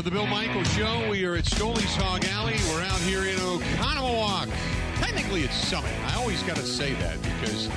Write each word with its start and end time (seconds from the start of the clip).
of 0.00 0.04
the 0.06 0.10
Bill 0.10 0.26
Michael 0.26 0.64
Show. 0.64 1.10
We 1.10 1.26
are 1.26 1.34
at 1.34 1.44
Stoley's 1.44 1.94
Hog 1.96 2.24
Alley. 2.24 2.56
We're 2.70 2.80
out 2.80 2.98
here 3.00 3.24
in 3.24 3.36
Oconomowoc. 3.36 4.50
Technically, 4.94 5.42
it's 5.42 5.54
Summit. 5.54 5.92
I 6.06 6.16
always 6.16 6.42
got 6.44 6.56
to 6.56 6.62
say 6.62 6.94
that 6.94 7.20
because 7.20 7.68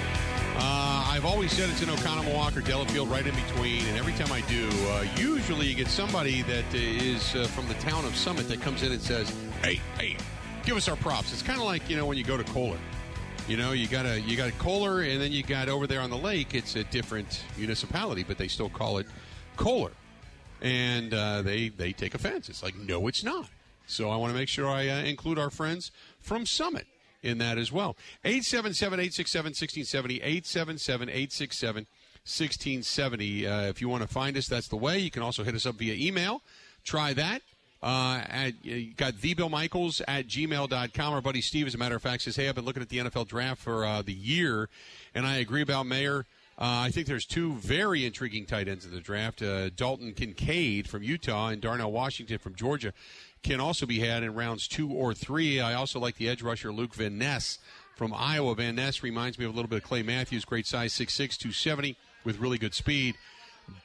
uh, 0.55 1.05
I've 1.09 1.25
always 1.25 1.51
said 1.51 1.69
it's 1.69 1.81
in 1.81 1.89
Oconomowoc 1.89 2.55
or 2.55 2.61
Delafield, 2.61 3.09
right 3.09 3.27
in 3.27 3.35
between. 3.35 3.85
And 3.87 3.97
every 3.97 4.13
time 4.13 4.31
I 4.31 4.39
do, 4.47 4.69
uh, 4.87 5.05
usually 5.17 5.67
you 5.67 5.75
get 5.75 5.89
somebody 5.89 6.43
that 6.43 6.73
is 6.73 7.35
uh, 7.35 7.43
from 7.47 7.67
the 7.67 7.73
town 7.75 8.05
of 8.05 8.15
Summit 8.15 8.47
that 8.47 8.61
comes 8.61 8.83
in 8.83 8.93
and 8.93 9.01
says, 9.01 9.29
"Hey, 9.61 9.81
hey, 9.97 10.15
give 10.65 10.77
us 10.77 10.87
our 10.87 10.95
props." 10.95 11.33
It's 11.33 11.41
kind 11.41 11.59
of 11.59 11.65
like 11.65 11.89
you 11.89 11.97
know 11.97 12.05
when 12.05 12.17
you 12.17 12.23
go 12.23 12.37
to 12.37 12.45
Kohler. 12.45 12.79
You 13.49 13.57
know, 13.57 13.73
you 13.73 13.87
got 13.87 14.05
a 14.05 14.21
you 14.21 14.37
got 14.37 14.47
a 14.47 14.53
Kohler, 14.53 15.01
and 15.01 15.19
then 15.19 15.33
you 15.33 15.43
got 15.43 15.67
over 15.67 15.87
there 15.87 15.99
on 15.99 16.09
the 16.09 16.17
lake. 16.17 16.55
It's 16.55 16.77
a 16.77 16.85
different 16.85 17.43
municipality, 17.57 18.23
but 18.23 18.37
they 18.37 18.47
still 18.47 18.69
call 18.69 18.99
it 18.99 19.07
Kohler 19.57 19.91
and 20.63 21.13
uh, 21.13 21.43
they 21.43 21.69
they 21.69 21.93
take 21.93 22.15
offense. 22.15 22.49
It's 22.49 22.63
like, 22.63 22.75
no, 22.75 23.07
it's 23.07 23.23
not. 23.23 23.49
So 23.85 24.09
I 24.09 24.15
want 24.15 24.33
to 24.33 24.39
make 24.39 24.47
sure 24.49 24.67
I 24.67 24.87
uh, 24.87 25.03
include 25.03 25.37
our 25.37 25.51
friends 25.51 25.91
from 26.19 26.47
Summit 26.47 26.87
in 27.21 27.37
that 27.39 27.57
as 27.57 27.69
well. 27.71 27.97
877-867-1670, 28.25 30.23
877-867-1670. 32.25 33.45
Uh, 33.45 33.67
if 33.67 33.81
you 33.81 33.89
want 33.89 34.01
to 34.03 34.07
find 34.07 34.37
us, 34.37 34.47
that's 34.47 34.69
the 34.69 34.77
way. 34.77 34.97
You 34.99 35.11
can 35.11 35.21
also 35.21 35.43
hit 35.43 35.53
us 35.53 35.65
up 35.65 35.75
via 35.75 35.93
email. 35.95 36.41
Try 36.85 37.13
that. 37.13 37.41
Uh, 37.81 38.21
at, 38.29 38.53
you 38.63 38.93
got 38.93 39.15
thebillmichaels 39.15 40.01
at 40.07 40.27
gmail.com. 40.27 41.13
Our 41.13 41.21
buddy 41.21 41.41
Steve, 41.41 41.67
as 41.67 41.75
a 41.75 41.77
matter 41.77 41.97
of 41.97 42.01
fact, 42.01 42.23
says, 42.23 42.37
hey, 42.37 42.47
I've 42.47 42.55
been 42.55 42.63
looking 42.63 42.81
at 42.81 42.87
the 42.87 42.99
NFL 42.99 43.27
draft 43.27 43.61
for 43.61 43.85
uh, 43.85 44.01
the 44.01 44.13
year, 44.13 44.69
and 45.13 45.27
I 45.27 45.35
agree 45.37 45.61
about 45.61 45.85
Mayer– 45.85 46.25
uh, 46.59 46.85
I 46.85 46.91
think 46.91 47.07
there's 47.07 47.25
two 47.25 47.53
very 47.53 48.05
intriguing 48.05 48.45
tight 48.45 48.67
ends 48.67 48.85
in 48.85 48.91
the 48.91 49.01
draft. 49.01 49.41
Uh, 49.41 49.69
Dalton 49.69 50.13
Kincaid 50.13 50.87
from 50.87 51.01
Utah 51.01 51.47
and 51.47 51.61
Darnell 51.61 51.91
Washington 51.91 52.37
from 52.37 52.55
Georgia 52.55 52.93
can 53.41 53.59
also 53.59 53.85
be 53.85 53.99
had 53.99 54.23
in 54.23 54.35
rounds 54.35 54.67
two 54.67 54.89
or 54.89 55.13
three. 55.13 55.59
I 55.59 55.73
also 55.73 55.99
like 55.99 56.17
the 56.17 56.29
edge 56.29 56.41
rusher 56.41 56.71
Luke 56.71 56.93
Van 56.93 57.17
Ness 57.17 57.59
from 57.95 58.13
Iowa. 58.13 58.55
Van 58.55 58.75
Ness 58.75 59.03
reminds 59.03 59.39
me 59.39 59.45
of 59.45 59.51
a 59.51 59.55
little 59.55 59.69
bit 59.69 59.77
of 59.77 59.83
Clay 59.83 60.03
Matthews, 60.03 60.45
great 60.45 60.67
size, 60.67 60.93
6'6", 60.93 61.15
270, 61.37 61.97
with 62.23 62.39
really 62.39 62.57
good 62.57 62.73
speed. 62.73 63.15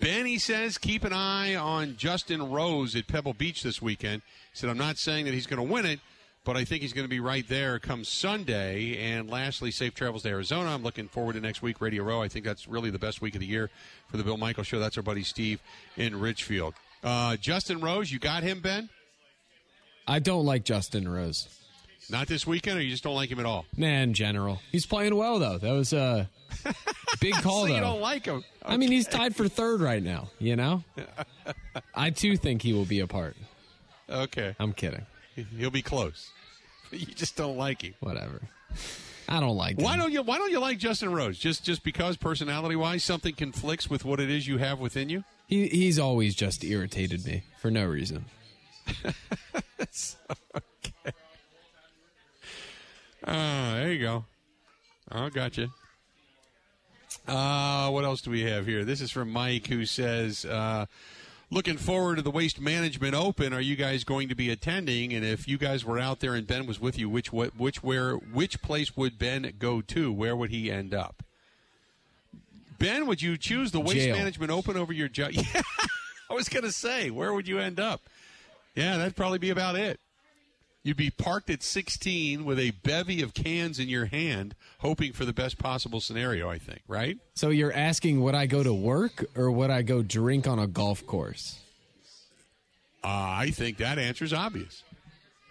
Benny 0.00 0.38
says 0.38 0.76
keep 0.76 1.04
an 1.04 1.12
eye 1.12 1.54
on 1.54 1.96
Justin 1.96 2.50
Rose 2.50 2.94
at 2.96 3.06
Pebble 3.06 3.34
Beach 3.34 3.62
this 3.62 3.80
weekend. 3.80 4.22
He 4.52 4.58
said, 4.58 4.70
I'm 4.70 4.78
not 4.78 4.98
saying 4.98 5.24
that 5.24 5.34
he's 5.34 5.46
going 5.46 5.64
to 5.64 5.72
win 5.72 5.86
it, 5.86 6.00
but 6.48 6.56
I 6.56 6.64
think 6.64 6.80
he's 6.80 6.94
going 6.94 7.04
to 7.04 7.10
be 7.10 7.20
right 7.20 7.46
there 7.46 7.78
come 7.78 8.04
Sunday. 8.04 8.96
And 8.96 9.28
lastly, 9.28 9.70
safe 9.70 9.92
travels 9.92 10.22
to 10.22 10.30
Arizona. 10.30 10.70
I'm 10.70 10.82
looking 10.82 11.06
forward 11.06 11.34
to 11.34 11.40
next 11.40 11.60
week, 11.60 11.78
Radio 11.82 12.02
Row. 12.04 12.22
I 12.22 12.28
think 12.28 12.46
that's 12.46 12.66
really 12.66 12.88
the 12.88 12.98
best 12.98 13.20
week 13.20 13.34
of 13.34 13.40
the 13.40 13.46
year 13.46 13.68
for 14.06 14.16
the 14.16 14.24
Bill 14.24 14.38
Michael 14.38 14.62
Show. 14.64 14.78
That's 14.78 14.96
our 14.96 15.02
buddy 15.02 15.24
Steve 15.24 15.60
in 15.98 16.18
Richfield. 16.18 16.72
Uh, 17.04 17.36
Justin 17.36 17.82
Rose, 17.82 18.10
you 18.10 18.18
got 18.18 18.44
him, 18.44 18.60
Ben? 18.60 18.88
I 20.06 20.20
don't 20.20 20.46
like 20.46 20.64
Justin 20.64 21.06
Rose. 21.06 21.48
Not 22.08 22.28
this 22.28 22.46
weekend, 22.46 22.78
or 22.78 22.80
you 22.80 22.88
just 22.88 23.04
don't 23.04 23.14
like 23.14 23.30
him 23.30 23.40
at 23.40 23.44
all? 23.44 23.66
Nah, 23.76 23.86
in 23.86 24.14
general. 24.14 24.62
He's 24.72 24.86
playing 24.86 25.14
well, 25.16 25.38
though. 25.38 25.58
That 25.58 25.72
was 25.72 25.92
a 25.92 26.30
big 27.20 27.34
call, 27.34 27.64
so 27.64 27.68
though. 27.68 27.74
you 27.74 27.80
don't 27.82 28.00
like 28.00 28.24
him? 28.24 28.36
Okay. 28.36 28.72
I 28.72 28.78
mean, 28.78 28.90
he's 28.90 29.06
tied 29.06 29.36
for 29.36 29.48
third 29.48 29.82
right 29.82 30.02
now, 30.02 30.30
you 30.38 30.56
know? 30.56 30.82
I, 31.94 32.08
too, 32.08 32.38
think 32.38 32.62
he 32.62 32.72
will 32.72 32.86
be 32.86 33.00
a 33.00 33.06
part. 33.06 33.36
Okay. 34.08 34.56
I'm 34.58 34.72
kidding. 34.72 35.04
He'll 35.58 35.70
be 35.70 35.82
close. 35.82 36.30
you 36.92 37.06
just 37.06 37.36
don't 37.36 37.56
like 37.56 37.82
him. 37.82 37.94
Whatever. 38.00 38.40
I 39.28 39.40
don't 39.40 39.56
like. 39.56 39.78
Why 39.78 39.94
him. 39.94 40.00
don't 40.00 40.12
you? 40.12 40.22
Why 40.22 40.38
don't 40.38 40.50
you 40.50 40.60
like 40.60 40.78
Justin 40.78 41.12
Rose? 41.12 41.38
Just 41.38 41.64
just 41.64 41.82
because 41.82 42.16
personality 42.16 42.76
wise, 42.76 43.04
something 43.04 43.34
conflicts 43.34 43.90
with 43.90 44.04
what 44.04 44.20
it 44.20 44.30
is 44.30 44.46
you 44.46 44.58
have 44.58 44.80
within 44.80 45.08
you. 45.08 45.24
He 45.46 45.68
he's 45.68 45.98
always 45.98 46.34
just 46.34 46.64
irritated 46.64 47.24
me 47.24 47.42
for 47.60 47.70
no 47.70 47.86
reason. 47.86 48.24
okay. 49.04 49.14
Uh, 53.24 53.74
there 53.74 53.92
you 53.92 54.00
go. 54.00 54.24
Oh, 55.12 55.28
gotcha. 55.28 55.68
Uh, 57.26 57.90
what 57.90 58.04
else 58.04 58.22
do 58.22 58.30
we 58.30 58.42
have 58.42 58.66
here? 58.66 58.84
This 58.84 59.00
is 59.00 59.10
from 59.10 59.30
Mike, 59.30 59.66
who 59.66 59.84
says, 59.84 60.46
uh, 60.46 60.86
looking 61.50 61.76
forward 61.76 62.16
to 62.16 62.22
the 62.22 62.30
Waste 62.30 62.60
Management 62.60 63.14
Open. 63.14 63.52
Are 63.52 63.60
you 63.60 63.76
guys 63.76 64.04
going 64.04 64.28
to 64.28 64.34
be 64.34 64.50
attending? 64.50 65.12
And 65.12 65.24
if 65.24 65.48
you 65.48 65.58
guys 65.58 65.84
were 65.84 65.98
out 65.98 66.20
there 66.20 66.34
and 66.34 66.46
Ben 66.46 66.66
was 66.66 66.80
with 66.80 66.98
you, 66.98 67.08
which 67.08 67.32
which 67.32 67.82
where 67.82 68.14
which 68.14 68.60
place 68.62 68.96
would 68.96 69.18
Ben 69.18 69.54
go 69.58 69.80
to? 69.80 70.12
Where 70.12 70.36
would 70.36 70.50
he 70.50 70.70
end 70.70 70.94
up? 70.94 71.22
Ben, 72.78 73.06
would 73.06 73.20
you 73.20 73.36
choose 73.36 73.72
the 73.72 73.80
Waste 73.80 74.06
Jail. 74.06 74.16
Management 74.16 74.52
Open 74.52 74.76
over 74.76 74.92
your 74.92 75.08
job? 75.08 75.32
Yeah, 75.54 75.62
I 76.30 76.34
was 76.34 76.50
going 76.50 76.64
to 76.64 76.72
say, 76.72 77.10
where 77.10 77.32
would 77.32 77.48
you 77.48 77.58
end 77.58 77.80
up? 77.80 78.02
Yeah, 78.74 78.98
that'd 78.98 79.16
probably 79.16 79.38
be 79.38 79.48
about 79.48 79.76
it. 79.76 79.98
You'd 80.88 80.96
be 80.96 81.10
parked 81.10 81.50
at 81.50 81.62
16 81.62 82.46
with 82.46 82.58
a 82.58 82.70
bevy 82.70 83.20
of 83.20 83.34
cans 83.34 83.78
in 83.78 83.90
your 83.90 84.06
hand, 84.06 84.54
hoping 84.78 85.12
for 85.12 85.26
the 85.26 85.34
best 85.34 85.58
possible 85.58 86.00
scenario, 86.00 86.48
I 86.48 86.56
think, 86.56 86.80
right? 86.88 87.18
So 87.34 87.50
you're 87.50 87.74
asking 87.74 88.22
would 88.22 88.34
I 88.34 88.46
go 88.46 88.62
to 88.62 88.72
work 88.72 89.26
or 89.36 89.50
would 89.50 89.68
I 89.68 89.82
go 89.82 90.00
drink 90.00 90.48
on 90.48 90.58
a 90.58 90.66
golf 90.66 91.04
course? 91.04 91.58
Uh, 93.04 93.08
I 93.08 93.50
think 93.50 93.76
that 93.76 93.98
answer's 93.98 94.32
obvious. 94.32 94.82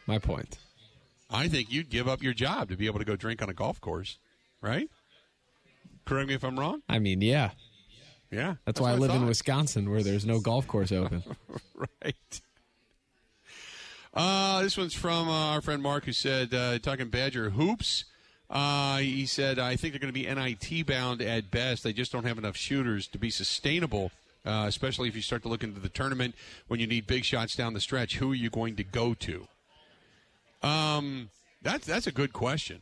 My 0.08 0.18
point. 0.18 0.58
I 1.30 1.48
think 1.48 1.72
you'd 1.72 1.92
give 1.92 2.08
up 2.08 2.24
your 2.24 2.34
job 2.34 2.70
to 2.70 2.76
be 2.76 2.88
able 2.88 2.98
to 2.98 3.06
go 3.06 3.16
drink 3.16 3.44
on 3.44 3.48
a 3.48 3.54
golf 3.54 3.80
course, 3.80 4.18
right? 4.60 4.90
Correct 6.06 6.30
me 6.30 6.34
if 6.34 6.44
I'm 6.44 6.60
wrong. 6.60 6.82
I 6.90 6.98
mean, 6.98 7.22
yeah. 7.22 7.52
Yeah. 8.32 8.56
That's, 8.66 8.82
why 8.82 8.90
I 8.90 8.96
live 8.96 9.12
in. 9.12 9.28
Wisconsin 9.28 9.92
where 9.92 10.02
there's 10.02 10.26
no 10.26 10.40
golf 10.40 10.66
course 10.66 10.92
open. 10.92 11.22
right. 12.04 12.42
Uh, 14.18 14.64
this 14.64 14.76
one's 14.76 14.96
from 14.96 15.30
uh, 15.30 15.54
our 15.54 15.62
friend 15.62 15.80
Mark, 15.80 16.06
who 16.06 16.12
said, 16.12 16.52
uh, 16.52 16.80
talking 16.80 17.08
Badger 17.08 17.52
hoops. 17.52 18.06
Uh, 18.50 18.98
he 18.98 19.28
said, 19.28 19.60
I 19.60 19.76
think 19.76 19.94
they're 19.94 20.00
going 20.00 20.12
to 20.12 20.20
be 20.20 20.26
NIT 20.26 20.88
bound 20.88 21.22
at 21.22 21.52
best. 21.52 21.84
They 21.84 21.94
just 21.94 22.12
don't 22.14 22.24
have 22.24 22.40
enough 22.40 22.58
shooters 22.58 23.06
to 23.10 23.20
be 23.20 23.30
sustainable, 23.30 24.12
uh, 24.44 24.66
especially 24.68 25.08
if 25.08 25.16
you 25.16 25.22
start 25.22 25.44
to 25.44 25.50
look 25.50 25.64
into 25.64 25.80
the 25.80 25.90
tournament 25.90 26.34
when 26.68 26.80
you 26.80 26.88
need 26.88 27.06
big 27.06 27.26
shots 27.26 27.56
down 27.56 27.76
the 27.76 27.80
stretch. 27.80 28.18
Who 28.18 28.32
are 28.32 28.36
you 28.36 28.50
going 28.50 28.76
to 28.78 28.84
go 28.84 29.14
to? 29.14 29.48
Um, 30.64 31.30
that's 31.62 31.86
that's 31.86 32.08
a 32.08 32.12
good 32.12 32.34
question 32.34 32.82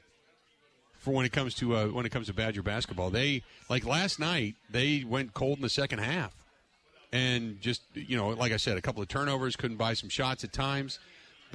for 1.00 1.14
when 1.14 1.26
it 1.26 1.34
comes 1.34 1.54
to 1.56 1.76
uh, 1.76 1.88
when 1.88 2.06
it 2.06 2.14
comes 2.14 2.28
to 2.28 2.34
Badger 2.34 2.64
basketball. 2.64 3.10
They 3.10 3.44
like 3.70 3.86
last 3.86 4.22
night 4.22 4.56
they 4.70 5.04
went 5.06 5.34
cold 5.34 5.58
in 5.58 5.64
the 5.64 5.70
second 5.70 6.00
half, 6.00 6.34
and 7.12 7.60
just 7.60 7.82
you 7.94 8.16
know, 8.16 8.30
like 8.30 8.54
I 8.54 8.58
said, 8.58 8.78
a 8.78 8.82
couple 8.82 9.02
of 9.02 9.10
turnovers, 9.10 9.58
couldn't 9.58 9.78
buy 9.78 9.96
some 9.96 10.08
shots 10.08 10.46
at 10.46 10.54
times, 10.54 10.98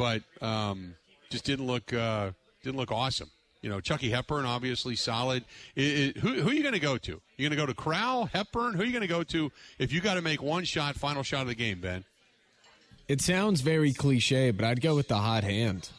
but 0.00 0.22
um, 0.43 0.94
just 1.28 1.44
didn't 1.44 1.66
look 1.66 1.93
uh, 1.93 2.31
didn't 2.62 2.78
look 2.78 2.91
awesome. 2.91 3.31
You 3.61 3.69
know, 3.69 3.81
Chucky 3.81 4.09
Hepburn 4.09 4.47
obviously 4.47 4.97
solid. 4.97 5.44
I- 5.77 6.15
I- 6.16 6.19
who, 6.21 6.28
who 6.41 6.49
are 6.49 6.55
you 6.55 6.62
going 6.62 6.72
to 6.75 6.81
go 6.81 6.97
to? 6.97 7.12
You 7.37 7.49
going 7.49 7.50
to 7.50 7.56
go 7.56 7.66
to 7.66 7.75
Crowl, 7.75 8.25
Hepburn? 8.33 8.72
Who 8.75 8.81
are 8.81 8.84
you 8.87 8.93
going 8.93 9.03
to 9.03 9.06
go 9.06 9.22
to 9.25 9.53
if 9.78 9.93
you 9.93 10.00
got 10.00 10.15
to 10.15 10.22
make 10.22 10.41
one 10.43 10.65
shot, 10.65 10.97
final 10.97 11.22
shot 11.22 11.43
of 11.43 11.49
the 11.49 11.55
game, 11.55 11.81
Ben? 11.81 12.05
It 13.09 13.21
sounds 13.21 13.61
very 13.61 13.93
cliche, 13.93 14.50
but 14.53 14.65
I'd 14.65 14.81
go 14.81 14.94
with 14.97 15.09
the 15.09 15.19
hot 15.19 15.44
hand. 15.44 15.91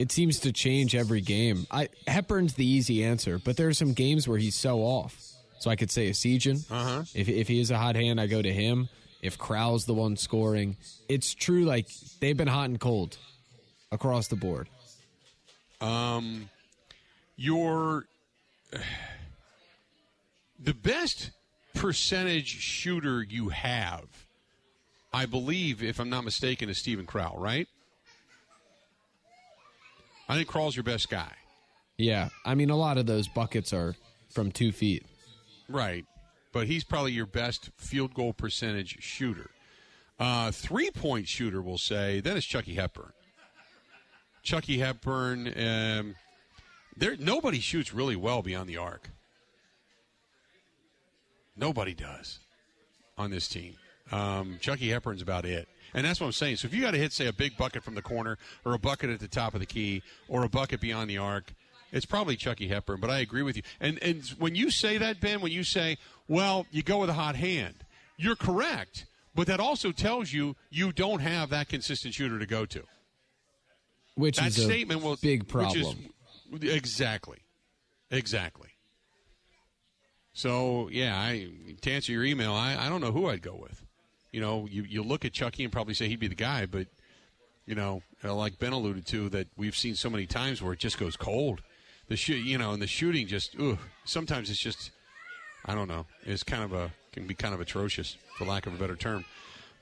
It 0.00 0.10
seems 0.10 0.40
to 0.40 0.50
change 0.52 0.96
every 0.96 1.20
game. 1.20 1.66
I 1.70 1.88
Hepburn's 2.08 2.54
the 2.54 2.66
easy 2.66 3.04
answer, 3.04 3.38
but 3.38 3.56
there 3.56 3.68
are 3.68 3.74
some 3.74 3.92
games 3.92 4.26
where 4.26 4.38
he's 4.38 4.56
so 4.56 4.80
off. 4.80 5.16
So 5.60 5.70
I 5.70 5.76
could 5.76 5.90
say 5.92 6.10
Essegian. 6.10 6.68
Uh-huh. 6.70 7.04
If 7.14 7.28
if 7.28 7.46
he 7.46 7.60
is 7.60 7.70
a 7.70 7.78
hot 7.78 7.94
hand, 7.94 8.20
I 8.20 8.26
go 8.26 8.42
to 8.42 8.52
him. 8.52 8.88
If 9.24 9.38
Crowl's 9.38 9.86
the 9.86 9.94
one 9.94 10.18
scoring, 10.18 10.76
it's 11.08 11.32
true. 11.32 11.64
Like 11.64 11.88
they've 12.20 12.36
been 12.36 12.46
hot 12.46 12.68
and 12.68 12.78
cold 12.78 13.16
across 13.90 14.28
the 14.28 14.36
board. 14.36 14.68
Um, 15.80 16.50
your 17.34 18.04
the 20.62 20.74
best 20.74 21.30
percentage 21.72 22.48
shooter 22.48 23.22
you 23.22 23.48
have, 23.48 24.04
I 25.10 25.24
believe, 25.24 25.82
if 25.82 25.98
I'm 26.00 26.10
not 26.10 26.24
mistaken, 26.24 26.68
is 26.68 26.76
Steven 26.76 27.06
Crowl, 27.06 27.38
right? 27.38 27.66
I 30.28 30.36
think 30.36 30.48
Crowl's 30.48 30.76
your 30.76 30.84
best 30.84 31.08
guy. 31.08 31.32
Yeah, 31.96 32.28
I 32.44 32.54
mean 32.54 32.68
a 32.68 32.76
lot 32.76 32.98
of 32.98 33.06
those 33.06 33.26
buckets 33.26 33.72
are 33.72 33.94
from 34.28 34.52
two 34.52 34.70
feet. 34.70 35.06
Right. 35.66 36.04
But 36.54 36.68
he's 36.68 36.84
probably 36.84 37.10
your 37.10 37.26
best 37.26 37.70
field 37.76 38.14
goal 38.14 38.32
percentage 38.32 39.02
shooter. 39.02 39.50
Uh, 40.20 40.52
three 40.52 40.92
point 40.92 41.26
shooter, 41.26 41.60
we'll 41.60 41.78
say, 41.78 42.20
then 42.20 42.36
it's 42.36 42.46
Chucky 42.46 42.74
Hepburn. 42.74 43.12
Chucky 44.44 44.78
Hepburn, 44.78 45.48
um, 45.48 46.14
there 46.96 47.16
nobody 47.18 47.58
shoots 47.58 47.92
really 47.92 48.14
well 48.14 48.40
beyond 48.40 48.68
the 48.68 48.76
arc. 48.76 49.10
Nobody 51.56 51.92
does 51.92 52.38
on 53.18 53.32
this 53.32 53.48
team. 53.48 53.74
Um, 54.12 54.58
Chucky 54.60 54.90
Hepburn's 54.90 55.22
about 55.22 55.44
it. 55.44 55.66
And 55.92 56.06
that's 56.06 56.20
what 56.20 56.26
I'm 56.26 56.32
saying. 56.32 56.56
So 56.56 56.66
if 56.66 56.74
you 56.74 56.82
got 56.82 56.92
to 56.92 56.98
hit, 56.98 57.12
say, 57.12 57.26
a 57.26 57.32
big 57.32 57.56
bucket 57.56 57.82
from 57.82 57.96
the 57.96 58.02
corner 58.02 58.38
or 58.64 58.74
a 58.74 58.78
bucket 58.78 59.10
at 59.10 59.18
the 59.18 59.28
top 59.28 59.54
of 59.54 59.60
the 59.60 59.66
key 59.66 60.02
or 60.28 60.44
a 60.44 60.48
bucket 60.48 60.80
beyond 60.80 61.10
the 61.10 61.18
arc, 61.18 61.52
it's 61.94 62.04
probably 62.04 62.36
Chucky 62.36 62.68
Hepburn. 62.68 63.00
But 63.00 63.08
I 63.08 63.20
agree 63.20 63.42
with 63.42 63.56
you. 63.56 63.62
And, 63.80 64.02
and 64.02 64.22
when 64.38 64.54
you 64.54 64.70
say 64.70 64.98
that, 64.98 65.20
Ben, 65.20 65.40
when 65.40 65.52
you 65.52 65.64
say, 65.64 65.96
well, 66.28 66.66
you 66.70 66.82
go 66.82 66.98
with 66.98 67.08
a 67.08 67.14
hot 67.14 67.36
hand, 67.36 67.76
you're 68.18 68.36
correct. 68.36 69.06
But 69.34 69.46
that 69.46 69.60
also 69.60 69.92
tells 69.92 70.32
you 70.32 70.56
you 70.70 70.92
don't 70.92 71.20
have 71.20 71.50
that 71.50 71.68
consistent 71.68 72.12
shooter 72.14 72.38
to 72.38 72.46
go 72.46 72.66
to. 72.66 72.82
Which 74.16 74.36
That 74.36 74.48
is 74.48 74.58
a 74.58 74.64
statement 74.64 75.02
will 75.02 75.16
big 75.16 75.42
which 75.44 75.48
problem. 75.48 76.10
is- 76.52 76.70
exactly, 76.70 77.38
exactly. 78.10 78.68
So 80.32 80.88
yeah, 80.90 81.16
I 81.16 81.48
to 81.82 81.90
answer 81.90 82.12
your 82.12 82.24
email, 82.24 82.52
I, 82.52 82.76
I 82.76 82.88
don't 82.88 83.00
know 83.00 83.12
who 83.12 83.28
I'd 83.28 83.42
go 83.42 83.54
with. 83.54 83.84
You 84.32 84.40
know, 84.40 84.66
you 84.68 84.82
you 84.82 85.02
look 85.02 85.24
at 85.24 85.32
Chucky 85.32 85.62
and 85.64 85.72
probably 85.72 85.94
say 85.94 86.08
he'd 86.08 86.20
be 86.20 86.28
the 86.28 86.34
guy, 86.34 86.66
but 86.66 86.88
you 87.66 87.74
know, 87.74 88.02
like 88.22 88.58
Ben 88.58 88.72
alluded 88.72 89.06
to, 89.06 89.28
that 89.30 89.48
we've 89.56 89.76
seen 89.76 89.94
so 89.94 90.10
many 90.10 90.26
times 90.26 90.60
where 90.60 90.72
it 90.72 90.78
just 90.78 90.98
goes 90.98 91.16
cold. 91.16 91.62
The 92.08 92.16
shoot, 92.16 92.36
you 92.36 92.58
know, 92.58 92.72
and 92.72 92.82
the 92.82 92.86
shooting 92.86 93.26
just, 93.26 93.56
ugh, 93.58 93.78
sometimes 94.04 94.50
it's 94.50 94.60
just, 94.60 94.90
I 95.64 95.74
don't 95.74 95.88
know, 95.88 96.06
it's 96.24 96.42
kind 96.42 96.62
of 96.62 96.72
a 96.72 96.92
can 97.14 97.26
be 97.26 97.34
kind 97.34 97.54
of 97.54 97.60
atrocious 97.60 98.16
for 98.36 98.44
lack 98.44 98.66
of 98.66 98.74
a 98.74 98.76
better 98.76 98.96
term. 98.96 99.24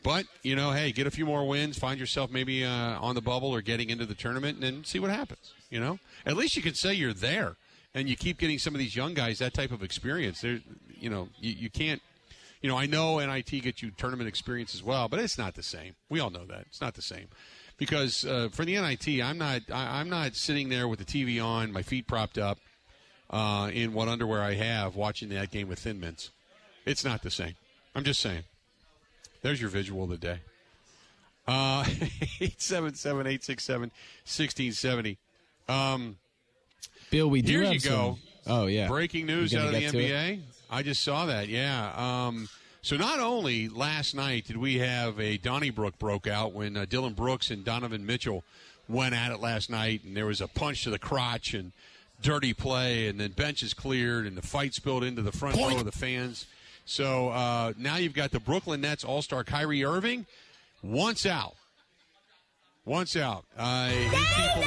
But 0.03 0.27
you 0.43 0.55
know, 0.55 0.73
hey, 0.73 0.93
get 0.93 1.07
a 1.07 1.11
few 1.11 1.25
more 1.25 1.47
wins, 1.47 1.79
find 1.79 1.99
yourself 1.99 2.31
maybe 2.31 2.65
uh, 2.65 3.01
on 3.01 3.15
the 3.15 3.21
bubble 3.21 3.51
or 3.51 3.63
getting 3.63 3.89
into 3.89 4.05
the 4.05 4.15
tournament, 4.15 4.57
and 4.57 4.63
then 4.63 4.85
see 4.85 4.99
what 4.99 5.11
happens. 5.11 5.53
You 5.71 5.81
know, 5.81 5.99
at 6.27 6.37
least 6.37 6.57
you 6.57 6.63
can 6.63 6.75
say 6.75 6.93
you're 6.93 7.15
there, 7.15 7.57
and 7.95 8.09
you 8.09 8.17
keep 8.17 8.39
getting 8.39 8.59
some 8.59 8.75
of 8.75 8.79
these 8.79 8.95
young 8.95 9.15
guys 9.15 9.39
that 9.39 9.55
type 9.55 9.71
of 9.71 9.83
experience. 9.83 10.41
There, 10.41 10.61
you 10.95 11.09
know, 11.09 11.29
you, 11.39 11.53
you 11.53 11.71
can't. 11.71 12.03
You 12.61 12.69
know, 12.69 12.77
I 12.77 12.87
know 12.87 13.19
NIT 13.19 13.63
gets 13.63 13.83
you 13.83 13.91
tournament 13.91 14.29
experience 14.29 14.73
as 14.73 14.85
well, 14.85 15.09
but 15.09 15.19
it's 15.19 15.37
not 15.37 15.55
the 15.55 15.65
same. 15.65 15.97
We 16.09 16.21
all 16.21 16.31
know 16.31 16.45
that 16.47 16.61
it's 16.69 16.81
not 16.81 16.95
the 16.95 17.03
same 17.03 17.27
because 17.79 18.25
uh, 18.25 18.49
for 18.53 18.65
the 18.65 18.75
NIT, 18.81 19.09
I'm 19.23 19.39
not 19.39 19.63
I, 19.73 20.01
I'm 20.01 20.09
not 20.09 20.35
sitting 20.37 20.69
there 20.69 20.89
with 20.89 20.99
the 20.99 21.05
TV 21.05 21.43
on, 21.45 21.73
my 21.73 21.83
feet 21.83 22.07
propped 22.07 22.39
up, 22.39 22.59
uh, 23.31 23.71
in 23.73 23.93
what 23.93 24.09
underwear 24.09 24.43
I 24.43 24.55
have, 24.55 24.97
watching 24.97 25.29
that 25.31 25.51
game 25.51 25.69
with 25.69 25.81
Thin 25.81 26.01
Mints. 26.01 26.31
It's 26.85 27.05
not 27.05 27.23
the 27.23 27.31
same. 27.31 27.55
I'm 27.95 28.05
just 28.05 28.21
saying. 28.21 28.43
There's 29.43 29.61
your 29.61 29.71
visual 29.71 30.05
of 30.05 30.11
the 30.11 30.17
day. 30.19 30.39
Uh, 31.47 31.83
877-867-1670. 32.41 35.17
Um, 35.69 36.17
Bill, 37.11 37.29
we 37.29 37.43
do 37.43 37.53
Here 37.53 37.65
have 37.65 37.75
you 37.75 37.81
some- 37.81 37.93
go. 37.93 38.19
Oh 38.45 38.67
yeah. 38.67 38.89
breaking 38.89 39.27
news 39.27 39.55
out 39.55 39.67
of 39.67 39.73
the 39.73 39.81
to 39.89 39.99
it? 39.99 40.11
NBA. 40.11 40.41
I 40.69 40.83
just 40.83 41.05
saw 41.05 41.27
that. 41.27 41.47
Yeah. 41.49 41.93
Um, 42.27 42.49
so 42.83 42.97
not 42.97 43.21
only 43.21 43.69
last 43.69 44.15
night 44.15 44.47
did 44.47 44.57
we 44.57 44.79
have 44.79 45.19
a 45.19 45.39
Donnybrook 45.39 45.99
broke 45.99 46.27
out 46.27 46.53
when 46.53 46.77
uh, 46.77 46.85
Dillon 46.89 47.15
Brooks 47.15 47.51
and 47.51 47.65
Donovan 47.65 48.05
Mitchell 48.05 48.45
went 48.89 49.15
at 49.15 49.31
it 49.33 49.41
last 49.41 49.71
night, 49.71 50.03
and 50.05 50.17
there 50.17 50.27
was 50.27 50.41
a 50.41 50.49
punch 50.49 50.85
to 50.85 50.91
the 50.91 50.99
crotch 50.99 51.55
and 51.55 51.73
dirty 52.21 52.53
play, 52.53 53.09
and 53.09 53.19
then 53.19 53.33
benches 53.33 53.75
cleared, 53.75 54.27
and 54.27 54.37
the 54.37 54.43
fight 54.43 54.75
spilled 54.75 55.05
into 55.05 55.23
the 55.23 55.33
front 55.33 55.57
row 55.57 55.79
of 55.79 55.85
the 55.85 55.93
fans. 55.93 56.47
So 56.85 57.29
uh, 57.29 57.73
now 57.79 57.97
you've 57.97 58.15
got 58.15 58.31
the 58.33 58.41
Brooklyn 58.41 58.81
Nets 58.81 59.05
All 59.05 59.23
Star 59.23 59.45
Kyrie 59.45 59.85
Irving 59.85 60.27
once 60.83 61.27
out. 61.27 61.55
Once 62.85 63.17
out. 63.17 63.45
Uh, 63.57 63.91
people 64.37 64.63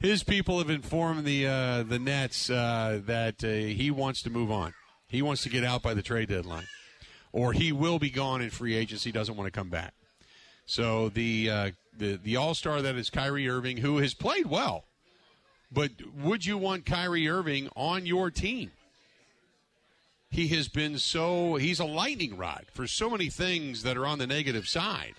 his 0.00 0.22
people 0.22 0.58
have 0.58 0.70
informed 0.70 1.24
the 1.24 1.46
uh, 1.46 1.82
the 1.82 1.98
Nets 1.98 2.50
uh, 2.50 3.00
that 3.06 3.42
uh, 3.42 3.48
he 3.48 3.90
wants 3.90 4.22
to 4.22 4.30
move 4.30 4.50
on. 4.50 4.74
He 5.08 5.22
wants 5.22 5.42
to 5.42 5.48
get 5.48 5.64
out 5.64 5.82
by 5.82 5.94
the 5.94 6.02
trade 6.02 6.28
deadline, 6.28 6.66
or 7.32 7.52
he 7.52 7.72
will 7.72 7.98
be 7.98 8.10
gone 8.10 8.42
in 8.42 8.50
free 8.50 8.74
agency. 8.74 9.10
Doesn't 9.10 9.36
want 9.36 9.46
to 9.46 9.58
come 9.58 9.70
back. 9.70 9.94
So 10.66 11.08
the 11.08 11.50
uh, 11.50 11.70
the 11.96 12.16
the 12.22 12.36
All 12.36 12.54
Star 12.54 12.82
that 12.82 12.94
is 12.96 13.10
Kyrie 13.10 13.48
Irving, 13.48 13.78
who 13.78 13.98
has 13.98 14.14
played 14.14 14.46
well, 14.46 14.84
but 15.72 15.92
would 16.14 16.44
you 16.46 16.58
want 16.58 16.86
Kyrie 16.86 17.28
Irving 17.28 17.68
on 17.74 18.06
your 18.06 18.30
team? 18.30 18.70
He 20.30 20.48
has 20.48 20.68
been 20.68 20.98
so 20.98 21.56
he's 21.56 21.80
a 21.80 21.86
lightning 21.86 22.36
rod 22.36 22.66
for 22.74 22.86
so 22.86 23.08
many 23.08 23.30
things 23.30 23.82
that 23.82 23.96
are 23.96 24.06
on 24.06 24.18
the 24.18 24.26
negative 24.26 24.68
side. 24.68 25.14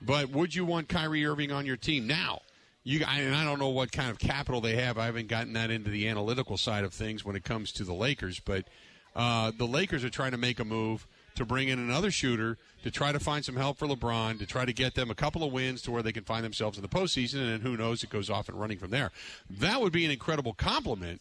But 0.00 0.30
would 0.30 0.54
you 0.54 0.64
want 0.64 0.88
Kyrie 0.88 1.24
Irving 1.24 1.52
on 1.52 1.66
your 1.66 1.76
team 1.76 2.06
now? 2.06 2.42
You 2.84 3.04
I- 3.06 3.20
and 3.20 3.34
I 3.34 3.44
don't 3.44 3.58
know 3.58 3.68
what 3.70 3.90
kind 3.92 4.10
of 4.10 4.18
capital 4.18 4.60
they 4.60 4.76
have. 4.76 4.98
I 4.98 5.06
haven't 5.06 5.28
gotten 5.28 5.52
that 5.54 5.70
into 5.70 5.90
the 5.90 6.08
analytical 6.08 6.56
side 6.56 6.84
of 6.84 6.92
things 6.94 7.24
when 7.24 7.34
it 7.36 7.44
comes 7.44 7.72
to 7.72 7.84
the 7.84 7.94
Lakers, 7.94 8.38
but 8.40 8.66
uh, 9.14 9.50
the 9.56 9.66
Lakers 9.66 10.04
are 10.04 10.10
trying 10.10 10.32
to 10.32 10.36
make 10.36 10.60
a 10.60 10.64
move 10.64 11.06
to 11.34 11.44
bring 11.44 11.68
in 11.68 11.78
another 11.78 12.10
shooter 12.10 12.58
to 12.82 12.90
try 12.90 13.12
to 13.12 13.18
find 13.18 13.44
some 13.44 13.56
help 13.56 13.78
for 13.78 13.86
LeBron 13.86 14.38
to 14.38 14.46
try 14.46 14.64
to 14.64 14.72
get 14.72 14.94
them 14.94 15.10
a 15.10 15.14
couple 15.14 15.42
of 15.42 15.52
wins 15.52 15.82
to 15.82 15.90
where 15.90 16.02
they 16.02 16.12
can 16.12 16.24
find 16.24 16.44
themselves 16.44 16.78
in 16.78 16.82
the 16.82 16.88
postseason, 16.88 17.52
and 17.54 17.62
who 17.62 17.76
knows 17.76 18.02
it 18.02 18.10
goes 18.10 18.30
off 18.30 18.48
and 18.48 18.60
running 18.60 18.78
from 18.78 18.90
there. 18.90 19.10
That 19.50 19.80
would 19.80 19.92
be 19.92 20.04
an 20.04 20.10
incredible 20.10 20.54
compliment 20.54 21.20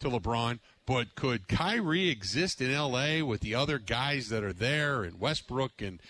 to 0.00 0.08
LeBron. 0.08 0.60
But 0.86 1.14
could 1.14 1.46
Kyrie 1.48 2.08
exist 2.08 2.60
in 2.60 2.72
LA 2.72 3.22
with 3.24 3.40
the 3.40 3.54
other 3.54 3.78
guys 3.78 4.28
that 4.28 4.42
are 4.42 4.52
there 4.52 5.02
and 5.02 5.20
Westbrook 5.20 5.80
and 5.80 6.00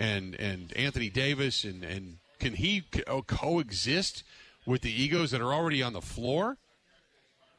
and 0.00 0.34
and 0.36 0.72
Anthony 0.76 1.10
Davis 1.10 1.62
and 1.62 1.84
and 1.84 2.16
can 2.40 2.54
he 2.54 2.82
co- 2.90 3.22
coexist 3.22 4.24
with 4.66 4.80
the 4.80 4.90
egos 4.90 5.30
that 5.30 5.40
are 5.40 5.52
already 5.52 5.82
on 5.82 5.92
the 5.92 6.00
floor? 6.00 6.56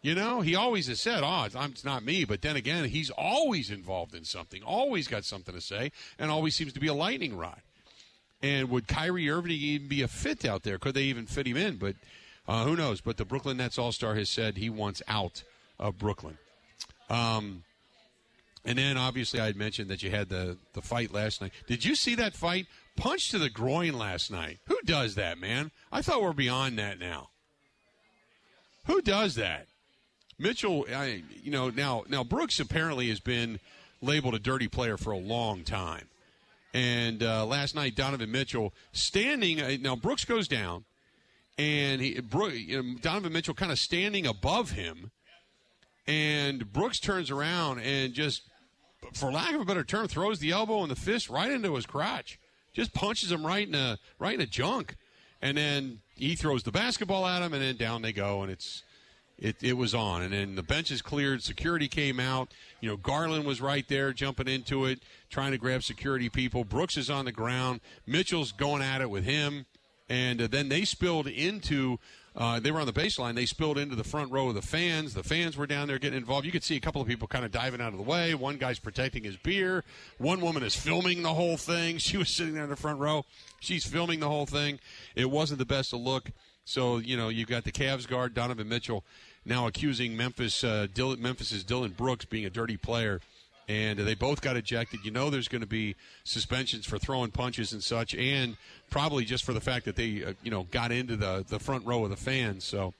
You 0.01 0.15
know, 0.15 0.41
he 0.41 0.55
always 0.55 0.87
has 0.87 0.99
said, 0.99 1.21
"Oh, 1.23 1.43
it's, 1.43 1.55
it's 1.55 1.85
not 1.85 2.03
me," 2.03 2.25
but 2.25 2.41
then 2.41 2.55
again, 2.55 2.85
he's 2.85 3.11
always 3.11 3.69
involved 3.69 4.15
in 4.15 4.25
something, 4.25 4.63
always 4.63 5.07
got 5.07 5.23
something 5.23 5.53
to 5.53 5.61
say, 5.61 5.91
and 6.17 6.31
always 6.31 6.55
seems 6.55 6.73
to 6.73 6.79
be 6.79 6.87
a 6.87 6.93
lightning 6.93 7.37
rod. 7.37 7.61
And 8.41 8.71
would 8.71 8.87
Kyrie 8.87 9.29
Irving 9.29 9.51
even 9.51 9.87
be 9.87 10.01
a 10.01 10.07
fit 10.07 10.43
out 10.43 10.63
there? 10.63 10.79
Could 10.79 10.95
they 10.95 11.03
even 11.03 11.27
fit 11.27 11.45
him 11.45 11.57
in? 11.57 11.77
But 11.77 11.95
uh, 12.47 12.65
who 12.65 12.75
knows? 12.75 12.99
But 12.99 13.17
the 13.17 13.25
Brooklyn 13.25 13.57
Nets 13.57 13.77
All 13.77 13.91
Star 13.91 14.15
has 14.15 14.29
said 14.29 14.57
he 14.57 14.71
wants 14.71 15.03
out 15.07 15.43
of 15.79 15.99
Brooklyn. 15.99 16.39
Um, 17.07 17.63
and 18.65 18.77
then 18.77 18.97
obviously 18.97 19.39
I 19.39 19.45
had 19.45 19.55
mentioned 19.55 19.89
that 19.89 20.03
you 20.03 20.11
had 20.11 20.29
the 20.29 20.57
the 20.73 20.81
fight 20.81 21.13
last 21.13 21.41
night. 21.41 21.51
Did 21.67 21.83
you 21.85 21.95
see 21.95 22.15
that 22.15 22.35
fight? 22.35 22.67
Punch 22.97 23.31
to 23.31 23.39
the 23.39 23.49
groin 23.49 23.97
last 23.97 24.31
night. 24.31 24.59
Who 24.65 24.77
does 24.85 25.15
that, 25.15 25.39
man? 25.39 25.71
I 25.91 26.01
thought 26.01 26.21
we're 26.21 26.33
beyond 26.33 26.77
that 26.77 26.99
now. 26.99 27.29
Who 28.87 29.01
does 29.01 29.35
that? 29.35 29.67
Mitchell, 30.37 30.85
I, 30.93 31.23
you 31.41 31.51
know, 31.51 31.69
now 31.69 32.03
now 32.09 32.23
Brooks 32.23 32.59
apparently 32.59 33.09
has 33.09 33.19
been 33.19 33.59
labeled 34.01 34.33
a 34.33 34.39
dirty 34.39 34.67
player 34.67 34.97
for 34.97 35.11
a 35.11 35.17
long 35.17 35.63
time. 35.63 36.07
And 36.73 37.21
uh, 37.21 37.45
last 37.45 37.75
night, 37.75 37.95
Donovan 37.95 38.31
Mitchell 38.31 38.73
standing. 38.91 39.61
Uh, 39.61 39.77
now 39.81 39.95
Brooks 39.95 40.25
goes 40.25 40.47
down, 40.47 40.85
and 41.57 42.01
he 42.01 42.19
Bro- 42.21 42.47
you 42.47 42.81
know, 42.81 42.95
Donovan 43.01 43.33
Mitchell 43.33 43.53
kind 43.53 43.71
of 43.71 43.77
standing 43.79 44.25
above 44.25 44.71
him, 44.71 45.11
and 46.07 46.71
Brooks 46.71 46.99
turns 46.99 47.29
around 47.29 47.79
and 47.79 48.13
just, 48.13 48.43
for 49.13 49.31
lack 49.31 49.53
of 49.53 49.61
a 49.61 49.65
better 49.65 49.83
term, 49.83 50.07
throws 50.07 50.39
the 50.39 50.51
elbow 50.51 50.81
and 50.81 50.91
the 50.91 50.95
fist 50.95 51.29
right 51.29 51.51
into 51.51 51.75
his 51.75 51.85
crotch, 51.85 52.39
just 52.73 52.93
punches 52.93 53.31
him 53.31 53.45
right 53.45 53.67
in 53.67 53.75
a 53.75 53.97
right 54.19 54.35
in 54.35 54.41
a 54.41 54.45
junk, 54.45 54.95
and 55.41 55.57
then 55.57 55.99
he 56.15 56.35
throws 56.35 56.63
the 56.63 56.71
basketball 56.71 57.25
at 57.25 57.41
him, 57.41 57.53
and 57.53 57.61
then 57.61 57.75
down 57.75 58.01
they 58.01 58.13
go, 58.13 58.41
and 58.41 58.51
it's 58.51 58.83
it, 59.41 59.55
it 59.61 59.73
was 59.73 59.95
on. 59.95 60.21
And 60.21 60.33
then 60.33 60.55
the 60.55 60.63
benches 60.63 61.01
cleared, 61.01 61.41
security 61.41 61.87
came 61.87 62.19
out. 62.19 62.53
You 62.79 62.89
know, 62.89 62.97
Garland 62.97 63.43
was 63.43 63.59
right 63.59 63.85
there 63.87 64.13
jumping 64.13 64.47
into 64.47 64.85
it, 64.85 64.99
trying 65.29 65.51
to 65.51 65.57
grab 65.57 65.83
security 65.83 66.29
people. 66.29 66.63
Brooks 66.63 66.95
is 66.95 67.09
on 67.09 67.25
the 67.25 67.31
ground. 67.31 67.81
Mitchell's 68.05 68.51
going 68.51 68.83
at 68.83 69.01
it 69.01 69.09
with 69.09 69.23
him. 69.23 69.65
And 70.07 70.41
uh, 70.41 70.47
then 70.47 70.69
they 70.69 70.85
spilled 70.85 71.25
into, 71.27 71.97
uh, 72.35 72.59
they 72.59 72.71
were 72.71 72.79
on 72.79 72.85
the 72.85 72.93
baseline. 72.93 73.35
They 73.35 73.45
spilled 73.45 73.77
into 73.77 73.95
the 73.95 74.03
front 74.03 74.31
row 74.31 74.49
of 74.49 74.55
the 74.55 74.61
fans. 74.61 75.13
The 75.13 75.23
fans 75.23 75.57
were 75.57 75.67
down 75.67 75.87
there 75.87 75.99
getting 75.99 76.17
involved. 76.17 76.45
You 76.45 76.51
could 76.51 76.63
see 76.63 76.77
a 76.77 76.79
couple 76.79 77.01
of 77.01 77.07
people 77.07 77.27
kind 77.27 77.43
of 77.43 77.51
diving 77.51 77.81
out 77.81 77.91
of 77.91 77.97
the 77.97 78.03
way. 78.03 78.33
One 78.33 78.57
guy's 78.57 78.79
protecting 78.79 79.23
his 79.23 79.35
beer. 79.35 79.83
One 80.17 80.39
woman 80.39 80.63
is 80.63 80.75
filming 80.75 81.23
the 81.23 81.33
whole 81.33 81.57
thing. 81.57 81.97
She 82.11 82.17
was 82.17 82.29
sitting 82.29 82.55
there 82.55 82.63
in 82.63 82.69
the 82.69 82.75
front 82.75 82.99
row. 82.99 83.25
She's 83.59 83.85
filming 83.85 84.19
the 84.19 84.27
whole 84.27 84.45
thing. 84.45 84.79
It 85.15 85.29
wasn't 85.29 85.59
the 85.59 85.65
best 85.65 85.93
of 85.93 86.01
look. 86.01 86.31
So, 86.65 86.97
you 86.97 87.15
know, 87.15 87.29
you've 87.29 87.47
got 87.47 87.63
the 87.63 87.71
Cavs 87.71 88.07
guard, 88.07 88.33
Donovan 88.33 88.67
Mitchell, 88.67 89.03
now 89.45 89.65
accusing 89.67 90.17
Memphis, 90.17 90.63
uh, 90.63 90.87
Dillon, 90.93 91.21
Memphis's 91.21 91.63
Dillon 91.63 91.91
Brooks 91.91 92.25
being 92.25 92.45
a 92.45 92.49
dirty 92.49 92.75
player. 92.77 93.21
And 93.71 93.99
they 93.99 94.15
both 94.15 94.41
got 94.41 94.57
ejected. 94.57 95.05
You 95.05 95.11
know, 95.11 95.29
there's 95.29 95.47
going 95.47 95.61
to 95.61 95.67
be 95.67 95.95
suspensions 96.25 96.85
for 96.85 96.99
throwing 96.99 97.31
punches 97.31 97.71
and 97.71 97.81
such, 97.81 98.13
and 98.15 98.57
probably 98.89 99.23
just 99.23 99.45
for 99.45 99.53
the 99.53 99.61
fact 99.61 99.85
that 99.85 99.95
they, 99.95 100.25
uh, 100.25 100.33
you 100.43 100.51
know, 100.51 100.63
got 100.71 100.91
into 100.91 101.15
the, 101.15 101.45
the 101.47 101.59
front 101.59 101.85
row 101.85 102.03
of 102.03 102.09
the 102.09 102.17
fans. 102.17 102.65
So 102.65 102.93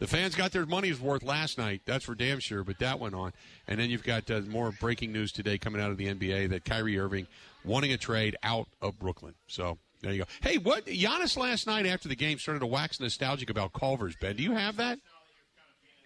the 0.00 0.08
fans 0.08 0.34
got 0.34 0.50
their 0.50 0.66
money's 0.66 1.00
worth 1.00 1.22
last 1.22 1.58
night. 1.58 1.82
That's 1.84 2.04
for 2.04 2.16
damn 2.16 2.40
sure. 2.40 2.64
But 2.64 2.80
that 2.80 2.98
went 2.98 3.14
on, 3.14 3.32
and 3.68 3.78
then 3.78 3.88
you've 3.88 4.02
got 4.02 4.28
uh, 4.30 4.40
more 4.40 4.72
breaking 4.72 5.12
news 5.12 5.30
today 5.30 5.58
coming 5.58 5.80
out 5.80 5.90
of 5.90 5.96
the 5.96 6.06
NBA 6.06 6.48
that 6.50 6.64
Kyrie 6.64 6.98
Irving 6.98 7.28
wanting 7.64 7.92
a 7.92 7.98
trade 7.98 8.36
out 8.42 8.66
of 8.82 8.98
Brooklyn. 8.98 9.34
So 9.46 9.78
there 10.02 10.12
you 10.12 10.20
go. 10.20 10.24
Hey, 10.40 10.58
what 10.58 10.86
Giannis 10.86 11.36
last 11.36 11.66
night 11.66 11.86
after 11.86 12.08
the 12.08 12.16
game 12.16 12.38
started 12.38 12.60
to 12.60 12.66
wax 12.66 12.98
nostalgic 12.98 13.50
about 13.50 13.72
Culver's. 13.74 14.16
Ben, 14.16 14.34
do 14.34 14.42
you 14.42 14.52
have 14.52 14.76
that? 14.78 14.98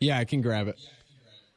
Yeah, 0.00 0.18
I 0.18 0.24
can 0.24 0.42
grab 0.42 0.68
it. 0.68 0.78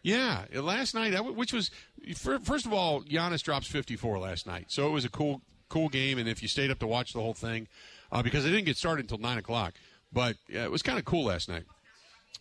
Yeah, 0.08 0.46
last 0.54 0.96
night, 0.96 1.20
which 1.36 1.52
was 1.52 1.70
first 2.16 2.66
of 2.66 2.72
all, 2.72 3.02
Giannis 3.02 3.44
drops 3.44 3.68
54 3.68 4.20
last 4.20 4.48
night, 4.48 4.68
so 4.70 4.88
it 4.88 4.92
was 4.92 5.04
a 5.04 5.10
cool, 5.10 5.42
cool 5.68 5.90
game. 5.90 6.18
And 6.18 6.30
if 6.30 6.42
you 6.42 6.48
stayed 6.48 6.72
up 6.72 6.80
to 6.80 6.88
watch 6.88 7.12
the 7.12 7.20
whole 7.20 7.34
thing, 7.34 7.68
uh, 8.10 8.22
because 8.22 8.46
it 8.46 8.52
didn't 8.52 8.68
get 8.68 8.78
started 8.78 9.02
until 9.02 9.18
nine 9.18 9.38
o'clock, 9.38 9.74
but 10.14 10.38
uh, 10.56 10.60
it 10.60 10.72
was 10.72 10.82
kind 10.82 10.98
of 10.98 11.04
cool 11.04 11.26
last 11.26 11.50
night 11.50 11.66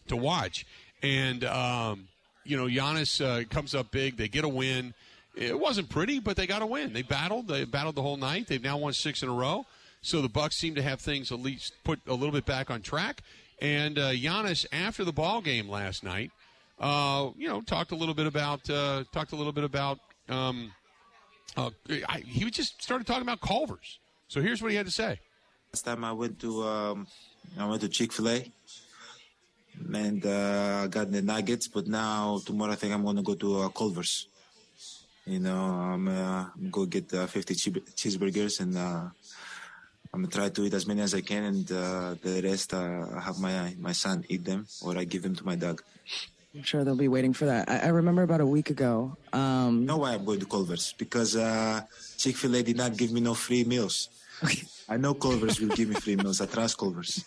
to 0.07 0.17
watch. 0.17 0.65
And 1.03 1.43
um, 1.43 2.07
you 2.45 2.57
know, 2.57 2.67
Giannis 2.67 3.21
uh, 3.21 3.45
comes 3.49 3.75
up 3.75 3.91
big. 3.91 4.17
They 4.17 4.29
get 4.29 4.45
a 4.45 4.49
win. 4.49 4.95
It 5.35 5.59
wasn't 5.59 5.89
pretty, 5.89 6.21
but 6.21 6.37
they 6.37 6.47
got 6.47 6.63
a 6.63 6.67
win. 6.67 6.93
They 6.93 7.03
battled. 7.03 7.49
They 7.49 7.65
battled 7.65 7.97
the 7.97 8.03
whole 8.03 8.17
night. 8.17 8.47
They've 8.47 8.63
now 8.63 8.77
won 8.77 8.93
six 8.93 9.25
in 9.25 9.29
a 9.29 9.35
row. 9.35 9.67
So 10.03 10.23
the 10.23 10.29
Bucks 10.29 10.55
seem 10.55 10.77
to 10.77 10.83
have 10.83 11.01
things 11.01 11.33
at 11.33 11.41
least 11.41 11.73
put 11.83 11.99
a 12.07 12.15
little 12.15 12.31
bit 12.31 12.47
back 12.47 12.71
on 12.71 12.81
track. 12.81 13.23
And 13.61 13.99
uh, 13.99 14.13
Giannis, 14.13 14.67
after 14.71 15.03
the 15.03 15.13
ball 15.13 15.41
game 15.41 15.69
last 15.69 16.05
night, 16.05 16.31
uh, 16.79 17.31
you 17.37 17.49
know, 17.49 17.61
talked 17.63 17.93
a 17.93 17.97
little 17.97 18.15
bit 18.15 18.27
about 18.27 18.69
uh, 18.69 19.05
talked 19.13 19.33
a 19.33 19.37
little 19.37 19.53
bit 19.53 19.65
about. 19.65 19.99
Um, 20.29 20.73
uh, 21.57 21.71
I, 22.09 22.21
he 22.21 22.51
just 22.51 22.83
started 22.83 23.07
talking 23.07 23.23
about 23.23 23.41
Culver's. 23.41 23.99
So 24.29 24.41
here's 24.41 24.61
what 24.61 24.71
he 24.71 24.77
had 24.77 24.87
to 24.87 24.93
say. 24.93 25.21
Last 25.73 25.83
time 25.83 26.05
I 26.05 26.13
went 26.13 26.39
to 26.41 26.65
um, 26.65 27.07
I 27.59 27.67
went 27.67 27.81
to 27.83 27.89
Chick 27.89 28.13
Fil 28.13 28.29
A, 28.29 28.53
and 29.95 30.25
uh, 30.27 30.83
I 30.85 30.87
got 30.89 31.11
the 31.11 31.23
nuggets. 31.23 31.69
But 31.69 31.87
now 31.87 32.41
tomorrow 32.45 32.73
I 32.73 32.77
think 32.77 32.93
I'm 32.93 33.05
gonna 33.05 33.23
go 33.23 33.35
to 33.35 33.61
uh, 33.61 33.69
Culver's. 33.69 34.29
You 35.25 35.41
know, 35.41 35.59
I'm, 35.59 36.07
uh, 36.07 36.45
gonna 36.71 36.87
get 36.87 37.13
uh, 37.13 37.27
50 37.27 37.55
cheeseburgers 37.97 38.61
and 38.61 38.79
I'm 40.17 40.23
gonna 40.23 40.33
try 40.33 40.49
to 40.49 40.65
eat 40.65 40.73
as 40.73 40.87
many 40.87 41.03
as 41.03 41.15
I 41.15 41.21
can, 41.21 41.45
and 41.45 41.71
uh, 41.71 42.15
the 42.23 42.41
rest 42.43 42.73
uh, 42.73 43.07
I 43.15 43.21
have 43.21 43.39
my 43.39 43.77
my 43.79 43.93
son 43.93 44.25
eat 44.31 44.45
them, 44.45 44.67
or 44.81 44.97
I 44.97 45.05
give 45.05 45.23
them 45.23 45.37
to 45.37 45.45
my 45.45 45.57
dog. 45.57 45.83
I'm 46.57 46.63
sure 46.63 46.85
they'll 46.85 46.97
be 46.97 47.09
waiting 47.09 47.35
for 47.35 47.45
that. 47.45 47.69
I, 47.69 47.81
I 47.81 47.87
remember 47.89 48.23
about 48.23 48.41
a 48.41 48.47
week 48.47 48.71
ago. 48.71 49.17
Um, 49.33 49.81
You 49.81 49.87
know 49.87 49.99
why 49.99 50.15
I'm 50.15 50.25
going 50.25 50.41
to 50.41 50.47
Culver's? 50.47 50.95
Because 50.95 51.37
uh, 51.37 51.83
Chick 52.17 52.37
Fil 52.37 52.57
A 52.57 52.63
did 52.63 52.77
not 52.77 52.97
give 52.97 53.13
me 53.13 53.21
no 53.21 53.35
free 53.35 53.65
meals. 53.65 54.09
I 54.89 54.97
know 54.97 55.13
Culver's 55.15 55.61
will 55.61 55.69
give 55.69 55.91
me 55.91 55.97
free 55.97 56.17
meals. 56.17 56.41
I 56.41 56.47
trust 56.47 56.79
Culver's. 56.79 57.25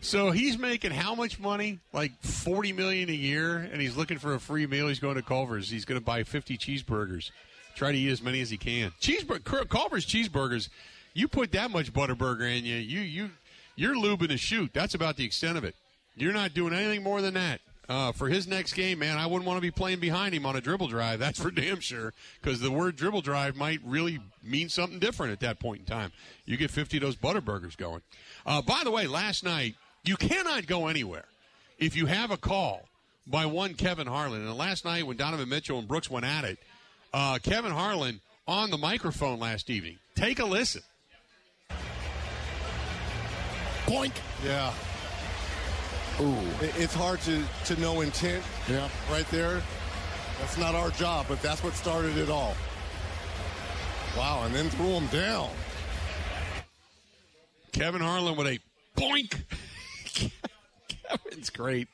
So 0.00 0.32
he's 0.32 0.58
making 0.58 0.90
how 0.90 1.14
much 1.14 1.38
money? 1.38 1.78
Like 1.92 2.10
forty 2.22 2.72
million 2.72 3.08
a 3.08 3.12
year, 3.12 3.58
and 3.58 3.80
he's 3.80 3.96
looking 3.96 4.18
for 4.18 4.34
a 4.34 4.40
free 4.40 4.66
meal. 4.66 4.88
He's 4.88 4.98
going 4.98 5.14
to 5.14 5.22
Culver's. 5.22 5.70
He's 5.70 5.84
going 5.84 6.00
to 6.00 6.04
buy 6.04 6.24
fifty 6.24 6.58
cheeseburgers. 6.58 7.30
Try 7.76 7.92
to 7.92 7.98
eat 7.98 8.10
as 8.10 8.20
many 8.20 8.40
as 8.40 8.50
he 8.50 8.56
can. 8.56 8.90
Cheeseburger, 9.00 9.68
Culver's 9.68 10.04
cheeseburgers. 10.04 10.68
You 11.14 11.28
put 11.28 11.52
that 11.52 11.70
much 11.70 11.92
butterburger 11.92 12.42
in 12.42 12.64
you, 12.64 12.76
you 12.76 13.00
you 13.00 13.30
you're 13.76 13.94
lubing 13.94 14.28
the 14.28 14.36
shoot. 14.36 14.72
That's 14.74 14.94
about 14.94 15.16
the 15.16 15.24
extent 15.24 15.56
of 15.56 15.62
it. 15.62 15.76
You're 16.16 16.32
not 16.32 16.54
doing 16.54 16.74
anything 16.74 17.02
more 17.02 17.22
than 17.22 17.34
that. 17.34 17.60
Uh, 17.88 18.12
for 18.12 18.28
his 18.28 18.46
next 18.46 18.74
game, 18.74 19.00
man, 19.00 19.18
I 19.18 19.26
wouldn't 19.26 19.46
want 19.46 19.58
to 19.58 19.62
be 19.62 19.70
playing 19.70 19.98
behind 19.98 20.34
him 20.34 20.46
on 20.46 20.56
a 20.56 20.60
dribble 20.60 20.88
drive. 20.88 21.18
That's 21.18 21.40
for 21.40 21.50
damn 21.50 21.80
sure. 21.80 22.12
Because 22.40 22.60
the 22.60 22.70
word 22.70 22.96
dribble 22.96 23.22
drive 23.22 23.56
might 23.56 23.80
really 23.84 24.20
mean 24.42 24.68
something 24.68 24.98
different 24.98 25.32
at 25.32 25.40
that 25.40 25.58
point 25.58 25.80
in 25.80 25.86
time. 25.86 26.12
You 26.44 26.56
get 26.56 26.70
50 26.70 26.98
of 26.98 27.02
those 27.02 27.16
butterburgers 27.16 27.76
going. 27.76 28.02
Uh, 28.46 28.62
by 28.62 28.82
the 28.84 28.90
way, 28.90 29.06
last 29.06 29.44
night, 29.44 29.74
you 30.04 30.16
cannot 30.16 30.66
go 30.66 30.86
anywhere 30.86 31.24
if 31.78 31.96
you 31.96 32.06
have 32.06 32.30
a 32.30 32.36
call 32.36 32.88
by 33.26 33.46
one 33.46 33.74
Kevin 33.74 34.06
Harlan. 34.06 34.46
And 34.46 34.56
last 34.56 34.84
night, 34.84 35.06
when 35.06 35.16
Donovan 35.16 35.48
Mitchell 35.48 35.78
and 35.78 35.88
Brooks 35.88 36.10
went 36.10 36.24
at 36.24 36.44
it, 36.44 36.58
uh, 37.12 37.38
Kevin 37.42 37.72
Harlan 37.72 38.20
on 38.46 38.70
the 38.70 38.78
microphone 38.78 39.38
last 39.38 39.70
evening. 39.70 39.98
Take 40.14 40.38
a 40.38 40.44
listen. 40.44 40.82
Boink. 43.86 44.12
Yeah. 44.44 44.72
Ooh. 46.20 46.36
It's 46.60 46.94
hard 46.94 47.20
to, 47.22 47.42
to 47.66 47.80
know 47.80 48.00
intent 48.02 48.44
Yeah. 48.68 48.88
right 49.10 49.26
there. 49.30 49.62
That's 50.40 50.58
not 50.58 50.74
our 50.74 50.90
job, 50.90 51.26
but 51.28 51.40
that's 51.40 51.62
what 51.62 51.74
started 51.74 52.16
it 52.16 52.28
all. 52.28 52.54
Wow, 54.16 54.42
and 54.44 54.54
then 54.54 54.68
threw 54.70 54.88
him 54.88 55.06
down. 55.06 55.50
Kevin 57.72 58.02
Harlan 58.02 58.36
with 58.36 58.46
a 58.46 58.58
boink. 58.96 59.42
Kevin's 60.88 61.50
great. 61.50 61.88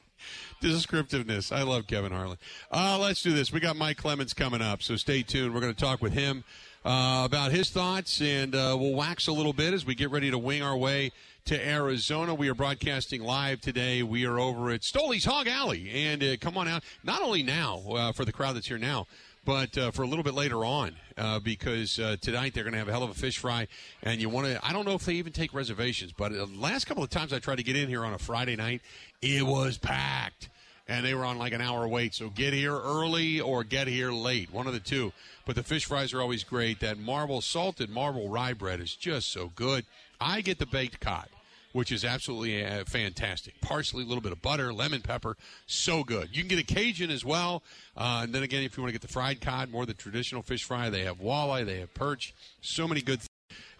Descriptiveness. 0.61 1.53
I 1.53 1.63
love 1.63 1.87
Kevin 1.87 2.11
Harlan. 2.11 2.39
Uh, 2.73 2.99
let's 2.99 3.23
do 3.23 3.33
this. 3.33 3.53
We 3.53 3.61
got 3.61 3.77
Mike 3.77 3.97
Clemens 3.97 4.35
coming 4.35 4.61
up, 4.61 4.83
so 4.83 4.97
stay 4.97 5.23
tuned. 5.23 5.55
We're 5.55 5.61
going 5.61 5.75
to 5.75 5.81
talk 5.81 6.03
with 6.03 6.13
him 6.13 6.43
uh, 6.89 7.23
about 7.23 7.53
his 7.53 7.69
thoughts, 7.69 8.23
and 8.23 8.55
uh, 8.55 8.75
we'll 8.79 8.95
wax 8.95 9.27
a 9.27 9.33
little 9.33 9.53
bit 9.53 9.75
as 9.75 9.85
we 9.85 9.95
get 9.95 10.11
ready 10.11 10.31
to 10.31 10.39
wing 10.39 10.63
our 10.63 10.77
way 10.77 11.13
to 11.45 11.69
Arizona. 11.69 12.35
We 12.35 12.49
are 12.49 12.55
broadcasting 12.55 13.23
live 13.23 13.61
today. 13.61 14.03
We 14.03 14.25
are 14.25 14.39
over 14.39 14.71
at 14.71 14.83
Stoley's 14.83 15.27
Hog 15.27 15.47
Alley, 15.47 15.91
and 15.91 16.25
uh, 16.25 16.37
come 16.41 16.57
on 16.57 16.67
out. 16.67 16.83
Not 17.05 17.21
only 17.21 17.43
now 17.43 17.83
uh, 17.91 18.13
for 18.13 18.25
the 18.25 18.33
crowd 18.33 18.57
that's 18.57 18.69
here 18.69 18.79
now, 18.79 19.07
but 19.45 19.77
uh, 19.77 19.91
for 19.91 20.01
a 20.01 20.07
little 20.07 20.23
bit 20.23 20.33
later 20.33 20.65
on 20.65 20.97
uh, 21.19 21.41
because 21.41 21.99
uh, 21.99 22.17
tonight 22.23 22.55
they're 22.55 22.65
going 22.65 22.73
to 22.73 22.79
have 22.79 22.89
a 22.89 22.93
hell 22.93 23.03
of 23.03 23.11
a 23.11 23.15
fish 23.15 23.37
fry 23.37 23.67
and 24.03 24.21
you 24.21 24.29
want 24.29 24.47
to 24.47 24.67
i 24.67 24.75
don't 24.75 24.85
know 24.85 24.93
if 24.93 25.07
they 25.07 25.15
even 25.15 25.33
take 25.33 25.55
reservations 25.55 26.13
but 26.13 26.33
the 26.33 26.45
last 26.45 26.85
couple 26.85 27.03
of 27.03 27.09
times 27.09 27.33
i 27.33 27.39
tried 27.39 27.57
to 27.57 27.63
get 27.63 27.75
in 27.75 27.89
here 27.89 28.05
on 28.05 28.13
a 28.13 28.19
friday 28.19 28.57
night 28.57 28.83
it 29.23 29.47
was 29.47 29.79
packed 29.79 30.51
and 30.89 31.05
they 31.05 31.15
were 31.15 31.25
on 31.25 31.39
like 31.39 31.53
an 31.53 31.61
hour 31.61 31.87
wait 31.87 32.15
so 32.15 32.29
get 32.31 32.53
here 32.53 32.77
early 32.77 33.41
or 33.41 33.63
get 33.65 33.87
here 33.87 34.11
late 34.11 34.53
one 34.53 34.67
of 34.67 34.73
the 34.73 34.81
two 34.81 35.13
but 35.47 35.55
the 35.55 35.63
fish 35.63 35.85
fries 35.85 36.13
are 36.13 36.21
always 36.21 36.45
great 36.45 36.81
that 36.81 36.99
marble 36.99 37.41
salted 37.41 37.91
marble 37.91 38.29
rye 38.29 38.53
bread 38.53 38.81
is 38.81 38.95
just 38.95 39.31
so 39.31 39.51
good 39.55 39.85
i 40.21 40.41
get 40.41 40.59
the 40.59 40.67
baked 40.67 41.01
cod 41.01 41.29
which 41.73 41.93
is 41.93 42.05
absolutely 42.05 42.65
uh, 42.65 42.85
fantastic. 42.87 43.61
Parsley, 43.61 44.03
a 44.03 44.07
little 44.07 44.23
bit 44.23 44.33
of 44.33 44.41
butter, 44.43 44.73
lemon 44.73 45.01
pepper, 45.03 45.37
so 45.67 46.03
good. 46.03 46.29
You 46.33 46.43
can 46.43 46.49
get 46.49 46.59
a 46.59 46.75
Cajun 46.75 47.11
as 47.11 47.25
well. 47.25 47.63
Uh, 47.97 48.23
and 48.25 48.35
then 48.35 48.43
again, 48.43 48.63
if 48.63 48.77
you 48.77 48.83
want 48.83 48.89
to 48.89 48.93
get 48.93 49.03
the 49.03 49.13
fried 49.13 49.41
cod, 49.41 49.71
more 49.71 49.87
the 49.87 49.95
traditional 49.95 50.43
fish 50.43 50.65
fry, 50.65 50.91
they 50.91 51.05
have 51.05 51.19
walleye, 51.19 51.65
they 51.65 51.81
have 51.81 51.93
perch, 51.95 52.35
so 52.61 52.89
many 52.89 53.03
good. 53.03 53.21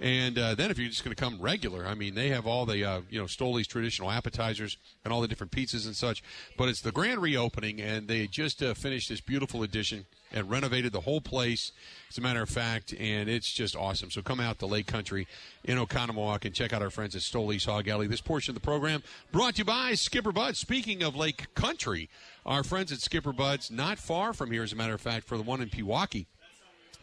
And 0.01 0.39
uh, 0.39 0.55
then 0.55 0.71
if 0.71 0.79
you're 0.79 0.89
just 0.89 1.05
going 1.05 1.15
to 1.15 1.21
come 1.21 1.39
regular, 1.41 1.87
I 1.87 1.95
mean, 1.95 2.15
they 2.15 2.29
have 2.29 2.47
all 2.47 2.67
the 2.67 2.85
uh, 2.85 3.01
you 3.11 3.19
know 3.19 3.27
Stoley's 3.27 3.67
traditional 3.67 4.11
appetizers 4.11 4.77
and 5.05 5.13
all 5.13 5.21
the 5.21 5.29
different 5.29 5.53
pizzas 5.53 5.87
and 5.87 5.97
such. 5.97 6.23
But 6.57 6.69
it's 6.69 6.81
the 6.81 6.93
grand 6.93 7.21
reopening, 7.21 7.81
and 7.81 8.07
they 8.07 8.27
just 8.27 8.63
uh, 8.63 8.75
finished 8.75 9.09
this 9.09 9.21
beautiful 9.21 9.63
addition 9.63 10.07
and 10.33 10.51
renovated 10.51 10.93
the 10.93 11.01
whole 11.01 11.21
place. 11.21 11.73
As 12.11 12.19
a 12.19 12.21
matter 12.21 12.43
of 12.43 12.49
fact, 12.49 12.95
and 12.99 13.29
it's 13.29 13.53
just 13.53 13.75
awesome. 13.75 14.11
So 14.11 14.23
come 14.23 14.41
out 14.41 14.59
to 14.61 14.67
Lake 14.67 14.87
Country 14.87 15.27
in 15.65 15.79
Oconomowoc 15.79 16.45
and 16.45 16.55
check 16.55 16.73
out 16.73 16.83
our 16.83 16.91
friends 16.91 17.17
at 17.17 17.23
Stoley's 17.23 17.65
Hog 17.65 17.89
Alley. 17.89 18.07
This 18.07 18.21
portion 18.21 18.53
of 18.53 18.55
the 18.55 18.65
program 18.65 19.03
brought 19.33 19.55
to 19.55 19.59
you 19.59 19.65
by 19.65 19.95
Skipper 19.95 20.33
Buds. 20.33 20.59
Speaking 20.59 21.03
of 21.03 21.17
Lake 21.17 21.53
Country, 21.55 22.09
our 22.47 22.63
friends 22.63 22.93
at 22.93 23.01
Skipper 23.01 23.33
Buds, 23.33 23.71
not 23.71 23.99
far 23.99 24.33
from 24.33 24.51
here, 24.51 24.63
as 24.63 24.73
a 24.73 24.77
matter 24.77 24.95
of 24.95 25.01
fact, 25.01 25.27
for 25.27 25.37
the 25.37 25.43
one 25.43 25.61
in 25.61 25.69
Pewaukee. 25.69 26.27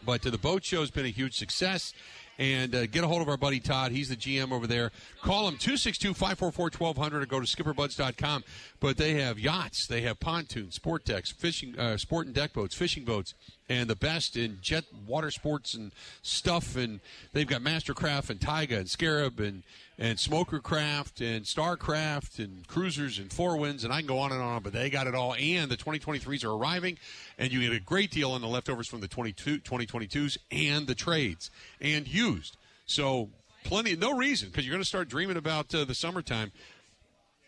But 0.05 0.25
uh, 0.25 0.29
the 0.29 0.37
boat 0.37 0.63
show 0.63 0.81
has 0.81 0.91
been 0.91 1.05
a 1.05 1.09
huge 1.09 1.35
success. 1.35 1.93
And 2.37 2.75
uh, 2.75 2.85
get 2.87 3.03
a 3.03 3.07
hold 3.07 3.21
of 3.21 3.29
our 3.29 3.37
buddy 3.37 3.59
Todd. 3.59 3.91
He's 3.91 4.09
the 4.09 4.15
GM 4.15 4.51
over 4.51 4.67
there. 4.67 4.91
Call 5.21 5.47
him 5.47 5.57
262 5.57 6.13
544 6.13 6.65
1200 6.77 7.23
or 7.23 7.25
go 7.25 7.39
to 7.39 7.45
skipperbuds.com. 7.45 8.43
But 8.79 8.97
they 8.97 9.13
have 9.15 9.39
yachts, 9.39 9.87
they 9.87 10.01
have 10.01 10.19
pontoons, 10.19 10.75
sport 10.75 11.05
decks, 11.05 11.31
fishing, 11.31 11.79
uh, 11.79 11.97
sport 11.97 12.25
and 12.25 12.35
deck 12.35 12.53
boats, 12.53 12.75
fishing 12.75 13.05
boats, 13.05 13.33
and 13.67 13.89
the 13.89 13.95
best 13.95 14.37
in 14.37 14.59
jet 14.61 14.85
water 15.07 15.31
sports 15.31 15.73
and 15.73 15.91
stuff. 16.21 16.75
And 16.75 16.99
they've 17.33 17.47
got 17.47 17.61
Mastercraft 17.61 18.29
and 18.29 18.39
Tige 18.39 18.77
and 18.77 18.89
Scarab 18.89 19.39
and, 19.39 19.63
and 19.97 20.17
Smokercraft 20.17 21.21
and 21.21 21.45
Starcraft 21.45 22.39
and 22.39 22.67
cruisers 22.67 23.17
and 23.17 23.31
Four 23.31 23.57
Winns. 23.57 23.83
And 23.83 23.91
I 23.91 23.99
can 23.99 24.07
go 24.07 24.19
on 24.19 24.31
and 24.31 24.41
on, 24.41 24.61
but 24.61 24.73
they 24.73 24.89
got 24.89 25.07
it 25.07 25.15
all. 25.15 25.35
And 25.37 25.69
the 25.69 25.77
2023s 25.77 26.43
are 26.43 26.51
arriving, 26.51 26.97
and 27.37 27.51
you 27.51 27.61
get 27.61 27.73
a 27.73 27.79
great 27.79 28.11
deal 28.11 28.31
on 28.31 28.41
the 28.41 28.47
leftovers 28.47 28.87
from 28.87 29.01
the 29.01 29.07
22, 29.07 29.59
2022s 29.59 30.37
and 30.51 30.87
the 30.87 30.95
trades 30.95 31.49
and 31.81 32.07
used. 32.07 32.57
So 32.85 33.29
plenty, 33.63 33.95
no 33.95 34.15
reason 34.15 34.49
because 34.49 34.65
you're 34.65 34.73
going 34.73 34.83
to 34.83 34.87
start 34.87 35.09
dreaming 35.09 35.37
about 35.37 35.73
uh, 35.73 35.85
the 35.85 35.95
summertime. 35.95 36.51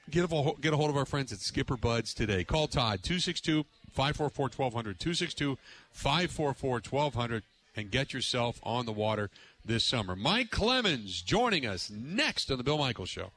Get 0.09 0.31
a, 0.31 0.53
get 0.61 0.73
a 0.73 0.77
hold 0.77 0.89
of 0.89 0.95
our 0.95 1.05
friends 1.05 1.33
at 1.33 1.39
Skipper 1.39 1.75
Buds 1.75 2.13
today. 2.13 2.45
Call 2.45 2.67
Todd 2.67 3.03
262 3.03 3.65
544 3.97 4.43
1200 4.55 4.99
262 4.99 5.57
544 5.89 6.81
1200 6.87 7.43
and 7.75 7.89
get 7.89 8.13
yourself 8.13 8.59
on 8.61 8.85
the 8.85 8.91
water 8.91 9.31
this 9.65 9.83
summer. 9.83 10.15
Mike 10.15 10.51
Clemens 10.51 11.23
joining 11.23 11.65
us 11.65 11.89
next 11.89 12.51
on 12.51 12.59
the 12.59 12.63
Bill 12.63 12.77
Michaels 12.77 13.09
Show. 13.09 13.31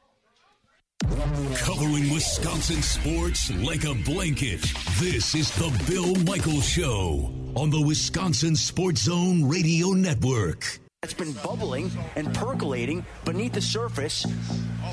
Covering 1.01 2.13
Wisconsin 2.13 2.83
sports 2.83 3.51
like 3.63 3.85
a 3.85 3.95
blanket. 4.05 4.61
This 4.99 5.35
is 5.35 5.51
the 5.53 5.73
Bill 5.89 6.15
Michaels 6.25 6.69
Show 6.69 7.33
on 7.57 7.71
the 7.71 7.81
Wisconsin 7.81 8.55
Sports 8.55 9.05
Zone 9.05 9.49
Radio 9.49 9.93
Network. 9.93 10.79
It's 11.03 11.15
been 11.15 11.33
bubbling 11.43 11.91
and 12.15 12.35
percolating 12.35 13.07
beneath 13.25 13.55
the 13.55 13.61
surface 13.63 14.27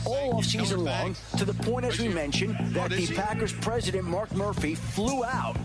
all 0.05 0.37
off 0.37 0.45
season 0.45 0.85
long 0.85 1.17
to 1.37 1.43
the 1.43 1.53
point, 1.53 1.83
as 1.83 1.99
we 1.99 2.07
mentioned, 2.07 2.55
that 2.69 2.91
the 2.91 3.07
Packers 3.07 3.51
president, 3.51 4.05
Mark 4.05 4.33
Murphy, 4.33 4.73
flew 4.73 5.25
out 5.25 5.57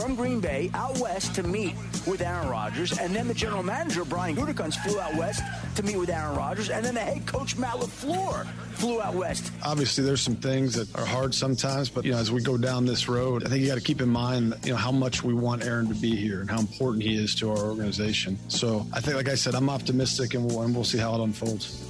from 0.00 0.14
Green 0.14 0.40
Bay 0.40 0.70
out 0.72 0.98
west 0.98 1.34
to 1.34 1.42
meet 1.42 1.74
with 2.06 2.22
Aaron 2.22 2.48
Rodgers. 2.48 2.98
And 2.98 3.14
then 3.14 3.28
the 3.28 3.34
general 3.34 3.62
manager, 3.62 4.04
Brian 4.04 4.34
Gutekunst, 4.34 4.76
flew 4.82 4.98
out 4.98 5.14
west 5.16 5.42
to 5.76 5.82
meet 5.82 5.96
with 5.96 6.08
Aaron 6.08 6.36
Rodgers. 6.36 6.70
And 6.70 6.84
then 6.84 6.94
the 6.94 7.00
head 7.00 7.26
coach, 7.26 7.56
Matt 7.58 7.74
LaFleur, 7.74 8.46
flew 8.74 9.02
out 9.02 9.14
west. 9.14 9.52
Obviously, 9.62 10.02
there's 10.02 10.22
some 10.22 10.36
things 10.36 10.74
that 10.74 10.94
are 10.96 11.04
hard 11.04 11.34
sometimes, 11.34 11.90
but 11.90 12.04
you 12.04 12.12
know, 12.12 12.18
as 12.18 12.32
we 12.32 12.42
go 12.42 12.56
down 12.56 12.86
this 12.86 13.08
road, 13.08 13.44
I 13.44 13.50
think 13.50 13.60
you 13.60 13.68
got 13.68 13.74
to 13.74 13.82
keep 13.82 14.00
in 14.00 14.08
mind, 14.08 14.54
you 14.64 14.70
know, 14.70 14.76
how 14.76 14.92
much 14.92 15.22
we 15.22 15.34
want 15.34 15.64
Aaron 15.64 15.88
to 15.88 15.94
be 15.94 16.16
here 16.16 16.40
and 16.40 16.50
how 16.50 16.60
important 16.60 17.02
he 17.02 17.22
is 17.22 17.34
to 17.36 17.50
our 17.50 17.58
organization. 17.58 18.38
So 18.48 18.86
I 18.94 19.00
think, 19.00 19.16
like 19.16 19.28
I 19.28 19.34
said, 19.34 19.54
I'm 19.54 19.68
optimistic, 19.68 20.32
and 20.34 20.46
we'll, 20.46 20.62
and 20.62 20.74
we'll 20.74 20.84
see 20.84 20.98
how 20.98 21.14
it 21.14 21.22
unfolds. 21.22 21.84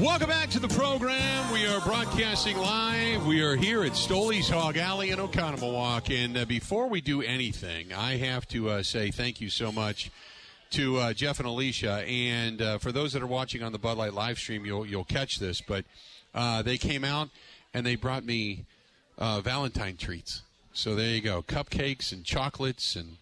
Welcome 0.00 0.28
back 0.28 0.50
to 0.50 0.58
the 0.60 0.68
program. 0.68 1.50
We 1.50 1.66
are 1.66 1.80
broadcasting 1.80 2.58
live. 2.58 3.24
We 3.24 3.40
are 3.40 3.56
here 3.56 3.82
at 3.82 3.92
Stoley's 3.92 4.46
Hog 4.46 4.76
Alley 4.76 5.08
in 5.08 5.18
Oconomowoc. 5.18 6.14
And 6.14 6.36
uh, 6.36 6.44
before 6.44 6.88
we 6.88 7.00
do 7.00 7.22
anything, 7.22 7.94
I 7.94 8.16
have 8.16 8.46
to 8.48 8.68
uh, 8.68 8.82
say 8.82 9.10
thank 9.10 9.40
you 9.40 9.48
so 9.48 9.72
much 9.72 10.10
to 10.72 10.98
uh, 10.98 11.12
Jeff 11.14 11.38
and 11.38 11.48
Alicia. 11.48 12.04
And 12.06 12.60
uh, 12.60 12.76
for 12.76 12.92
those 12.92 13.14
that 13.14 13.22
are 13.22 13.26
watching 13.26 13.62
on 13.62 13.72
the 13.72 13.78
Bud 13.78 13.96
Light 13.96 14.12
live 14.12 14.38
stream, 14.38 14.66
you'll 14.66 14.84
you'll 14.84 15.04
catch 15.04 15.38
this. 15.38 15.62
But 15.62 15.86
uh, 16.34 16.60
they 16.60 16.76
came 16.76 17.02
out 17.02 17.30
and 17.72 17.86
they 17.86 17.96
brought 17.96 18.24
me 18.24 18.66
uh, 19.16 19.40
Valentine 19.40 19.96
treats. 19.96 20.42
So 20.74 20.94
there 20.94 21.08
you 21.08 21.22
go, 21.22 21.40
cupcakes 21.40 22.12
and 22.12 22.22
chocolates 22.22 22.96
and 22.96 23.16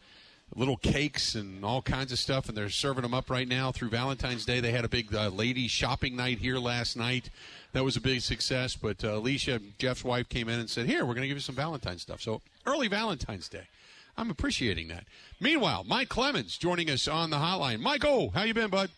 little 0.55 0.77
cakes 0.77 1.35
and 1.35 1.65
all 1.65 1.83
kinds 1.83 2.13
of 2.13 2.19
stuff, 2.19 2.49
and 2.49 2.57
they're 2.57 2.69
serving 2.69 3.03
them 3.03 3.15
up 3.15 3.31
right 3.31 3.49
now 3.49 3.73
through 3.73 3.91
Valentine's 3.91 4.45
Day. 4.45 4.61
They 4.61 4.73
had 4.73 4.85
a 4.85 4.89
big 4.89 5.15
uh, 5.15 5.29
ladies 5.29 5.71
shopping 5.71 6.17
night 6.17 6.39
here 6.39 6.59
last 6.59 6.97
night. 6.97 7.31
That 7.73 7.85
was 7.85 7.97
a 7.97 8.01
big 8.01 8.21
success. 8.21 8.77
But 8.77 9.05
uh, 9.05 9.17
Alicia, 9.17 9.61
Jeff's 9.79 10.05
wife, 10.05 10.29
came 10.29 10.49
in 10.49 10.61
and 10.61 10.71
said, 10.71 10.87
"Here, 10.87 11.05
we're 11.05 11.15
going 11.15 11.23
to 11.23 11.29
give 11.29 11.37
you 11.37 11.41
some 11.41 11.57
Valentine's 11.57 12.03
stuff." 12.03 12.21
So 12.21 12.41
early 12.67 12.89
Valentine's 12.89 13.49
Day. 13.49 13.69
I'm 14.17 14.31
appreciating 14.31 14.89
that. 14.89 15.05
Meanwhile, 15.41 15.85
Mike 15.89 16.09
Clemens 16.09 16.57
joining 16.57 16.89
us 16.89 17.09
on 17.09 17.31
the 17.31 17.37
hotline. 17.37 17.81
Michael, 17.81 18.31
how 18.31 18.45
you 18.45 18.55
been, 18.55 18.71
bud? 18.71 18.91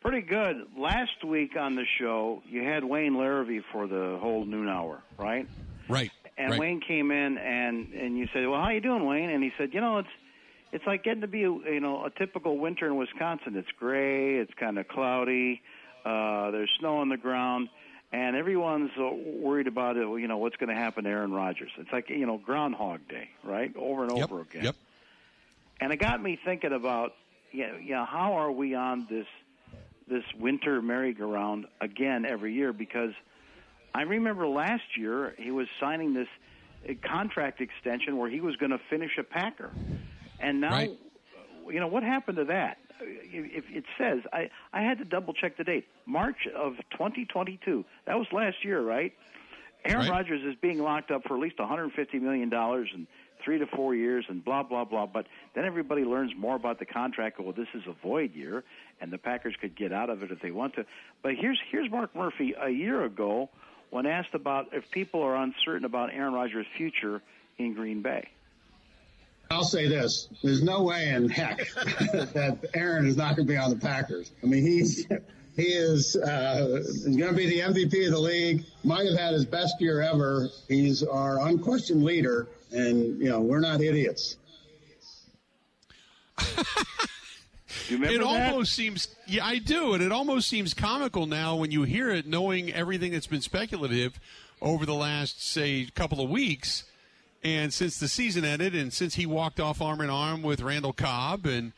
Pretty 0.00 0.22
good. 0.22 0.66
Last 0.76 1.24
week 1.24 1.56
on 1.56 1.76
the 1.76 1.84
show, 1.98 2.42
you 2.48 2.64
had 2.64 2.82
Wayne 2.84 3.12
Larrivee 3.12 3.62
for 3.70 3.86
the 3.86 4.18
whole 4.20 4.44
noon 4.44 4.66
hour, 4.66 5.02
right? 5.18 5.46
Right. 5.88 6.10
And 6.38 6.52
right. 6.52 6.60
Wayne 6.60 6.80
came 6.80 7.10
in, 7.10 7.36
and 7.36 7.92
and 7.92 8.16
you 8.16 8.26
said, 8.32 8.48
"Well, 8.48 8.60
how 8.60 8.70
you 8.70 8.80
doing, 8.80 9.04
Wayne?" 9.04 9.28
And 9.28 9.44
he 9.44 9.52
said, 9.58 9.74
"You 9.74 9.80
know, 9.80 9.98
it's 9.98 10.08
it's 10.72 10.86
like 10.86 11.02
getting 11.04 11.22
to 11.22 11.28
be 11.28 11.44
a, 11.44 11.50
you 11.50 11.80
know 11.80 12.04
a 12.04 12.10
typical 12.10 12.58
winter 12.58 12.86
in 12.86 12.96
Wisconsin. 12.96 13.56
It's 13.56 13.70
gray, 13.78 14.36
it's 14.36 14.52
kind 14.54 14.78
of 14.78 14.88
cloudy, 14.88 15.62
uh, 16.04 16.50
there's 16.50 16.70
snow 16.78 16.98
on 16.98 17.08
the 17.08 17.16
ground, 17.16 17.68
and 18.12 18.36
everyone's 18.36 18.90
uh, 18.98 19.10
worried 19.12 19.66
about 19.66 19.96
it. 19.96 20.02
You 20.02 20.28
know 20.28 20.38
what's 20.38 20.56
going 20.56 20.70
to 20.70 20.80
happen 20.80 21.04
to 21.04 21.10
Aaron 21.10 21.32
Rodgers. 21.32 21.70
It's 21.78 21.92
like 21.92 22.10
you 22.10 22.26
know 22.26 22.38
Groundhog 22.38 23.08
Day, 23.08 23.30
right? 23.44 23.74
Over 23.76 24.04
and 24.04 24.16
Yep, 24.16 24.30
over 24.32 24.40
again. 24.42 24.64
Yep. 24.64 24.76
And 25.80 25.92
it 25.92 25.96
got 25.96 26.22
me 26.22 26.38
thinking 26.44 26.72
about, 26.72 27.14
yeah, 27.52 27.76
you 27.78 27.92
know, 27.92 28.04
how 28.04 28.34
are 28.34 28.52
we 28.52 28.74
on 28.74 29.06
this 29.08 29.26
this 30.08 30.24
winter 30.38 30.82
merry-go-round 30.82 31.66
again 31.80 32.26
every 32.26 32.52
year? 32.52 32.72
Because 32.72 33.12
I 33.94 34.02
remember 34.02 34.46
last 34.46 34.96
year 34.96 35.34
he 35.38 35.50
was 35.50 35.68
signing 35.78 36.14
this 36.14 36.28
uh, 36.88 36.94
contract 37.02 37.60
extension 37.60 38.16
where 38.16 38.28
he 38.28 38.40
was 38.40 38.56
going 38.56 38.72
to 38.72 38.80
finish 38.90 39.12
a 39.18 39.22
Packer, 39.22 39.70
and 40.40 40.60
now, 40.60 40.70
Right. 40.72 40.90
you 41.68 41.80
know, 41.80 41.86
what 41.86 42.02
happened 42.02 42.36
to 42.38 42.44
that? 42.46 42.78
If 43.00 43.64
it 43.70 43.84
says, 43.96 44.20
I 44.32 44.50
I 44.72 44.82
had 44.82 44.98
to 44.98 45.04
double 45.04 45.32
check 45.32 45.56
the 45.56 45.64
date, 45.64 45.86
March 46.06 46.46
of 46.48 46.76
2022. 46.90 47.84
That 48.04 48.18
was 48.18 48.26
last 48.32 48.62
year, 48.64 48.80
right? 48.82 49.12
Aaron 49.84 50.00
Right. 50.02 50.10
Rodgers 50.10 50.42
is 50.44 50.54
being 50.60 50.78
locked 50.82 51.10
up 51.10 51.22
for 51.26 51.34
at 51.34 51.40
least 51.40 51.58
150 51.58 52.18
million 52.18 52.50
dollars 52.50 52.90
and 52.92 53.06
three 53.42 53.58
to 53.58 53.66
four 53.66 53.94
years 53.94 54.26
and 54.28 54.44
blah 54.44 54.62
blah 54.62 54.84
blah. 54.84 55.06
But 55.06 55.26
then 55.54 55.64
everybody 55.64 56.04
learns 56.04 56.32
more 56.36 56.56
about 56.56 56.78
the 56.78 56.84
contract. 56.84 57.40
Well, 57.40 57.52
this 57.54 57.68
is 57.72 57.82
a 57.86 57.92
void 58.06 58.34
year, 58.34 58.62
and 59.00 59.10
the 59.10 59.16
Packers 59.16 59.54
could 59.58 59.74
get 59.74 59.92
out 59.92 60.10
of 60.10 60.22
it 60.22 60.30
if 60.30 60.40
they 60.42 60.50
want 60.50 60.74
to. 60.74 60.84
But 61.22 61.36
here's 61.36 61.58
here's 61.70 61.90
Mark 61.90 62.14
Murphy 62.14 62.54
a 62.60 62.68
year 62.68 63.02
ago 63.04 63.48
when 63.88 64.04
asked 64.04 64.34
about 64.34 64.68
if 64.74 64.90
people 64.90 65.22
are 65.22 65.36
uncertain 65.36 65.86
about 65.86 66.12
Aaron 66.12 66.34
Rodgers' 66.34 66.66
future 66.76 67.22
in 67.56 67.72
Green 67.72 68.02
Bay. 68.02 68.28
I'll 69.50 69.64
say 69.64 69.88
this: 69.88 70.28
There's 70.42 70.62
no 70.62 70.82
way 70.82 71.08
in 71.08 71.28
heck 71.28 71.58
that 71.74 72.70
Aaron 72.74 73.06
is 73.06 73.16
not 73.16 73.34
going 73.34 73.48
to 73.48 73.52
be 73.52 73.56
on 73.56 73.70
the 73.70 73.76
Packers. 73.76 74.30
I 74.42 74.46
mean, 74.46 74.64
he's 74.64 75.06
he 75.56 75.62
is 75.62 76.14
uh, 76.16 76.82
going 77.04 77.18
to 77.18 77.32
be 77.32 77.46
the 77.46 77.58
MVP 77.58 78.06
of 78.06 78.12
the 78.12 78.20
league. 78.20 78.64
Might 78.84 79.06
have 79.06 79.18
had 79.18 79.32
his 79.32 79.44
best 79.44 79.74
year 79.80 80.00
ever. 80.02 80.48
He's 80.68 81.02
our 81.02 81.46
unquestioned 81.48 82.04
leader, 82.04 82.46
and 82.70 83.18
you 83.18 83.28
know 83.28 83.40
we're 83.40 83.60
not 83.60 83.80
idiots. 83.80 84.36
You 87.88 87.96
remember 87.96 88.14
it 88.14 88.18
that? 88.18 88.50
almost 88.50 88.72
seems 88.72 89.08
yeah 89.26 89.44
i 89.44 89.58
do 89.58 89.94
and 89.94 90.02
it 90.02 90.12
almost 90.12 90.48
seems 90.48 90.74
comical 90.74 91.26
now 91.26 91.56
when 91.56 91.72
you 91.72 91.82
hear 91.82 92.10
it 92.10 92.24
knowing 92.24 92.72
everything 92.72 93.10
that's 93.10 93.26
been 93.26 93.40
speculative 93.40 94.18
over 94.62 94.86
the 94.86 94.94
last 94.94 95.44
say 95.44 95.88
couple 95.94 96.22
of 96.22 96.30
weeks 96.30 96.84
and 97.42 97.72
since 97.72 97.98
the 97.98 98.08
season 98.08 98.44
ended 98.44 98.74
and 98.74 98.92
since 98.92 99.14
he 99.14 99.26
walked 99.26 99.60
off 99.60 99.80
arm 99.80 100.00
in 100.00 100.10
arm 100.10 100.42
with 100.42 100.60
randall 100.60 100.92
cobb 100.92 101.46
and 101.46 101.72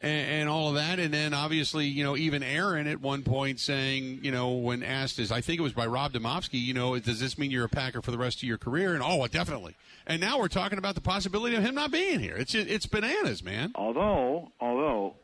and, 0.00 0.30
and 0.42 0.48
all 0.48 0.68
of 0.68 0.74
that 0.76 1.00
and 1.00 1.12
then 1.12 1.34
obviously 1.34 1.86
you 1.86 2.04
know 2.04 2.16
even 2.16 2.40
aaron 2.42 2.86
at 2.86 3.00
one 3.00 3.22
point 3.24 3.58
saying 3.58 4.20
you 4.22 4.30
know 4.30 4.52
when 4.52 4.82
asked 4.84 5.18
is 5.18 5.32
i 5.32 5.40
think 5.40 5.58
it 5.58 5.62
was 5.62 5.72
by 5.72 5.86
rob 5.86 6.12
Demovsky, 6.12 6.60
you 6.60 6.72
know 6.72 6.96
does 7.00 7.18
this 7.18 7.36
mean 7.36 7.50
you're 7.50 7.64
a 7.64 7.68
packer 7.68 8.00
for 8.00 8.12
the 8.12 8.18
rest 8.18 8.38
of 8.38 8.44
your 8.44 8.58
career? 8.58 8.94
And 8.94 9.02
oh 9.04 9.26
definitely. 9.26 9.74
And 10.06 10.20
now 10.22 10.38
we're 10.38 10.48
talking 10.48 10.78
about 10.78 10.94
the 10.94 11.00
possibility 11.02 11.54
of 11.56 11.62
him 11.62 11.74
not 11.74 11.90
being 11.90 12.20
here. 12.20 12.34
It's 12.36 12.54
it's 12.54 12.86
bananas 12.86 13.42
man. 13.44 13.72
Although, 13.74 14.50
although 14.60 15.16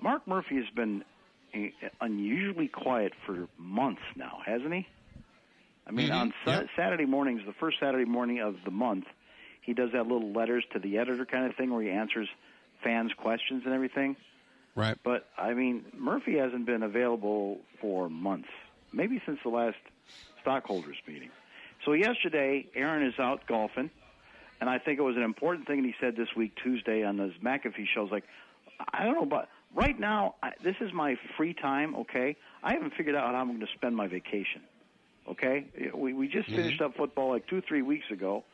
Mark 0.00 0.28
Murphy 0.28 0.56
has 0.56 0.66
been 0.76 1.02
unusually 2.00 2.68
quiet 2.68 3.12
for 3.26 3.48
months 3.58 4.02
now, 4.16 4.38
hasn't 4.46 4.72
he? 4.72 4.86
I 5.86 5.90
mean, 5.90 6.10
Mhm, 6.10 6.20
on 6.20 6.34
sa- 6.44 6.50
yep. 6.52 6.66
Saturday 6.76 7.06
mornings, 7.06 7.42
the 7.46 7.52
first 7.54 7.78
Saturday 7.80 8.04
morning 8.04 8.40
of 8.40 8.56
the 8.64 8.70
month, 8.70 9.06
he 9.68 9.74
does 9.74 9.92
that 9.92 10.06
little 10.06 10.32
letters 10.32 10.64
to 10.72 10.78
the 10.78 10.96
editor 10.96 11.26
kind 11.26 11.44
of 11.44 11.54
thing 11.54 11.70
where 11.70 11.82
he 11.82 11.90
answers 11.90 12.26
fans' 12.82 13.12
questions 13.12 13.64
and 13.66 13.74
everything. 13.74 14.16
right 14.74 14.96
But 15.04 15.26
I 15.36 15.52
mean, 15.52 15.84
Murphy 15.94 16.38
hasn't 16.38 16.64
been 16.64 16.82
available 16.82 17.58
for 17.78 18.08
months, 18.08 18.48
maybe 18.94 19.20
since 19.26 19.38
the 19.42 19.50
last 19.50 19.76
stockholders 20.40 20.96
meeting. 21.06 21.28
So 21.84 21.92
yesterday, 21.92 22.66
Aaron 22.74 23.06
is 23.06 23.18
out 23.18 23.46
golfing, 23.46 23.90
and 24.58 24.70
I 24.70 24.78
think 24.78 24.98
it 24.98 25.02
was 25.02 25.16
an 25.16 25.22
important 25.22 25.66
thing 25.66 25.82
that 25.82 25.88
he 25.88 25.94
said 26.00 26.16
this 26.16 26.34
week 26.34 26.52
Tuesday 26.64 27.04
on 27.04 27.18
his 27.18 27.34
McAfee 27.44 27.88
show. 27.94 28.08
Like, 28.10 28.24
I 28.94 29.04
don't 29.04 29.16
know, 29.16 29.26
but 29.26 29.50
right 29.74 30.00
now 30.00 30.36
I, 30.42 30.52
this 30.64 30.76
is 30.80 30.94
my 30.94 31.18
free 31.36 31.52
time. 31.52 31.94
Okay, 31.94 32.36
I 32.62 32.72
haven't 32.72 32.94
figured 32.94 33.14
out 33.14 33.34
how 33.34 33.38
I'm 33.38 33.48
going 33.48 33.60
to 33.60 33.66
spend 33.74 33.94
my 33.94 34.06
vacation. 34.06 34.62
Okay, 35.28 35.66
we 35.94 36.14
we 36.14 36.26
just 36.26 36.48
mm-hmm. 36.48 36.56
finished 36.56 36.80
up 36.80 36.96
football 36.96 37.28
like 37.32 37.46
two 37.48 37.60
three 37.60 37.82
weeks 37.82 38.10
ago, 38.10 38.44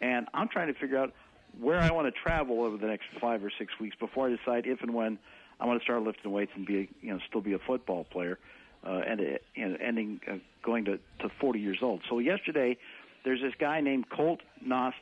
and 0.00 0.26
I'm 0.34 0.48
trying 0.48 0.72
to 0.72 0.78
figure 0.78 0.98
out 0.98 1.12
where 1.58 1.80
I 1.80 1.90
want 1.90 2.12
to 2.12 2.20
travel 2.20 2.62
over 2.62 2.76
the 2.76 2.86
next 2.86 3.06
five 3.20 3.44
or 3.44 3.50
six 3.58 3.72
weeks 3.80 3.96
before 3.98 4.28
I 4.28 4.36
decide 4.36 4.66
if 4.66 4.82
and 4.82 4.94
when 4.94 5.18
I 5.58 5.66
want 5.66 5.80
to 5.80 5.84
start 5.84 6.02
lifting 6.02 6.30
weights 6.30 6.52
and 6.54 6.66
be 6.66 6.88
you 7.00 7.12
know 7.12 7.18
still 7.28 7.40
be 7.40 7.52
a 7.52 7.58
football 7.58 8.04
player, 8.04 8.38
uh, 8.86 9.02
and 9.06 9.20
uh, 9.20 9.24
know, 9.68 9.76
ending 9.80 10.20
uh, 10.30 10.36
going 10.64 10.84
to 10.86 10.98
to 11.20 11.28
40 11.40 11.60
years 11.60 11.78
old. 11.82 12.00
So 12.08 12.18
yesterday, 12.18 12.78
there's 13.24 13.40
this 13.40 13.54
guy 13.58 13.80
named 13.80 14.08
Colt 14.10 14.40
Knost 14.66 14.92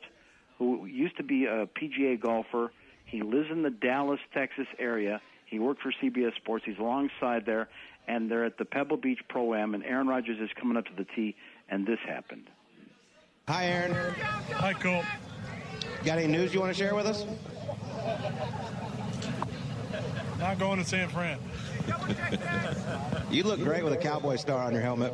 who 0.57 0.85
used 0.85 1.17
to 1.17 1.23
be 1.23 1.45
a 1.45 1.67
PGA 1.67 2.19
golfer. 2.19 2.71
He 3.05 3.21
lives 3.21 3.47
in 3.49 3.63
the 3.63 3.69
Dallas, 3.69 4.19
Texas 4.33 4.67
area. 4.77 5.21
He 5.45 5.57
worked 5.57 5.81
for 5.81 5.91
CBS 6.03 6.35
Sports. 6.35 6.65
He's 6.67 6.77
alongside 6.77 7.45
there, 7.45 7.69
and 8.07 8.29
they're 8.29 8.45
at 8.45 8.57
the 8.57 8.65
Pebble 8.65 8.97
Beach 8.97 9.19
Pro 9.29 9.55
Am. 9.55 9.73
And 9.73 9.83
Aaron 9.83 10.07
Rodgers 10.07 10.37
is 10.39 10.49
coming 10.59 10.77
up 10.77 10.85
to 10.85 10.91
the 10.95 11.05
tee, 11.15 11.35
and 11.69 11.87
this 11.87 11.97
happened. 12.05 12.49
Hi, 13.49 13.65
Aaron. 13.65 14.13
Hi, 14.57 14.73
Colt. 14.73 15.03
Got 16.05 16.19
any 16.19 16.27
news 16.27 16.53
you 16.53 16.59
want 16.59 16.71
to 16.71 16.77
share 16.77 16.93
with 16.93 17.07
us? 17.07 17.25
Not 20.37 20.59
going 20.59 20.77
to 20.77 20.85
San 20.85 21.09
Fran. 21.09 21.39
You 23.31 23.41
look 23.41 23.59
great 23.59 23.83
with 23.83 23.93
a 23.93 23.97
cowboy 23.97 24.35
star 24.35 24.67
on 24.67 24.71
your 24.71 24.83
helmet. 24.83 25.13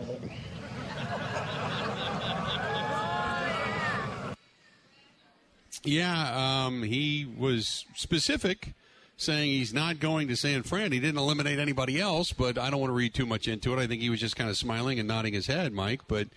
Yeah, 5.85 6.65
um, 6.65 6.83
he 6.83 7.25
was 7.37 7.85
specific, 7.95 8.73
saying 9.15 9.49
he's 9.49 9.73
not 9.73 10.01
going 10.01 10.27
to 10.27 10.35
San 10.35 10.63
Fran. 10.63 10.91
He 10.91 10.99
didn't 10.99 11.19
eliminate 11.19 11.57
anybody 11.57 12.01
else, 12.01 12.33
but 12.33 12.57
I 12.57 12.69
don't 12.69 12.81
want 12.81 12.89
to 12.89 12.95
read 12.95 13.13
too 13.13 13.25
much 13.25 13.47
into 13.47 13.71
it. 13.71 13.79
I 13.81 13.87
think 13.87 14.01
he 14.01 14.09
was 14.09 14.19
just 14.19 14.35
kind 14.35 14.49
of 14.49 14.57
smiling 14.57 14.99
and 14.99 15.07
nodding 15.07 15.33
his 15.33 15.47
head, 15.47 15.71
Mike. 15.71 16.01
But 16.09 16.27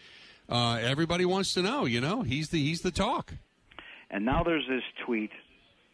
uh, 0.48 0.78
everybody 0.80 1.24
wants 1.24 1.54
to 1.54 1.62
know. 1.62 1.84
You 1.84 2.00
know, 2.00 2.22
he's 2.22 2.48
the 2.50 2.62
he's 2.62 2.82
the 2.82 2.90
talk. 2.90 3.34
And 4.11 4.24
now 4.24 4.42
there's 4.42 4.66
this 4.68 4.82
tweet 5.04 5.30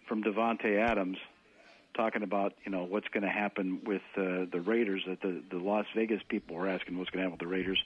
from 0.09 0.23
Davante 0.23 0.79
Adams 0.79 1.19
talking 1.97 2.23
about 2.23 2.53
you 2.65 2.71
know 2.73 2.85
what's 2.85 3.09
going 3.09 3.23
to 3.25 3.31
happen 3.31 3.81
with 3.85 4.03
uh, 4.17 4.47
the 4.51 4.63
Raiders. 4.65 5.03
That 5.07 5.21
the 5.23 5.43
the 5.51 5.59
Las 5.59 5.87
Vegas 5.97 6.21
people 6.29 6.57
were 6.57 6.69
asking 6.69 6.99
what's 6.99 7.11
going 7.11 7.25
to 7.25 7.31
happen 7.31 7.39
with 7.39 7.49
the 7.49 7.55
Raiders, 7.55 7.83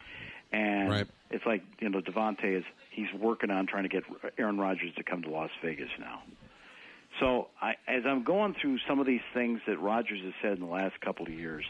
and 0.53 0.91
Right. 0.91 1.07
it's 1.31 1.47
like 1.47 1.63
you 1.81 1.89
know 1.89 2.01
Davante 2.01 2.59
is 2.59 2.65
he's 2.91 3.13
working 3.19 3.51
on 3.51 3.67
trying 3.67 3.85
to 3.85 3.89
get 3.89 4.05
Aaron 4.39 4.59
Rodgers 4.59 4.95
to 4.97 5.03
come 5.03 5.23
to 5.23 5.31
Las 5.31 5.51
Vegas 5.63 5.91
now. 5.99 6.23
So 7.21 7.49
I, 7.61 7.75
as 7.89 8.05
I'm 8.07 8.23
going 8.23 8.55
through 8.61 8.79
some 8.87 9.01
of 9.01 9.07
these 9.07 9.23
things 9.35 9.61
that 9.67 9.79
Rodgers 9.81 10.21
has 10.23 10.35
said 10.43 10.53
in 10.53 10.61
the 10.61 10.67
last 10.71 11.01
couple 11.01 11.27
of 11.27 11.33
years, 11.33 11.65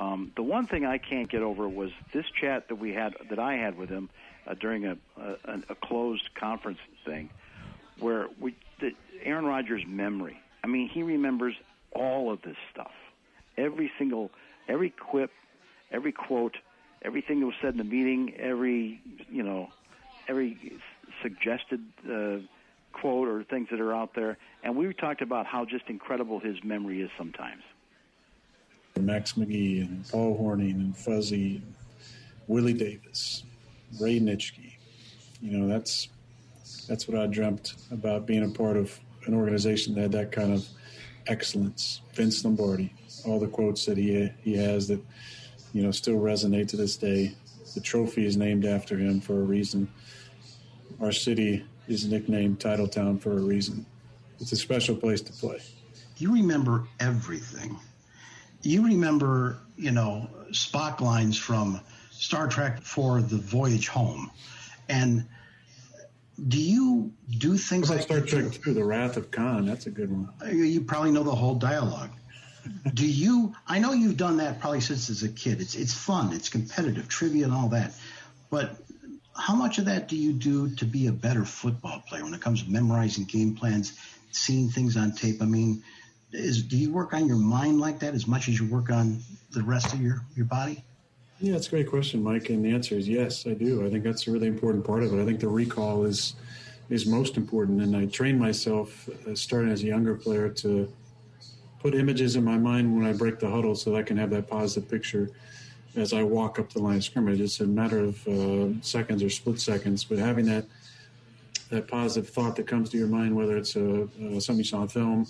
um, 0.00 0.32
the 0.34 0.42
one 0.42 0.66
thing 0.66 0.86
I 0.86 0.96
can't 0.96 1.28
get 1.28 1.42
over 1.42 1.68
was 1.68 1.90
this 2.14 2.24
chat 2.40 2.68
that 2.68 2.76
we 2.76 2.94
had 2.94 3.14
that 3.28 3.38
I 3.38 3.56
had 3.56 3.76
with 3.76 3.90
him 3.90 4.08
uh, 4.46 4.54
during 4.54 4.86
a, 4.86 4.96
a 5.18 5.60
a 5.68 5.74
closed 5.74 6.34
conference 6.34 6.78
thing, 7.04 7.28
where 7.98 8.28
we 8.40 8.56
the, 8.80 8.92
Aaron 9.22 9.44
Rodgers' 9.44 9.84
memory. 9.86 10.40
I 10.64 10.68
mean, 10.68 10.88
he 10.88 11.02
remembers 11.02 11.54
all 11.92 12.32
of 12.32 12.40
this 12.40 12.56
stuff, 12.72 12.92
every 13.58 13.92
single, 13.98 14.30
every 14.68 14.88
quip, 14.88 15.30
every 15.92 16.12
quote, 16.12 16.56
everything 17.02 17.40
that 17.40 17.46
was 17.46 17.54
said 17.60 17.72
in 17.72 17.78
the 17.78 17.84
meeting, 17.84 18.34
every 18.38 19.02
you 19.30 19.42
know, 19.42 19.68
every 20.28 20.80
suggested 21.22 21.84
uh, 22.10 22.38
quote 22.92 23.28
or 23.28 23.44
things 23.44 23.68
that 23.70 23.80
are 23.80 23.94
out 23.94 24.14
there, 24.14 24.38
and 24.64 24.76
we 24.76 24.94
talked 24.94 25.20
about 25.20 25.44
how 25.44 25.66
just 25.66 25.84
incredible 25.88 26.40
his 26.40 26.64
memory 26.64 27.02
is 27.02 27.10
sometimes. 27.18 27.62
Max 29.00 29.34
McGee 29.34 29.80
and 29.80 30.08
Paul 30.08 30.38
Hornung 30.38 30.74
and 30.74 30.96
Fuzzy, 30.96 31.62
Willie 32.46 32.72
Davis, 32.72 33.44
Ray 34.00 34.20
Nitschke. 34.20 34.74
You 35.40 35.58
know, 35.58 35.68
that's 35.68 36.08
that's 36.88 37.08
what 37.08 37.20
I 37.20 37.26
dreamt 37.26 37.74
about 37.90 38.26
being 38.26 38.44
a 38.44 38.48
part 38.48 38.76
of 38.76 38.98
an 39.26 39.34
organization 39.34 39.94
that 39.94 40.00
had 40.02 40.12
that 40.12 40.32
kind 40.32 40.52
of 40.52 40.66
excellence. 41.26 42.00
Vince 42.14 42.44
Lombardi, 42.44 42.92
all 43.24 43.38
the 43.38 43.46
quotes 43.46 43.86
that 43.86 43.96
he 43.96 44.30
he 44.42 44.56
has 44.56 44.88
that 44.88 45.00
you 45.72 45.82
know 45.82 45.90
still 45.90 46.18
resonate 46.18 46.68
to 46.68 46.76
this 46.76 46.96
day. 46.96 47.34
The 47.74 47.80
trophy 47.80 48.26
is 48.26 48.36
named 48.36 48.64
after 48.64 48.98
him 48.98 49.20
for 49.20 49.34
a 49.34 49.44
reason. 49.44 49.88
Our 51.00 51.12
city 51.12 51.64
is 51.86 52.06
nicknamed 52.06 52.58
Titletown 52.58 53.20
for 53.20 53.32
a 53.32 53.40
reason. 53.40 53.86
It's 54.40 54.52
a 54.52 54.56
special 54.56 54.96
place 54.96 55.20
to 55.22 55.32
play. 55.32 55.60
You 56.18 56.32
remember 56.34 56.84
everything. 56.98 57.78
You 58.62 58.84
remember, 58.86 59.58
you 59.76 59.90
know, 59.90 60.28
Spock 60.50 61.00
lines 61.00 61.36
from 61.38 61.80
Star 62.10 62.48
Trek 62.48 62.82
for 62.82 63.20
the 63.22 63.36
voyage 63.36 63.88
home. 63.88 64.30
And 64.88 65.26
do 66.48 66.58
you 66.60 67.12
do 67.38 67.56
things 67.56 67.90
like 67.90 68.02
Star 68.02 68.20
Trek 68.20 68.52
Two: 68.52 68.74
The 68.74 68.84
Wrath 68.84 69.16
of 69.16 69.30
Khan? 69.30 69.66
That's 69.66 69.86
a 69.86 69.90
good 69.90 70.10
one. 70.10 70.28
You- 70.50 70.64
You 70.64 70.80
probably 70.82 71.10
know 71.10 71.22
the 71.22 71.34
whole 71.34 71.54
dialogue. 71.54 72.10
do 72.94 73.06
you? 73.06 73.54
I 73.66 73.78
know 73.78 73.92
you've 73.92 74.16
done 74.18 74.36
that 74.38 74.60
probably 74.60 74.80
since 74.80 75.08
as 75.08 75.22
a 75.22 75.28
kid. 75.28 75.60
It's 75.60 75.74
it's 75.74 75.94
fun. 75.94 76.32
It's 76.34 76.48
competitive, 76.48 77.08
trivia, 77.08 77.44
and 77.44 77.54
all 77.54 77.68
that. 77.70 77.94
But 78.50 78.76
how 79.34 79.54
much 79.54 79.78
of 79.78 79.86
that 79.86 80.08
do 80.08 80.16
you 80.16 80.32
do 80.34 80.74
to 80.76 80.84
be 80.84 81.06
a 81.06 81.12
better 81.12 81.44
football 81.46 82.02
player 82.06 82.22
when 82.24 82.34
it 82.34 82.40
comes 82.42 82.62
to 82.62 82.70
memorizing 82.70 83.24
game 83.24 83.54
plans, 83.54 83.94
seeing 84.32 84.68
things 84.68 84.96
on 84.98 85.12
tape? 85.12 85.40
I 85.40 85.46
mean, 85.46 85.82
is 86.32 86.62
do 86.62 86.76
you 86.76 86.92
work 86.92 87.12
on 87.12 87.26
your 87.26 87.36
mind 87.36 87.80
like 87.80 87.98
that 88.00 88.14
as 88.14 88.26
much 88.26 88.48
as 88.48 88.58
you 88.60 88.66
work 88.68 88.90
on 88.90 89.20
the 89.50 89.62
rest 89.62 89.92
of 89.92 90.00
your 90.00 90.22
your 90.36 90.46
body? 90.46 90.84
Yeah, 91.40 91.52
that's 91.52 91.68
a 91.68 91.70
great 91.70 91.88
question, 91.88 92.22
Mike. 92.22 92.50
And 92.50 92.64
the 92.64 92.70
answer 92.70 92.96
is 92.96 93.08
yes, 93.08 93.46
I 93.46 93.54
do. 93.54 93.84
I 93.86 93.90
think 93.90 94.04
that's 94.04 94.26
a 94.26 94.30
really 94.30 94.46
important 94.46 94.84
part 94.84 95.02
of 95.02 95.12
it. 95.12 95.22
I 95.22 95.24
think 95.24 95.40
the 95.40 95.48
recall 95.48 96.04
is 96.04 96.34
is 96.90 97.06
most 97.06 97.36
important. 97.36 97.80
And 97.80 97.96
I 97.96 98.06
train 98.06 98.38
myself, 98.38 99.08
uh, 99.26 99.34
starting 99.34 99.70
as 99.70 99.82
a 99.82 99.86
younger 99.86 100.14
player, 100.14 100.48
to 100.48 100.92
put 101.80 101.94
images 101.94 102.36
in 102.36 102.44
my 102.44 102.58
mind 102.58 102.94
when 102.94 103.06
I 103.06 103.12
break 103.12 103.38
the 103.38 103.48
huddle, 103.48 103.74
so 103.74 103.90
that 103.90 103.96
I 103.96 104.02
can 104.02 104.16
have 104.16 104.30
that 104.30 104.48
positive 104.48 104.90
picture 104.90 105.30
as 105.96 106.12
I 106.12 106.22
walk 106.22 106.58
up 106.58 106.72
the 106.72 106.78
line 106.78 106.98
of 106.98 107.04
scrimmage. 107.04 107.40
It's 107.40 107.60
a 107.60 107.66
matter 107.66 107.98
of 108.04 108.28
uh, 108.28 108.80
seconds 108.82 109.22
or 109.22 109.30
split 109.30 109.60
seconds, 109.60 110.04
but 110.04 110.18
having 110.18 110.46
that 110.46 110.66
that 111.70 111.88
positive 111.88 112.28
thought 112.28 112.56
that 112.56 112.66
comes 112.66 112.90
to 112.90 112.98
your 112.98 113.06
mind, 113.06 113.34
whether 113.34 113.56
it's 113.56 113.76
a, 113.76 114.02
uh, 114.02 114.40
something 114.40 114.58
you 114.58 114.64
saw 114.64 114.80
on 114.80 114.88
film 114.88 115.26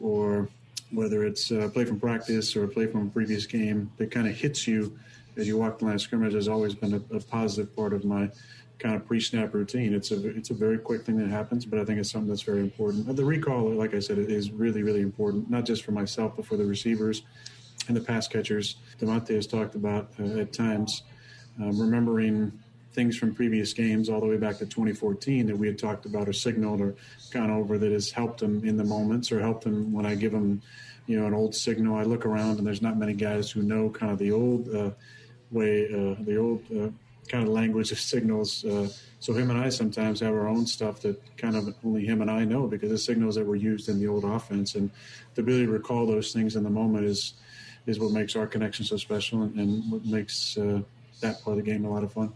or 0.00 0.48
whether 0.90 1.24
it's 1.24 1.50
a 1.50 1.68
play 1.68 1.84
from 1.84 2.00
practice 2.00 2.56
or 2.56 2.64
a 2.64 2.68
play 2.68 2.86
from 2.86 3.08
a 3.08 3.10
previous 3.10 3.46
game 3.46 3.90
that 3.98 4.10
kind 4.10 4.26
of 4.26 4.34
hits 4.34 4.66
you 4.66 4.98
as 5.36 5.46
you 5.46 5.56
walk 5.56 5.78
the 5.78 5.84
line 5.84 5.94
of 5.94 6.00
scrimmage 6.00 6.34
has 6.34 6.48
always 6.48 6.74
been 6.74 6.94
a, 6.94 7.16
a 7.16 7.20
positive 7.20 7.74
part 7.76 7.92
of 7.92 8.04
my 8.04 8.28
kind 8.78 8.94
of 8.94 9.06
pre-snap 9.06 9.54
routine. 9.54 9.94
It's 9.94 10.10
a 10.10 10.28
it's 10.28 10.50
a 10.50 10.54
very 10.54 10.78
quick 10.78 11.04
thing 11.04 11.16
that 11.18 11.28
happens, 11.28 11.64
but 11.64 11.78
I 11.78 11.84
think 11.84 11.98
it's 11.98 12.10
something 12.10 12.28
that's 12.28 12.42
very 12.42 12.60
important. 12.60 13.14
The 13.14 13.24
recall, 13.24 13.70
like 13.70 13.94
I 13.94 13.98
said, 14.00 14.18
is 14.18 14.50
really 14.50 14.82
really 14.82 15.00
important, 15.00 15.50
not 15.50 15.64
just 15.64 15.84
for 15.84 15.92
myself, 15.92 16.34
but 16.36 16.46
for 16.46 16.56
the 16.56 16.64
receivers 16.64 17.22
and 17.86 17.96
the 17.96 18.00
pass 18.00 18.28
catchers. 18.28 18.76
Davante 19.00 19.34
has 19.34 19.46
talked 19.46 19.74
about 19.74 20.10
uh, 20.20 20.40
at 20.40 20.52
times 20.52 21.02
um, 21.60 21.78
remembering 21.80 22.52
things 22.92 23.16
from 23.16 23.34
previous 23.34 23.72
games 23.72 24.08
all 24.08 24.20
the 24.20 24.26
way 24.26 24.36
back 24.36 24.58
to 24.58 24.66
2014 24.66 25.46
that 25.46 25.56
we 25.56 25.66
had 25.66 25.78
talked 25.78 26.06
about 26.06 26.28
or 26.28 26.32
signaled 26.32 26.80
or 26.80 26.94
gone 27.30 27.50
over 27.50 27.78
that 27.78 27.92
has 27.92 28.10
helped 28.10 28.40
them 28.40 28.64
in 28.66 28.76
the 28.76 28.84
moments 28.84 29.30
or 29.30 29.40
helped 29.40 29.64
them 29.64 29.92
when 29.92 30.06
I 30.06 30.14
give 30.14 30.32
them, 30.32 30.62
you 31.06 31.20
know, 31.20 31.26
an 31.26 31.34
old 31.34 31.54
signal. 31.54 31.96
I 31.96 32.04
look 32.04 32.24
around 32.24 32.58
and 32.58 32.66
there's 32.66 32.82
not 32.82 32.96
many 32.96 33.12
guys 33.12 33.50
who 33.50 33.62
know 33.62 33.90
kind 33.90 34.10
of 34.10 34.18
the 34.18 34.32
old 34.32 34.74
uh, 34.74 34.90
way, 35.50 35.86
uh, 35.86 36.16
the 36.24 36.36
old 36.36 36.62
uh, 36.72 36.88
kind 37.28 37.44
of 37.44 37.50
language 37.50 37.92
of 37.92 38.00
signals. 38.00 38.64
Uh, 38.64 38.88
so 39.20 39.32
him 39.32 39.50
and 39.50 39.60
I 39.60 39.68
sometimes 39.68 40.20
have 40.20 40.32
our 40.32 40.48
own 40.48 40.66
stuff 40.66 41.00
that 41.02 41.20
kind 41.36 41.56
of 41.56 41.74
only 41.84 42.04
him 42.04 42.22
and 42.22 42.30
I 42.30 42.44
know 42.44 42.66
because 42.66 42.90
the 42.90 42.98
signals 42.98 43.34
that 43.34 43.44
were 43.44 43.56
used 43.56 43.88
in 43.88 44.00
the 44.00 44.08
old 44.08 44.24
offense 44.24 44.74
and 44.74 44.90
the 45.34 45.42
ability 45.42 45.66
to 45.66 45.72
recall 45.72 46.06
those 46.06 46.32
things 46.32 46.56
in 46.56 46.64
the 46.64 46.70
moment 46.70 47.04
is 47.04 47.34
is 47.86 47.98
what 47.98 48.12
makes 48.12 48.36
our 48.36 48.46
connection 48.46 48.84
so 48.84 48.98
special 48.98 49.42
and, 49.42 49.58
and 49.58 49.90
what 49.90 50.04
makes 50.04 50.58
uh, 50.58 50.80
that 51.20 51.42
part 51.42 51.56
of 51.58 51.64
the 51.64 51.70
game 51.70 51.86
a 51.86 51.90
lot 51.90 52.04
of 52.04 52.12
fun. 52.12 52.32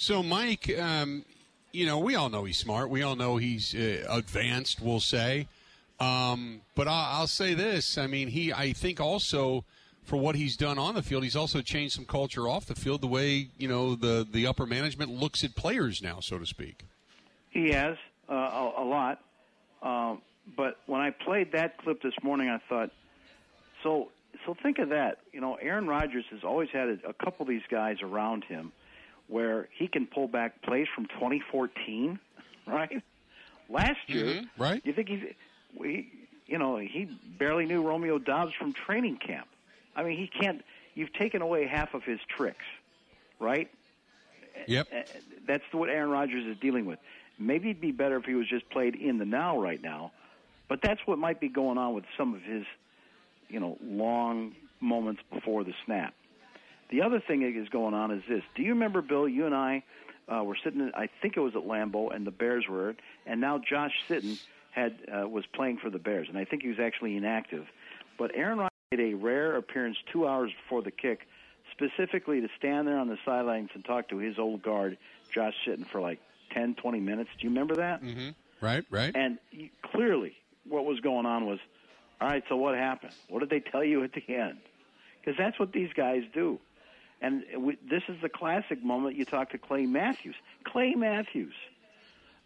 So, 0.00 0.22
Mike, 0.22 0.74
um, 0.78 1.26
you 1.72 1.84
know, 1.84 1.98
we 1.98 2.14
all 2.14 2.30
know 2.30 2.44
he's 2.44 2.56
smart. 2.56 2.88
We 2.88 3.02
all 3.02 3.16
know 3.16 3.36
he's 3.36 3.74
uh, 3.74 4.06
advanced, 4.08 4.80
we'll 4.80 4.98
say. 4.98 5.46
Um, 6.00 6.62
but 6.74 6.88
I'll, 6.88 7.20
I'll 7.20 7.26
say 7.26 7.52
this: 7.52 7.98
I 7.98 8.06
mean, 8.06 8.28
he, 8.28 8.50
I 8.50 8.72
think, 8.72 8.98
also 8.98 9.66
for 10.02 10.16
what 10.16 10.36
he's 10.36 10.56
done 10.56 10.78
on 10.78 10.94
the 10.94 11.02
field, 11.02 11.22
he's 11.22 11.36
also 11.36 11.60
changed 11.60 11.96
some 11.96 12.06
culture 12.06 12.48
off 12.48 12.64
the 12.64 12.74
field. 12.74 13.02
The 13.02 13.08
way 13.08 13.48
you 13.58 13.68
know 13.68 13.94
the 13.94 14.26
the 14.28 14.46
upper 14.46 14.64
management 14.64 15.10
looks 15.10 15.44
at 15.44 15.54
players 15.54 16.00
now, 16.00 16.20
so 16.20 16.38
to 16.38 16.46
speak. 16.46 16.86
He 17.50 17.68
has 17.72 17.98
uh, 18.26 18.34
a, 18.34 18.72
a 18.78 18.84
lot. 18.84 19.20
Um, 19.82 20.22
but 20.56 20.78
when 20.86 21.02
I 21.02 21.10
played 21.10 21.52
that 21.52 21.76
clip 21.76 22.00
this 22.00 22.14
morning, 22.22 22.48
I 22.48 22.56
thought, 22.70 22.90
so 23.82 24.08
so 24.46 24.56
think 24.62 24.78
of 24.78 24.88
that. 24.88 25.18
You 25.34 25.42
know, 25.42 25.56
Aaron 25.56 25.86
Rodgers 25.86 26.24
has 26.30 26.42
always 26.42 26.70
had 26.70 26.88
a, 26.88 27.10
a 27.10 27.12
couple 27.12 27.42
of 27.42 27.48
these 27.48 27.68
guys 27.70 27.98
around 28.00 28.44
him 28.44 28.72
where 29.30 29.68
he 29.78 29.86
can 29.86 30.06
pull 30.06 30.26
back 30.28 30.60
plays 30.62 30.88
from 30.94 31.06
2014, 31.06 32.18
right? 32.66 33.02
Last 33.68 33.98
year, 34.08 34.24
Mm-hmm. 34.26 34.62
right? 34.62 34.82
You 34.84 34.92
think 34.92 35.08
he's, 35.08 35.22
we, 35.78 36.10
you 36.46 36.58
know, 36.58 36.76
he 36.76 37.08
barely 37.38 37.64
knew 37.64 37.82
Romeo 37.82 38.18
Doubs 38.18 38.52
from 38.58 38.72
training 38.72 39.18
camp. 39.18 39.46
I 39.94 40.02
mean, 40.02 40.18
he 40.18 40.26
can't. 40.26 40.62
You've 40.94 41.12
taken 41.12 41.40
away 41.42 41.66
half 41.66 41.94
of 41.94 42.02
his 42.02 42.18
tricks, 42.36 42.64
right? 43.38 43.70
Yep. 44.66 44.88
Uh, 44.92 45.02
That's 45.46 45.62
what 45.72 45.88
Aaron 45.88 46.10
Rodgers 46.10 46.44
is 46.46 46.58
dealing 46.58 46.84
with. 46.86 46.98
Maybe 47.38 47.70
it'd 47.70 47.80
be 47.80 47.92
better 47.92 48.16
if 48.16 48.24
he 48.24 48.34
was 48.34 48.48
just 48.48 48.68
played 48.70 48.96
in 48.96 49.18
the 49.18 49.24
now 49.24 49.58
right 49.60 49.80
now, 49.80 50.10
but 50.68 50.82
that's 50.82 51.00
what 51.06 51.18
might 51.18 51.40
be 51.40 51.48
going 51.48 51.78
on 51.78 51.94
with 51.94 52.04
some 52.18 52.34
of 52.34 52.42
his, 52.42 52.64
you 53.48 53.60
know, 53.60 53.78
long 53.82 54.52
moments 54.80 55.22
before 55.32 55.64
the 55.64 55.72
snap. 55.86 56.12
The 56.90 57.02
other 57.02 57.20
thing 57.20 57.40
that 57.40 57.58
is 57.60 57.68
going 57.68 57.94
on 57.94 58.10
is 58.10 58.22
this. 58.28 58.42
Do 58.54 58.62
you 58.62 58.70
remember, 58.70 59.00
Bill? 59.02 59.28
You 59.28 59.46
and 59.46 59.54
I 59.54 59.82
uh, 60.28 60.42
were 60.44 60.56
sitting. 60.62 60.80
In, 60.80 60.92
I 60.94 61.08
think 61.22 61.36
it 61.36 61.40
was 61.40 61.54
at 61.54 61.62
Lambeau, 61.62 62.14
and 62.14 62.26
the 62.26 62.30
Bears 62.32 62.66
were, 62.68 62.94
and 63.26 63.40
now 63.40 63.58
Josh 63.58 63.92
Sitton 64.08 64.40
had 64.72 64.96
uh, 65.12 65.28
was 65.28 65.44
playing 65.46 65.78
for 65.78 65.90
the 65.90 65.98
Bears, 65.98 66.28
and 66.28 66.36
I 66.38 66.44
think 66.44 66.62
he 66.62 66.68
was 66.68 66.78
actually 66.80 67.16
inactive. 67.16 67.66
But 68.18 68.32
Aaron 68.34 68.58
Rodgers 68.58 68.70
made 68.90 69.12
a 69.12 69.14
rare 69.14 69.56
appearance 69.56 69.96
two 70.12 70.26
hours 70.26 70.50
before 70.64 70.82
the 70.82 70.90
kick, 70.90 71.20
specifically 71.72 72.40
to 72.40 72.48
stand 72.58 72.86
there 72.86 72.98
on 72.98 73.08
the 73.08 73.18
sidelines 73.24 73.70
and 73.74 73.84
talk 73.84 74.08
to 74.10 74.18
his 74.18 74.38
old 74.38 74.62
guard, 74.62 74.98
Josh 75.32 75.54
Sitton, 75.66 75.86
for 75.86 76.00
like 76.00 76.18
10, 76.52 76.74
20 76.74 77.00
minutes. 77.00 77.30
Do 77.38 77.44
you 77.44 77.50
remember 77.50 77.76
that? 77.76 78.02
Mm-hmm. 78.02 78.30
Right, 78.60 78.84
right. 78.90 79.12
And 79.14 79.38
you- 79.52 79.70
clearly, 79.82 80.34
what 80.68 80.84
was 80.84 81.00
going 81.00 81.26
on 81.26 81.46
was, 81.46 81.58
all 82.20 82.28
right. 82.28 82.42
So 82.48 82.56
what 82.56 82.76
happened? 82.76 83.12
What 83.28 83.40
did 83.40 83.50
they 83.50 83.60
tell 83.60 83.82
you 83.84 84.04
at 84.04 84.12
the 84.12 84.34
end? 84.34 84.58
Because 85.20 85.38
that's 85.38 85.58
what 85.58 85.72
these 85.72 85.90
guys 85.94 86.22
do. 86.34 86.58
And 87.20 87.44
we, 87.56 87.76
this 87.88 88.02
is 88.08 88.20
the 88.22 88.28
classic 88.28 88.82
moment 88.82 89.16
you 89.16 89.24
talk 89.24 89.50
to 89.50 89.58
Clay 89.58 89.86
Matthews. 89.86 90.36
Clay 90.64 90.94
Matthews, 90.94 91.54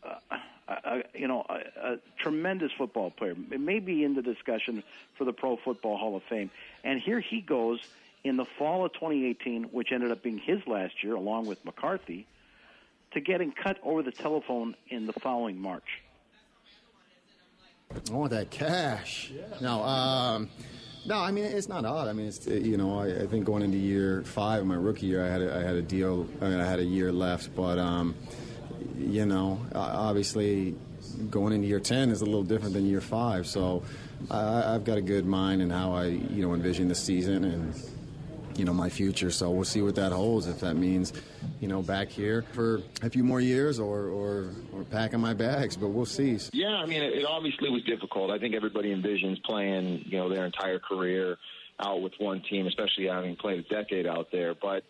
uh, 0.03 0.99
you 1.15 1.29
know, 1.29 1.45
a, 1.49 1.93
a 1.93 1.99
tremendous 2.19 2.73
football 2.77 3.11
player, 3.11 3.35
maybe 3.35 4.03
in 4.03 4.15
the 4.15 4.23
discussion 4.23 4.83
for 5.17 5.25
the 5.25 5.33
Pro 5.33 5.57
Football 5.57 5.97
Hall 5.97 6.17
of 6.17 6.23
Fame. 6.25 6.51
And 6.83 7.01
here 7.01 7.21
he 7.21 7.41
goes 7.41 7.81
in 8.25 8.37
the 8.37 8.45
fall 8.45 8.85
of 8.85 8.93
2018, 8.95 9.65
which 9.65 9.93
ended 9.93 10.11
up 10.11 10.23
being 10.23 10.39
his 10.39 10.67
last 10.67 11.05
year, 11.05 11.15
along 11.15 11.47
with 11.47 11.65
McCarthy, 11.65 12.27
to 13.13 13.21
getting 13.21 13.53
cut 13.53 13.79
over 13.83 14.03
the 14.03 14.13
telephone 14.13 14.75
in 14.89 15.07
the 15.07 15.13
following 15.13 15.61
March. 15.61 16.03
I 17.91 18.13
want 18.13 18.31
that 18.31 18.51
cash. 18.51 19.33
No, 19.61 19.83
um, 19.83 20.49
no. 21.07 21.19
I 21.19 21.31
mean, 21.31 21.45
it's 21.45 21.69
not 21.69 21.85
odd. 21.85 22.09
I 22.09 22.13
mean, 22.13 22.27
it's 22.27 22.47
you 22.47 22.77
know, 22.77 22.99
I, 22.99 23.23
I 23.23 23.27
think 23.27 23.45
going 23.45 23.63
into 23.63 23.79
year 23.79 24.23
five, 24.25 24.65
my 24.67 24.75
rookie 24.75 25.07
year, 25.07 25.25
I 25.25 25.29
had 25.29 25.43
a, 25.43 25.57
I 25.57 25.63
had 25.63 25.77
a 25.77 25.83
deal. 25.83 26.27
I 26.41 26.49
mean, 26.49 26.61
I 26.61 26.67
had 26.67 26.81
a 26.81 26.85
year 26.85 27.13
left, 27.13 27.55
but 27.55 27.79
um, 27.79 28.15
you 28.99 29.27
know, 29.27 29.61
obviously, 29.75 30.75
going 31.31 31.53
into 31.53 31.67
year 31.67 31.81
ten 31.81 32.11
is 32.11 32.21
a 32.21 32.27
little 32.27 32.43
different 32.43 32.75
than 32.75 32.87
year 32.87 33.01
five. 33.01 33.47
So, 33.47 33.85
I, 34.31 34.75
I've 34.75 34.85
got 34.85 34.99
a 34.99 35.03
good 35.03 35.27
mind 35.27 35.63
in 35.63 35.71
how 35.71 35.93
I 35.93 36.07
you 36.07 36.43
know 36.47 36.55
envision 36.55 36.89
the 36.89 36.95
season 36.95 37.45
and 37.45 37.75
you 38.57 38.65
know 38.65 38.73
my 38.73 38.89
future. 38.89 39.31
So 39.31 39.51
we'll 39.51 39.65
see 39.65 39.83
what 39.83 39.95
that 39.97 40.13
holds. 40.13 40.47
If 40.47 40.61
that 40.61 40.75
means 40.75 41.13
you 41.61 41.69
know 41.69 41.83
back 41.83 42.09
here 42.09 42.43
for 42.53 42.83
a 43.03 43.11
few 43.11 43.25
more 43.25 43.41
years 43.41 43.79
or 43.79 44.09
or, 44.09 44.51
or 44.73 44.85
packing 44.85 45.21
my 45.21 45.35
bags, 45.35 45.77
but 45.77 45.89
we'll 45.89 46.07
see. 46.07 46.39
Yeah, 46.53 46.77
I 46.77 46.87
mean, 46.87 47.03
it, 47.03 47.25
obviously 47.27 47.71
was 47.71 47.85
difficult. 47.85 48.31
I 48.31 48.39
think 48.39 48.55
everybody 48.55 48.95
envisions 48.95 49.43
playing, 49.45 50.05
you 50.07 50.19
know, 50.19 50.29
their 50.29 50.47
entire 50.47 50.79
career 50.79 51.37
out 51.81 52.03
with 52.03 52.13
one 52.19 52.43
team, 52.49 52.67
especially 52.67 53.07
having 53.07 53.37
played 53.37 53.59
a 53.59 53.63
decade 53.63 54.07
out 54.07 54.29
there. 54.33 54.55
But 54.55 54.85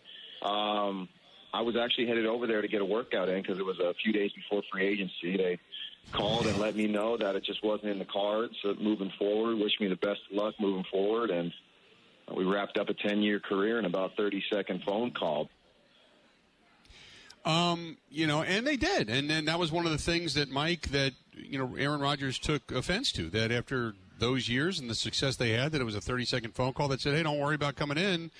um, 0.45 1.09
I 1.53 1.61
was 1.61 1.75
actually 1.75 2.07
headed 2.07 2.25
over 2.25 2.47
there 2.47 2.61
to 2.61 2.67
get 2.67 2.81
a 2.81 2.85
workout 2.85 3.29
in 3.29 3.41
because 3.41 3.57
it 3.57 3.65
was 3.65 3.79
a 3.79 3.93
few 4.03 4.13
days 4.13 4.31
before 4.33 4.61
free 4.71 4.85
agency. 4.85 5.37
They 5.37 5.59
called 6.11 6.45
and 6.47 6.57
let 6.59 6.75
me 6.75 6.87
know 6.87 7.17
that 7.17 7.35
it 7.35 7.43
just 7.43 7.63
wasn't 7.63 7.89
in 7.91 7.99
the 7.99 8.05
cards 8.05 8.53
so 8.61 8.75
moving 8.79 9.11
forward. 9.17 9.57
Wish 9.57 9.79
me 9.79 9.87
the 9.87 9.95
best 9.95 10.19
of 10.29 10.37
luck 10.37 10.55
moving 10.59 10.85
forward, 10.91 11.31
and 11.31 11.51
we 12.33 12.43
wrapped 12.43 12.77
up 12.77 12.89
a 12.89 12.93
10 12.93 13.21
year 13.21 13.39
career 13.39 13.79
in 13.79 13.85
about 13.85 14.15
30 14.17 14.43
second 14.51 14.83
phone 14.83 15.11
call. 15.11 15.49
Um, 17.45 17.97
you 18.09 18.25
know, 18.25 18.41
and 18.41 18.65
they 18.65 18.75
did, 18.75 19.07
and 19.07 19.29
then 19.29 19.45
that 19.45 19.59
was 19.59 19.71
one 19.71 19.85
of 19.85 19.91
the 19.91 19.99
things 19.99 20.33
that 20.33 20.49
Mike, 20.49 20.89
that 20.89 21.13
you 21.33 21.59
know, 21.59 21.75
Aaron 21.75 21.99
Rodgers 21.99 22.39
took 22.39 22.71
offense 22.71 23.11
to. 23.11 23.29
That 23.29 23.51
after 23.51 23.93
those 24.17 24.49
years 24.49 24.79
and 24.79 24.89
the 24.89 24.95
success 24.95 25.35
they 25.35 25.51
had, 25.51 25.71
that 25.71 25.79
it 25.79 25.83
was 25.83 25.93
a 25.93 26.01
30 26.01 26.25
second 26.25 26.55
phone 26.55 26.73
call 26.73 26.87
that 26.87 27.01
said, 27.01 27.13
"Hey, 27.13 27.21
don't 27.21 27.37
worry 27.37 27.53
about 27.53 27.75
coming 27.75 27.99
in. 27.99 28.31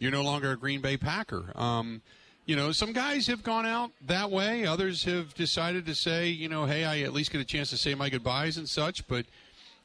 You're 0.00 0.10
no 0.10 0.22
longer 0.22 0.50
a 0.50 0.56
Green 0.56 0.80
Bay 0.80 0.96
Packer." 0.96 1.52
Um, 1.54 2.02
you 2.46 2.56
know, 2.56 2.72
some 2.72 2.92
guys 2.92 3.28
have 3.28 3.44
gone 3.44 3.66
out 3.66 3.92
that 4.06 4.30
way. 4.30 4.66
Others 4.66 5.04
have 5.04 5.34
decided 5.34 5.84
to 5.86 5.94
say, 5.94 6.28
you 6.28 6.48
know, 6.48 6.64
hey, 6.64 6.84
I 6.84 7.00
at 7.00 7.12
least 7.12 7.30
get 7.30 7.42
a 7.42 7.44
chance 7.44 7.70
to 7.70 7.76
say 7.76 7.94
my 7.94 8.08
goodbyes 8.08 8.56
and 8.56 8.68
such. 8.68 9.06
But 9.06 9.26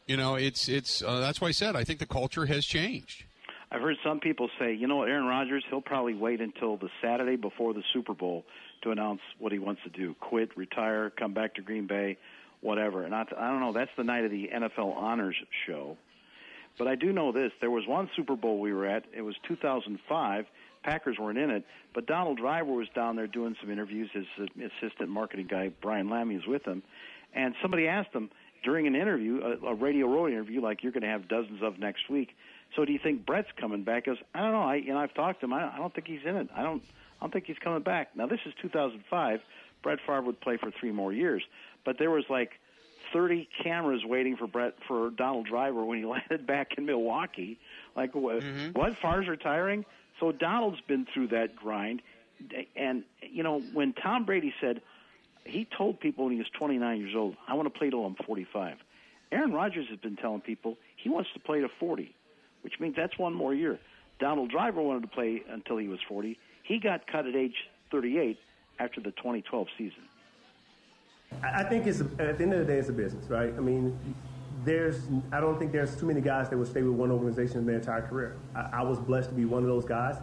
you 0.08 0.18
know, 0.18 0.36
it's 0.36 0.68
it's 0.68 1.04
uh, 1.04 1.20
that's 1.20 1.40
why 1.40 1.50
I 1.50 1.52
said 1.52 1.76
I 1.76 1.84
think 1.84 2.00
the 2.00 2.08
culture 2.08 2.48
has 2.48 2.66
changed. 2.66 3.26
I've 3.74 3.82
heard 3.82 3.98
some 4.04 4.20
people 4.20 4.50
say, 4.60 4.74
you 4.74 4.86
know, 4.88 5.02
Aaron 5.02 5.26
Rodgers, 5.26 5.64
he'll 5.68 5.82
probably 5.82 6.14
wait 6.14 6.42
until 6.42 6.78
the 6.78 6.90
Saturday 7.02 7.38
before 7.38 7.74
the 7.74 7.82
Super 7.92 8.14
Bowl 8.14 8.46
to 8.84 8.92
announce 8.92 9.22
what 9.40 9.52
he 9.52 9.58
wants 9.58 9.82
to 9.84 9.90
do: 9.90 10.16
quit, 10.20 10.56
retire, 10.56 11.10
come 11.10 11.34
back 11.34 11.56
to 11.56 11.62
Green 11.64 11.88
Bay, 11.88 12.20
whatever. 12.62 13.04
And 13.04 13.16
I, 13.16 13.22
I 13.36 13.48
don't 13.48 13.62
know. 13.62 13.74
That's 13.74 13.90
the 13.98 14.04
night 14.04 14.26
of 14.26 14.32
the 14.32 14.50
NFL 14.54 14.96
Honors 14.96 15.36
Show. 15.66 15.98
But 16.78 16.88
I 16.88 16.94
do 16.94 17.12
know 17.12 17.32
this: 17.32 17.52
there 17.62 17.72
was 17.72 17.88
one 17.88 18.12
Super 18.16 18.36
Bowl 18.36 18.60
we 18.60 18.72
were 18.74 18.86
at. 18.86 19.06
It 19.12 19.24
was 19.24 19.36
2005. 19.48 20.46
Packers 20.84 21.18
weren't 21.18 21.40
in 21.40 21.50
it, 21.50 21.66
but 21.96 22.06
Donald 22.06 22.38
Driver 22.38 22.74
was 22.74 22.88
down 22.94 23.16
there 23.16 23.26
doing 23.26 23.56
some 23.60 23.72
interviews. 23.72 24.08
His 24.14 24.26
assistant 24.84 25.10
marketing 25.10 25.48
guy 25.50 25.72
Brian 25.82 26.10
Lammy 26.12 26.36
was 26.36 26.46
with 26.46 26.64
him, 26.64 26.84
and 27.34 27.56
somebody 27.60 27.88
asked 27.88 28.14
him 28.14 28.30
during 28.64 28.86
an 28.86 28.96
interview, 28.96 29.42
a, 29.42 29.68
a 29.68 29.74
Radio 29.74 30.08
Row 30.08 30.28
interview, 30.28 30.62
like 30.62 30.84
you're 30.84 30.92
going 30.92 31.04
to 31.04 31.10
have 31.10 31.28
dozens 31.28 31.64
of 31.64 31.80
next 31.80 32.08
week. 32.10 32.36
So 32.76 32.86
do 32.86 32.92
you 32.92 33.00
think 33.00 33.26
Brett's 33.26 33.50
coming 33.56 33.84
back? 33.84 34.06
He 34.06 34.12
goes, 34.12 34.20
I 34.34 34.42
don't 34.42 34.52
know. 34.52 34.64
I 34.64 34.76
you 34.76 34.94
know 34.94 35.00
I've 35.00 35.14
talked 35.14 35.42
to 35.42 35.46
him. 35.46 35.54
I, 35.54 35.74
I 35.74 35.78
don't 35.78 35.94
think 35.94 36.08
he's 36.08 36.26
in 36.26 36.36
it. 36.36 36.50
I 36.56 36.64
don't. 36.64 36.84
I 37.20 37.26
don't 37.26 37.32
think 37.32 37.46
he's 37.46 37.60
coming 37.64 37.82
back. 37.82 38.16
Now 38.16 38.28
this 38.28 38.40
is 38.46 38.54
2005. 38.62 39.42
Brett 39.82 40.00
Favre 40.06 40.22
would 40.22 40.42
play 40.42 40.58
for 40.58 40.72
three 40.72 40.92
more 40.92 41.14
years, 41.14 41.44
but 41.86 41.98
there 42.00 42.10
was 42.10 42.24
like 42.30 42.52
30 43.12 43.48
cameras 43.64 44.04
waiting 44.06 44.38
for 44.38 44.48
Brett 44.48 44.76
for 44.88 45.10
Donald 45.10 45.46
Driver 45.46 45.84
when 45.84 46.00
he 46.00 46.06
landed 46.06 46.48
back 46.48 46.78
in 46.78 46.86
Milwaukee. 46.86 47.60
Like 47.96 48.16
what? 48.16 48.40
Mm-hmm. 48.40 48.72
What? 48.72 48.98
Favre's 49.02 49.28
retiring? 49.28 49.86
So 50.20 50.32
Donald's 50.32 50.82
been 50.82 51.06
through 51.14 51.28
that 51.30 51.56
grind, 51.56 52.02
and 52.76 53.04
you 53.22 53.44
know 53.44 53.60
when 53.74 53.94
Tom 53.94 54.26
Brady 54.26 54.54
said 54.60 54.82
he 55.46 55.66
told 55.66 56.00
people 56.00 56.26
when 56.26 56.34
he 56.34 56.40
was 56.40 56.50
29 56.58 57.00
years 57.00 57.16
old, 57.16 57.36
"I 57.48 57.54
want 57.54 57.72
to 57.72 57.78
play 57.78 57.90
till 57.90 58.06
I'm 58.06 58.16
45." 58.16 58.78
Aaron 59.32 59.52
Rodgers 59.52 59.88
has 59.90 59.98
been 59.98 60.16
telling 60.16 60.42
people 60.42 60.78
he 60.96 61.10
wants 61.10 61.30
to 61.34 61.40
play 61.40 61.62
to 61.62 61.70
40 61.80 62.14
which 62.64 62.80
means 62.80 62.96
that's 62.96 63.18
one 63.18 63.34
more 63.34 63.54
year. 63.54 63.80
Donald 64.20 64.50
Driver 64.50 64.82
wanted 64.82 65.02
to 65.02 65.08
play 65.08 65.44
until 65.50 65.78
he 65.78 65.88
was 65.88 66.00
40. 66.08 66.38
He 66.64 66.80
got 66.80 67.06
cut 67.08 67.28
at 67.28 67.36
age 67.36 67.56
38 67.92 68.38
after 68.80 69.02
the 69.02 69.12
2012 69.12 69.68
season. 69.78 70.04
I 71.42 71.64
think 71.64 71.88
it's 71.88 72.02
at 72.02 72.38
the 72.38 72.44
end 72.44 72.54
of 72.54 72.60
the 72.60 72.66
day, 72.66 72.78
it's 72.80 72.90
a 72.90 72.94
business, 72.94 73.28
right? 73.30 73.54
I 73.58 73.60
mean, 73.60 73.98
there's 74.64 75.02
I 75.32 75.40
don't 75.40 75.58
think 75.58 75.72
there's 75.72 75.96
too 75.96 76.06
many 76.06 76.22
guys 76.22 76.50
that 76.50 76.58
would 76.58 76.68
stay 76.68 76.84
with 76.84 76.94
one 76.94 77.12
organization 77.12 77.66
their 77.66 77.78
entire 77.78 78.02
career. 78.02 78.38
I, 78.56 78.70
I 78.74 78.82
was 78.84 79.00
blessed 79.00 79.30
to 79.30 79.36
be 79.36 79.46
one 79.46 79.64
of 79.64 79.68
those 79.68 79.86
guys. 79.86 80.18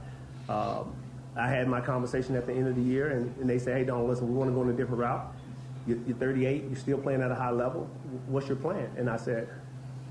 Um, 0.49 0.95
I 1.37 1.49
had 1.49 1.69
my 1.69 1.81
conversation 1.81 2.37
at 2.37 2.47
the 2.47 2.53
end 2.53 2.69
of 2.69 2.77
the 2.77 2.83
year, 2.83 3.11
and, 3.11 3.35
and 3.39 3.49
they 3.49 3.59
say, 3.59 3.73
"Hey, 3.73 3.85
Don, 3.85 4.09
listen, 4.09 4.29
we 4.29 4.35
want 4.35 4.51
to 4.51 4.55
go 4.55 4.63
in 4.63 4.69
a 4.69 4.73
different 4.73 5.01
route. 5.01 5.33
You're, 5.87 5.99
you're 6.07 6.17
38, 6.17 6.65
you're 6.65 6.77
still 6.77 6.99
playing 6.99 7.23
at 7.23 7.31
a 7.31 7.35
high 7.35 7.51
level. 7.51 7.89
What's 8.27 8.49
your 8.49 8.57
plan?" 8.57 8.91
And 8.97 9.11
I 9.11 9.17
said, 9.17 9.49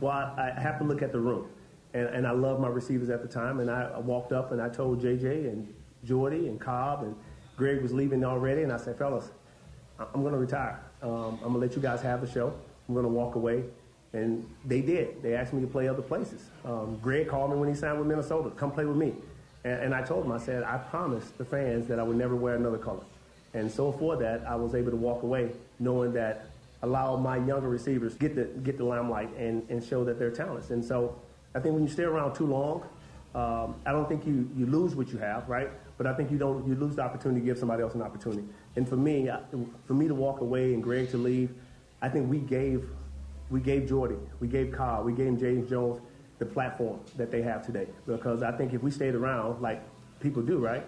"Well, 0.02 0.12
I, 0.12 0.54
I 0.56 0.60
have 0.60 0.78
to 0.80 0.84
look 0.84 1.02
at 1.02 1.12
the 1.12 1.20
room." 1.20 1.48
And, 1.94 2.08
and 2.08 2.28
I 2.28 2.32
loved 2.32 2.62
my 2.62 2.68
receivers 2.68 3.10
at 3.10 3.22
the 3.22 3.28
time. 3.28 3.60
And 3.60 3.70
I, 3.70 3.92
I 3.96 4.00
walked 4.00 4.32
up 4.32 4.52
and 4.52 4.62
I 4.62 4.70
told 4.70 5.02
JJ 5.02 5.48
and 5.48 5.74
Jordy 6.04 6.48
and 6.48 6.60
Cobb 6.60 7.04
and 7.04 7.16
Greg 7.58 7.82
was 7.82 7.92
leaving 7.92 8.24
already, 8.24 8.64
and 8.64 8.72
I 8.72 8.78
said, 8.78 8.98
fellas, 8.98 9.32
I'm 10.00 10.22
going 10.22 10.32
to 10.32 10.40
retire. 10.40 10.80
Um, 11.02 11.40
I'm 11.44 11.52
going 11.52 11.54
to 11.56 11.60
let 11.60 11.76
you 11.76 11.82
guys 11.82 12.02
have 12.02 12.22
the 12.22 12.32
show. 12.32 12.54
I'm 12.88 12.94
going 12.94 13.06
to 13.06 13.12
walk 13.12 13.36
away. 13.36 13.66
And 14.14 14.50
they 14.66 14.82
did. 14.82 15.22
They 15.22 15.36
asked 15.36 15.52
me 15.52 15.62
to 15.62 15.68
play 15.68 15.88
other 15.90 16.02
places. 16.02 16.50
Um, 16.64 16.98
Greg 17.02 17.28
called 17.28 17.52
me 17.52 17.58
when 17.58 17.68
he 17.68 17.76
signed 17.76 18.00
with 18.00 18.08
Minnesota, 18.08 18.50
come 18.52 18.72
play 18.72 18.86
with 18.86 18.96
me. 18.96 19.14
And, 19.66 19.84
and 19.84 19.94
I 19.94 20.02
told 20.02 20.26
him, 20.26 20.32
I 20.32 20.38
said, 20.38 20.64
I 20.64 20.78
promised 20.78 21.38
the 21.38 21.46
fans 21.46 21.88
that 21.90 22.00
I 22.00 22.04
would 22.04 22.16
never 22.16 22.36
wear 22.36 22.56
another 22.56 22.78
color. 22.78 23.04
And 23.54 23.70
so 23.70 23.92
for 23.92 24.16
that, 24.18 24.46
I 24.48 24.56
was 24.56 24.74
able 24.74 24.92
to 24.92 24.98
walk 24.98 25.24
away 25.24 25.52
knowing 25.80 26.14
that 26.14 26.46
allow 26.82 27.18
my 27.18 27.38
younger 27.38 27.68
receivers 27.68 28.14
get 28.14 28.36
the 28.36 28.46
get 28.62 28.78
the 28.78 28.86
limelight 28.86 29.30
and, 29.38 29.68
and 29.70 29.84
show 29.84 30.06
that 30.06 30.18
they're 30.18 30.32
talents. 30.32 30.70
And 30.70 30.84
so 30.84 31.16
I 31.56 31.60
think 31.60 31.74
when 31.74 31.84
you 31.84 31.90
stay 31.90 32.04
around 32.04 32.36
too 32.36 32.46
long, 32.46 32.84
um, 33.36 33.76
I 33.86 33.92
don't 33.92 34.08
think 34.08 34.26
you, 34.26 34.50
you 34.56 34.66
lose 34.66 34.96
what 34.96 35.10
you 35.10 35.18
have, 35.20 35.48
right? 35.48 35.70
But 35.98 36.08
I 36.08 36.14
think 36.14 36.32
you 36.32 36.38
don't 36.38 36.68
you 36.68 36.76
lose 36.76 36.96
the 36.96 37.04
opportunity 37.04 37.42
to 37.42 37.46
give 37.46 37.58
somebody 37.58 37.84
else 37.84 37.94
an 37.94 38.02
opportunity. 38.02 38.44
And 38.76 38.88
for 38.88 38.96
me, 38.96 39.30
for 39.86 39.94
me 39.94 40.08
to 40.08 40.16
walk 40.16 40.42
away 40.42 40.74
and 40.74 40.82
Greg 40.82 41.12
to 41.12 41.18
leave, 41.18 41.52
I 42.02 42.10
think 42.10 42.30
we 42.30 42.40
gave 42.40 42.90
we 43.50 43.60
gave 43.60 43.88
Jordy, 43.88 44.16
we 44.40 44.48
gave 44.48 44.72
Kyle, 44.72 45.04
we 45.04 45.14
gave 45.14 45.40
James 45.40 45.70
Jones 45.70 46.00
the 46.38 46.46
platform 46.46 47.00
that 47.18 47.32
they 47.32 47.42
have 47.42 47.66
today. 47.66 47.88
Because 48.06 48.42
I 48.42 48.52
think 48.52 48.74
if 48.74 48.82
we 48.82 48.92
stayed 48.92 49.16
around 49.16 49.62
like 49.62 49.84
people 50.20 50.42
do, 50.42 50.58
right? 50.58 50.86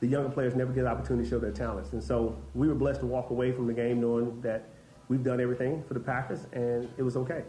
The 0.00 0.06
younger 0.06 0.30
players 0.30 0.54
never 0.54 0.72
get 0.72 0.80
an 0.80 0.90
opportunity 0.90 1.24
to 1.24 1.30
show 1.30 1.38
their 1.38 1.52
talents. 1.52 1.92
And 1.92 2.02
so 2.02 2.36
we 2.54 2.68
were 2.68 2.74
blessed 2.74 3.00
to 3.00 3.06
walk 3.06 3.30
away 3.30 3.52
from 3.52 3.66
the 3.66 3.74
game 3.74 4.00
knowing 4.00 4.40
that 4.40 4.68
we've 5.08 5.22
done 5.22 5.40
everything 5.40 5.84
for 5.86 5.94
the 5.94 6.00
Packers 6.00 6.46
and 6.52 6.88
it 6.96 7.02
was 7.02 7.16
okay. 7.16 7.42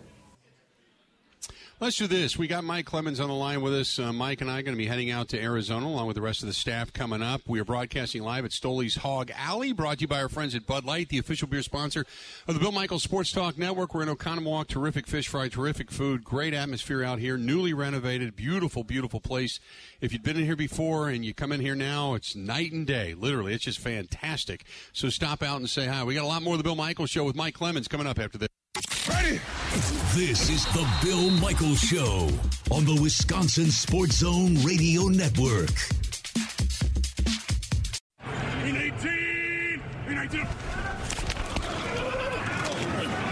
Let's 1.82 1.98
do 1.98 2.06
this. 2.06 2.38
We 2.38 2.46
got 2.46 2.64
Mike 2.64 2.86
Clemens 2.86 3.20
on 3.20 3.28
the 3.28 3.34
line 3.34 3.60
with 3.60 3.74
us. 3.74 3.98
Uh, 3.98 4.14
Mike 4.14 4.42
and 4.42 4.52
I 4.52 4.60
are 4.60 4.62
going 4.62 4.76
to 4.76 4.78
be 4.78 4.86
heading 4.86 5.10
out 5.10 5.30
to 5.30 5.42
Arizona 5.42 5.88
along 5.88 6.06
with 6.06 6.16
the 6.16 6.22
rest 6.22 6.44
of 6.44 6.48
the 6.48 6.54
staff 6.54 6.94
coming 6.94 7.24
up. 7.24 7.42
We 7.48 7.60
are 7.60 7.66
broadcasting 7.66 8.22
live 8.22 8.46
at 8.46 8.52
Stoley's 8.52 8.98
Hog 8.98 9.32
Alley, 9.36 9.74
brought 9.74 9.98
to 9.98 10.02
you 10.02 10.08
by 10.08 10.22
our 10.22 10.30
friends 10.30 10.54
at 10.54 10.68
Bud 10.68 10.86
Light, 10.86 11.10
the 11.10 11.18
official 11.18 11.48
beer 11.48 11.64
sponsor 11.64 12.06
of 12.48 12.54
the 12.54 12.60
Bill 12.60 12.72
Michaels 12.72 13.02
Sports 13.02 13.32
Talk 13.32 13.58
Network. 13.58 13.96
We're 13.96 14.04
in 14.04 14.10
Oconomowoc. 14.10 14.68
Terrific 14.68 15.08
fish 15.08 15.28
fry, 15.28 15.50
terrific 15.50 15.90
food, 15.90 16.24
great 16.24 16.54
atmosphere 16.54 17.04
out 17.04 17.18
here, 17.18 17.36
newly 17.36 17.74
renovated, 17.74 18.36
beautiful, 18.36 18.84
beautiful 18.84 19.20
place. 19.20 19.60
If 20.02 20.14
you've 20.14 20.22
been 20.22 20.38
in 20.38 20.46
here 20.46 20.56
before 20.56 21.10
and 21.10 21.26
you 21.26 21.34
come 21.34 21.52
in 21.52 21.62
here 21.62 21.74
now, 21.74 22.14
it's 22.14 22.36
night 22.36 22.72
and 22.72 22.86
day. 22.86 23.16
Literally, 23.16 23.56
it's 23.56 23.66
just 23.66 23.80
fantastic. 23.80 24.66
So 24.94 25.10
stop 25.10 25.42
out 25.42 25.58
and 25.58 25.68
say 25.68 25.88
hi. 25.88 26.04
We 26.04 26.14
got 26.14 26.26
a 26.26 26.28
lot 26.28 26.44
more 26.44 26.54
of 26.54 26.60
the 26.60 26.64
Bill 26.64 26.76
Michaels 26.76 27.10
Show 27.10 27.24
with 27.24 27.36
Mike 27.36 27.56
Clemens 27.56 27.88
coming 27.88 28.06
up 28.06 28.20
after 28.20 28.38
this. 28.38 28.50
Ready? 28.76 29.42
This 30.16 30.50
is 30.50 30.66
the 30.68 30.88
Bill 31.04 31.30
Michaels 31.42 31.80
Show 31.80 32.30
on 32.72 32.86
the 32.86 32.98
Wisconsin 33.02 33.70
Sports 33.70 34.18
Zone 34.18 34.56
Radio 34.64 35.08
Network. 35.10 35.72
In 38.64 38.78
18! 38.78 39.82
In 40.08 40.18
18! 40.20 40.46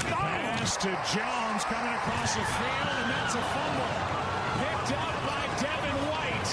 Pass 0.09 0.75
to 0.77 0.89
Jones 0.89 1.63
coming 1.63 1.93
across 1.93 2.35
the 2.35 2.43
field, 2.43 2.89
and 2.99 3.11
that's 3.11 3.35
a 3.35 3.41
fumble. 3.41 3.93
Picked 4.59 4.91
up 4.99 5.15
by 5.25 5.43
Devin 5.61 5.99
White. 6.11 6.51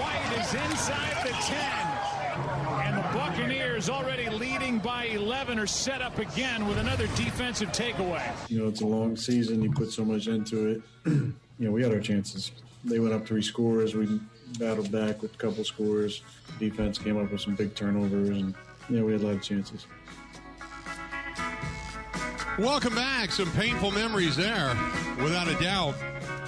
White 0.00 0.32
is 0.40 0.54
inside 0.54 1.26
the 1.26 1.32
10. 1.32 1.99
And 2.30 2.96
the 2.96 3.02
Buccaneers 3.18 3.90
already 3.90 4.28
leading 4.28 4.78
by 4.78 5.06
11 5.06 5.58
are 5.58 5.66
set 5.66 6.00
up 6.00 6.18
again 6.18 6.66
with 6.66 6.78
another 6.78 7.06
defensive 7.08 7.70
takeaway. 7.72 8.22
You 8.48 8.60
know, 8.60 8.68
it's 8.68 8.80
a 8.80 8.86
long 8.86 9.16
season. 9.16 9.62
You 9.62 9.70
put 9.70 9.90
so 9.90 10.04
much 10.04 10.28
into 10.28 10.66
it. 10.66 10.82
you 11.06 11.34
know, 11.58 11.72
we 11.72 11.82
had 11.82 11.92
our 11.92 12.00
chances. 12.00 12.52
They 12.84 12.98
went 12.98 13.12
up 13.12 13.26
three 13.26 13.42
scores. 13.42 13.94
We 13.94 14.20
battled 14.58 14.90
back 14.90 15.22
with 15.22 15.34
a 15.34 15.38
couple 15.38 15.64
scores. 15.64 16.22
Defense 16.58 16.98
came 16.98 17.16
up 17.16 17.30
with 17.30 17.40
some 17.40 17.54
big 17.54 17.74
turnovers, 17.74 18.28
and 18.30 18.54
you 18.88 18.98
know, 18.98 19.04
we 19.04 19.12
had 19.12 19.22
a 19.22 19.26
lot 19.26 19.34
of 19.34 19.42
chances. 19.42 19.86
Welcome 22.58 22.94
back. 22.94 23.32
Some 23.32 23.50
painful 23.52 23.90
memories 23.90 24.36
there, 24.36 24.76
without 25.22 25.48
a 25.48 25.54
doubt. 25.62 25.94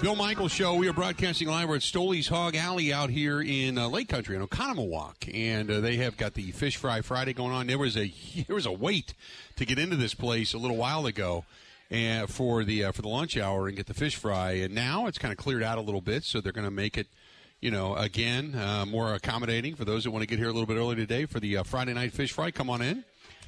Bill 0.02 0.16
Michaels 0.16 0.50
Show. 0.50 0.74
We 0.74 0.88
are 0.88 0.92
broadcasting 0.92 1.46
live. 1.46 1.68
We're 1.68 1.76
at 1.76 1.82
Stoley's 1.82 2.26
Hog 2.26 2.56
Alley 2.56 2.92
out 2.92 3.08
here 3.08 3.40
in 3.40 3.78
uh, 3.78 3.86
Lake 3.86 4.08
Country 4.08 4.34
in 4.34 4.44
Oconomowoc, 4.44 5.32
and 5.32 5.70
uh, 5.70 5.78
they 5.78 5.94
have 5.98 6.16
got 6.16 6.34
the 6.34 6.50
Fish 6.50 6.76
Fry 6.76 7.02
Friday 7.02 7.32
going 7.32 7.52
on. 7.52 7.68
There 7.68 7.78
was 7.78 7.96
a 7.96 8.12
there 8.48 8.56
was 8.56 8.66
a 8.66 8.72
wait 8.72 9.14
to 9.54 9.64
get 9.64 9.78
into 9.78 9.94
this 9.94 10.12
place 10.12 10.54
a 10.54 10.58
little 10.58 10.76
while 10.76 11.06
ago, 11.06 11.44
and 11.88 12.28
for 12.28 12.64
the 12.64 12.86
uh, 12.86 12.90
for 12.90 13.02
the 13.02 13.08
lunch 13.08 13.36
hour 13.36 13.68
and 13.68 13.76
get 13.76 13.86
the 13.86 13.94
fish 13.94 14.16
fry. 14.16 14.54
And 14.54 14.74
now 14.74 15.06
it's 15.06 15.18
kind 15.18 15.30
of 15.30 15.38
cleared 15.38 15.62
out 15.62 15.78
a 15.78 15.82
little 15.82 16.00
bit, 16.00 16.24
so 16.24 16.40
they're 16.40 16.50
going 16.50 16.64
to 16.64 16.72
make 16.72 16.98
it. 16.98 17.06
You 17.60 17.70
know, 17.70 17.94
again, 17.94 18.56
uh, 18.56 18.84
more 18.84 19.14
accommodating 19.14 19.76
for 19.76 19.84
those 19.84 20.02
that 20.02 20.10
want 20.10 20.24
to 20.24 20.26
get 20.26 20.40
here 20.40 20.48
a 20.48 20.52
little 20.52 20.66
bit 20.66 20.78
early 20.78 20.96
today 20.96 21.26
for 21.26 21.38
the 21.38 21.58
uh, 21.58 21.62
Friday 21.62 21.94
night 21.94 22.12
fish 22.12 22.32
fry. 22.32 22.50
Come 22.50 22.68
on 22.70 22.82
in. 22.82 23.04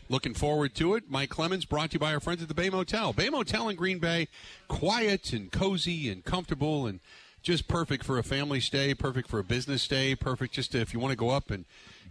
Looking 0.08 0.34
forward 0.34 0.74
to 0.74 0.94
it. 0.94 1.04
Mike 1.08 1.30
Clemens 1.30 1.64
brought 1.64 1.90
to 1.90 1.94
you 1.94 1.98
by 1.98 2.12
our 2.12 2.20
friends 2.20 2.42
at 2.42 2.48
the 2.48 2.54
Bay 2.54 2.68
Motel. 2.68 3.14
Bay 3.14 3.30
Motel 3.30 3.70
in 3.70 3.76
Green 3.76 3.98
Bay, 3.98 4.28
quiet 4.68 5.32
and 5.32 5.50
cozy 5.50 6.10
and 6.10 6.22
comfortable 6.24 6.86
and 6.86 7.00
just 7.42 7.68
perfect 7.68 8.04
for 8.04 8.18
a 8.18 8.22
family 8.22 8.60
stay, 8.60 8.94
perfect 8.94 9.28
for 9.28 9.38
a 9.38 9.44
business 9.44 9.82
stay, 9.82 10.14
perfect 10.14 10.52
just 10.54 10.74
if 10.74 10.92
you 10.92 11.00
want 11.00 11.12
to 11.12 11.16
go 11.16 11.30
up 11.30 11.50
and 11.50 11.64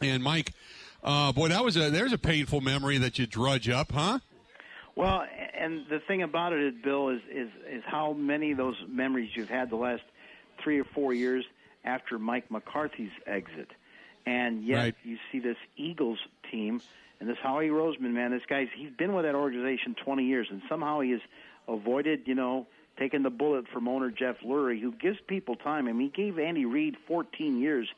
And 0.00 0.22
Mike, 0.22 0.52
uh, 1.02 1.32
boy, 1.32 1.48
that 1.48 1.64
was 1.64 1.76
a 1.76 1.90
there's 1.90 2.12
a 2.12 2.18
painful 2.18 2.60
memory 2.60 2.98
that 2.98 3.18
you 3.18 3.26
drudge 3.26 3.68
up, 3.68 3.90
huh? 3.92 4.18
Well, 4.96 5.24
and 5.58 5.84
the 5.90 5.98
thing 6.00 6.22
about 6.22 6.52
it, 6.52 6.60
is, 6.62 6.74
Bill, 6.82 7.08
is 7.10 7.20
is 7.30 7.48
is 7.70 7.82
how 7.86 8.12
many 8.12 8.52
of 8.52 8.58
those 8.58 8.76
memories 8.88 9.30
you've 9.34 9.48
had 9.48 9.70
the 9.70 9.76
last 9.76 10.02
three 10.62 10.80
or 10.80 10.84
four 10.84 11.12
years 11.14 11.44
after 11.84 12.18
Mike 12.18 12.50
McCarthy's 12.50 13.12
exit, 13.26 13.70
and 14.24 14.64
yet 14.64 14.76
Right. 14.76 14.94
you 15.04 15.18
see 15.30 15.38
this 15.38 15.58
Eagles 15.76 16.18
team 16.50 16.80
and 17.20 17.28
this 17.28 17.38
Howie 17.42 17.68
Roseman 17.68 18.12
man. 18.12 18.30
This 18.30 18.42
guy's 18.48 18.68
he's 18.74 18.90
been 18.90 19.14
with 19.14 19.24
that 19.24 19.34
organization 19.34 19.94
20 20.04 20.24
years, 20.24 20.48
and 20.50 20.62
somehow 20.68 21.00
he 21.00 21.12
has 21.12 21.20
avoided, 21.68 22.22
you 22.26 22.34
know, 22.34 22.66
taking 22.98 23.22
the 23.22 23.30
bullet 23.30 23.66
from 23.68 23.88
owner 23.88 24.10
Jeff 24.10 24.36
Lurie, 24.40 24.80
who 24.80 24.92
gives 24.92 25.18
people 25.26 25.56
time. 25.56 25.88
I 25.88 25.92
mean, 25.92 26.10
he 26.14 26.22
gave 26.22 26.38
Andy 26.38 26.64
Reid 26.64 26.96
14 27.06 27.60
years 27.60 27.88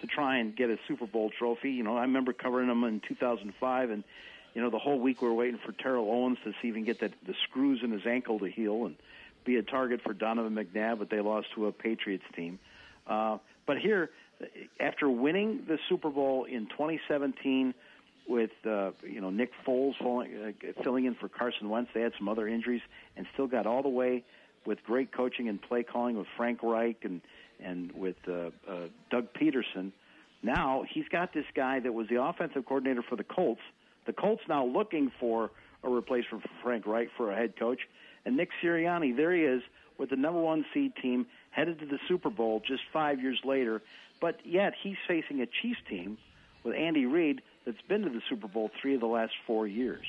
to 0.00 0.06
try 0.06 0.38
and 0.38 0.54
get 0.54 0.70
a 0.70 0.78
Super 0.86 1.06
Bowl 1.06 1.30
trophy. 1.30 1.70
You 1.70 1.82
know, 1.82 1.96
I 1.96 2.02
remember 2.02 2.32
covering 2.32 2.68
him 2.68 2.84
in 2.84 3.00
2005, 3.00 3.90
and 3.90 4.04
you 4.54 4.62
know, 4.62 4.70
the 4.70 4.78
whole 4.78 4.98
week 4.98 5.20
we 5.20 5.28
were 5.28 5.34
waiting 5.34 5.58
for 5.64 5.72
Terrell 5.72 6.10
Owens 6.10 6.38
to 6.44 6.52
see 6.62 6.72
can 6.72 6.84
get 6.84 7.00
the, 7.00 7.10
the 7.26 7.34
screws 7.44 7.80
in 7.82 7.90
his 7.90 8.06
ankle 8.06 8.38
to 8.38 8.46
heal 8.46 8.86
and 8.86 8.96
be 9.44 9.56
a 9.56 9.62
target 9.62 10.00
for 10.02 10.12
Donovan 10.12 10.54
McNabb, 10.54 10.98
but 10.98 11.10
they 11.10 11.20
lost 11.20 11.48
to 11.54 11.66
a 11.66 11.72
Patriots 11.72 12.24
team. 12.34 12.58
Uh, 13.06 13.38
but 13.66 13.78
here, 13.78 14.10
after 14.80 15.08
winning 15.08 15.64
the 15.66 15.78
Super 15.88 16.10
Bowl 16.10 16.44
in 16.44 16.66
2017 16.66 17.74
with 18.28 18.50
uh, 18.64 18.90
you 19.02 19.20
know 19.20 19.30
Nick 19.30 19.50
Foles 19.66 19.96
falling, 19.98 20.30
uh, 20.36 20.82
filling 20.82 21.04
in 21.04 21.14
for 21.14 21.28
Carson 21.28 21.68
Wentz, 21.68 21.90
they 21.94 22.00
had 22.00 22.12
some 22.18 22.28
other 22.28 22.48
injuries 22.48 22.82
and 23.16 23.26
still 23.34 23.46
got 23.46 23.66
all 23.66 23.82
the 23.82 23.88
way 23.88 24.24
with 24.64 24.82
great 24.84 25.12
coaching 25.12 25.48
and 25.48 25.60
play 25.60 25.82
calling 25.82 26.16
with 26.16 26.26
Frank 26.36 26.62
Reich 26.62 27.04
and 27.04 27.20
and 27.62 27.92
with 27.92 28.16
uh, 28.28 28.50
uh, 28.68 28.88
Doug 29.10 29.28
Pederson. 29.32 29.92
Now 30.42 30.84
he's 30.88 31.08
got 31.08 31.32
this 31.32 31.46
guy 31.54 31.80
that 31.80 31.92
was 31.92 32.08
the 32.08 32.22
offensive 32.22 32.66
coordinator 32.66 33.02
for 33.02 33.16
the 33.16 33.24
Colts. 33.24 33.62
The 34.06 34.12
Colts 34.12 34.42
now 34.48 34.64
looking 34.64 35.10
for 35.18 35.50
a 35.82 35.88
replacement 35.88 36.42
for 36.42 36.50
Frank 36.62 36.86
Reich 36.86 37.08
for 37.16 37.32
a 37.32 37.36
head 37.36 37.58
coach, 37.58 37.80
and 38.24 38.36
Nick 38.36 38.50
Sirianni. 38.62 39.16
There 39.16 39.34
he 39.34 39.42
is 39.42 39.62
with 39.98 40.10
the 40.10 40.16
number 40.16 40.40
one 40.40 40.64
seed 40.74 40.92
team 41.00 41.26
headed 41.50 41.78
to 41.80 41.86
the 41.86 41.98
Super 42.06 42.30
Bowl 42.30 42.60
just 42.66 42.82
five 42.92 43.20
years 43.20 43.40
later. 43.44 43.82
But 44.20 44.40
yet 44.44 44.74
he's 44.82 44.96
facing 45.06 45.40
a 45.40 45.46
Chiefs 45.46 45.80
team 45.88 46.18
with 46.64 46.74
Andy 46.74 47.06
Reid 47.06 47.42
that's 47.66 47.80
been 47.88 48.02
to 48.02 48.10
the 48.10 48.22
Super 48.30 48.48
Bowl 48.48 48.70
three 48.80 48.94
of 48.94 49.00
the 49.00 49.06
last 49.06 49.32
four 49.46 49.66
years. 49.66 50.06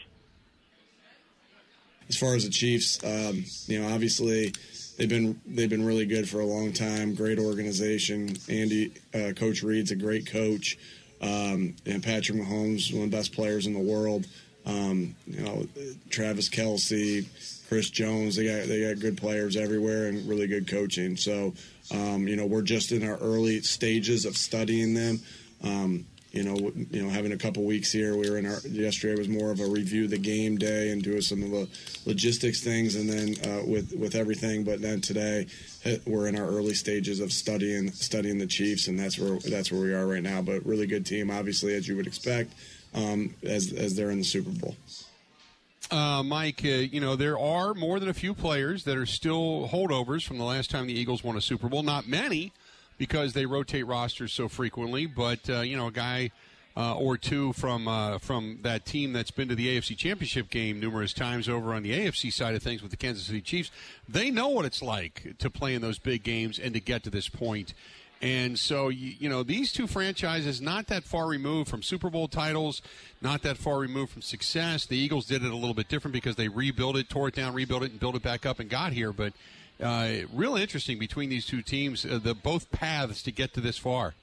as 2.10 2.16
far 2.16 2.36
as 2.36 2.46
the 2.46 2.50
Chiefs, 2.50 3.04
um, 3.04 3.44
you 3.66 3.82
know, 3.82 3.94
obviously 3.94 4.54
they've 4.98 5.10
been 5.10 5.42
they've 5.46 5.70
been 5.70 5.86
really 5.86 6.06
good 6.06 6.30
for 6.30 6.40
a 6.40 6.46
long 6.46 6.72
time. 6.72 7.16
Great 7.16 7.40
organization. 7.40 8.38
Andy, 8.50 8.94
uh, 9.14 9.34
Coach 9.36 9.64
Reid's 9.64 9.92
a 9.92 9.96
great 9.96 10.26
coach, 10.28 10.78
um, 11.22 11.76
and 11.86 12.02
Patrick 12.04 12.38
Mahomes, 12.38 12.94
one 12.94 13.04
of 13.04 13.12
the 13.12 13.18
best 13.18 13.34
players 13.34 13.66
in 13.66 13.74
the 13.74 13.80
world. 13.80 14.26
Um, 14.66 15.16
you 15.26 15.42
know, 15.42 15.66
Travis 16.10 16.50
Kelce, 16.50 17.26
Chris 17.68 17.90
Jones. 17.90 18.36
They 18.36 18.46
got 18.46 18.68
they 18.68 18.82
got 18.82 19.02
good 19.02 19.18
players 19.18 19.56
everywhere 19.56 20.08
and 20.08 20.28
really 20.28 20.48
good 20.48 20.68
coaching. 20.68 21.18
So, 21.18 21.54
um, 21.92 22.28
you 22.28 22.36
know, 22.36 22.46
we're 22.46 22.62
just 22.62 22.92
in 22.92 23.08
our 23.08 23.18
early 23.18 23.62
stages 23.62 24.26
of 24.26 24.38
studying 24.38 24.94
them. 24.94 25.20
Um, 25.64 26.06
you 26.38 26.44
know, 26.44 26.72
you 26.92 27.02
know, 27.02 27.10
having 27.10 27.32
a 27.32 27.38
couple 27.38 27.64
weeks 27.64 27.92
here. 27.92 28.16
We 28.16 28.30
were 28.30 28.38
in 28.38 28.46
our 28.46 28.60
yesterday 28.68 29.18
was 29.18 29.28
more 29.28 29.50
of 29.50 29.60
a 29.60 29.66
review 29.66 30.08
the 30.08 30.20
game 30.20 30.58
day 30.58 30.92
and 30.92 31.02
doing 31.02 31.22
some 31.22 31.42
of 31.42 31.50
the 31.50 31.68
logistics 32.06 32.64
things, 32.64 32.96
and 32.96 33.10
then 33.10 33.36
uh, 33.50 33.66
with 33.66 33.94
with 33.94 34.14
everything. 34.14 34.64
But 34.64 34.80
then 34.80 35.02
today 35.02 35.48
eh, 35.86 35.98
we're 36.06 36.28
in 36.28 36.38
our 36.38 36.46
early 36.46 36.76
stages 36.76 37.20
of 37.20 37.34
studying 37.34 37.92
studying 37.92 38.38
the 38.38 38.46
Chiefs, 38.46 38.88
and 38.88 39.00
that's 39.00 39.18
where 39.18 39.40
that's 39.40 39.72
where 39.72 39.82
we 39.82 39.94
are 39.94 40.06
right 40.06 40.22
now. 40.22 40.44
But 40.44 40.64
really 40.64 40.86
good 40.86 41.08
team, 41.08 41.32
obviously, 41.32 41.74
as 41.74 41.88
you 41.88 41.96
would 41.96 42.08
expect, 42.08 42.54
um, 42.94 43.34
as 43.42 43.74
as 43.74 43.96
they're 43.96 44.12
in 44.12 44.20
the 44.20 44.24
Super 44.24 44.52
Bowl. 44.52 44.76
Uh, 45.90 46.22
Mike, 46.22 46.62
uh, 46.66 46.68
you 46.68 47.00
know, 47.00 47.16
there 47.16 47.40
are 47.40 47.74
more 47.74 48.00
than 48.00 48.10
a 48.10 48.14
few 48.14 48.36
players 48.36 48.84
that 48.84 48.98
are 48.98 49.06
still 49.08 49.70
holdovers 49.70 50.24
from 50.24 50.38
the 50.38 50.44
last 50.44 50.70
time 50.70 50.86
the 50.86 50.94
Eagles 50.94 51.24
won 51.24 51.36
a 51.36 51.42
Super 51.42 51.68
Bowl. 51.68 51.82
Not 51.82 52.08
many 52.08 52.52
because 52.98 53.34
they 53.34 53.46
rotate 53.46 53.86
rosters 53.86 54.34
so 54.34 54.48
frequently, 54.48 55.06
but, 55.06 55.50
uh, 55.50 55.62
you 55.62 55.78
know, 55.78 55.88
a 55.88 55.92
guy 55.92 56.32
uh, 56.78 56.94
or 56.94 57.18
two 57.18 57.54
from 57.54 57.88
uh, 57.88 58.20
from 58.20 58.60
that 58.62 58.86
team 58.86 59.12
that's 59.12 59.32
been 59.32 59.48
to 59.48 59.56
the 59.56 59.76
AFC 59.76 59.98
Championship 59.98 60.50
game 60.52 60.80
numerous 60.80 61.12
times 61.12 61.50
over 61.50 61.74
on 61.74 61.82
the 61.82 61.92
AFC 61.92 62.32
side 62.32 62.54
of 62.54 62.62
things 62.62 62.84
with 62.84 62.92
the 62.92 62.98
Kansas 62.98 63.26
City 63.26 63.42
Chiefs, 63.42 63.72
they 64.08 64.30
know 64.30 64.50
what 64.50 64.64
it's 64.64 64.84
like 64.84 65.34
to 65.40 65.50
play 65.50 65.74
in 65.74 65.82
those 65.82 65.98
big 65.98 66.24
games 66.24 66.60
and 66.60 66.76
to 66.76 66.80
get 66.80 67.04
to 67.04 67.10
this 67.10 67.30
point. 67.30 67.74
And 68.22 68.58
so, 68.58 68.90
you, 68.90 69.16
you 69.20 69.30
know, 69.30 69.44
these 69.44 69.72
two 69.72 69.88
franchises 69.88 70.62
not 70.62 70.88
that 70.88 71.04
far 71.04 71.28
removed 71.28 71.70
from 71.70 71.82
Super 71.82 72.10
Bowl 72.10 72.28
titles, 72.28 72.82
not 73.22 73.42
that 73.44 73.58
far 73.58 73.80
removed 73.80 74.12
from 74.14 74.22
success. 74.22 74.86
The 74.86 74.98
Eagles 74.98 75.26
did 75.26 75.44
it 75.44 75.52
a 75.52 75.56
little 75.56 75.76
bit 75.76 75.88
different 75.88 76.14
because 76.14 76.36
they 76.36 76.48
rebuilt 76.48 76.96
it, 76.96 77.10
tore 77.10 77.28
it 77.28 77.36
down, 77.36 77.54
rebuilt 77.54 77.84
it, 77.84 77.92
and 77.92 78.00
built 78.00 78.16
it 78.16 78.24
back 78.24 78.46
up 78.46 78.60
and 78.60 78.70
got 78.70 78.94
here. 78.94 79.14
But 79.14 79.34
uh, 79.82 80.10
real 80.34 80.56
interesting 80.56 81.00
between 81.00 81.30
these 81.30 81.46
two 81.46 81.62
teams, 81.62 82.06
uh, 82.06 82.20
the 82.22 82.34
both 82.34 82.72
paths 82.72 83.22
to 83.24 83.32
get 83.32 83.54
to 83.54 83.62
this 83.62 83.78
far. 83.78 84.14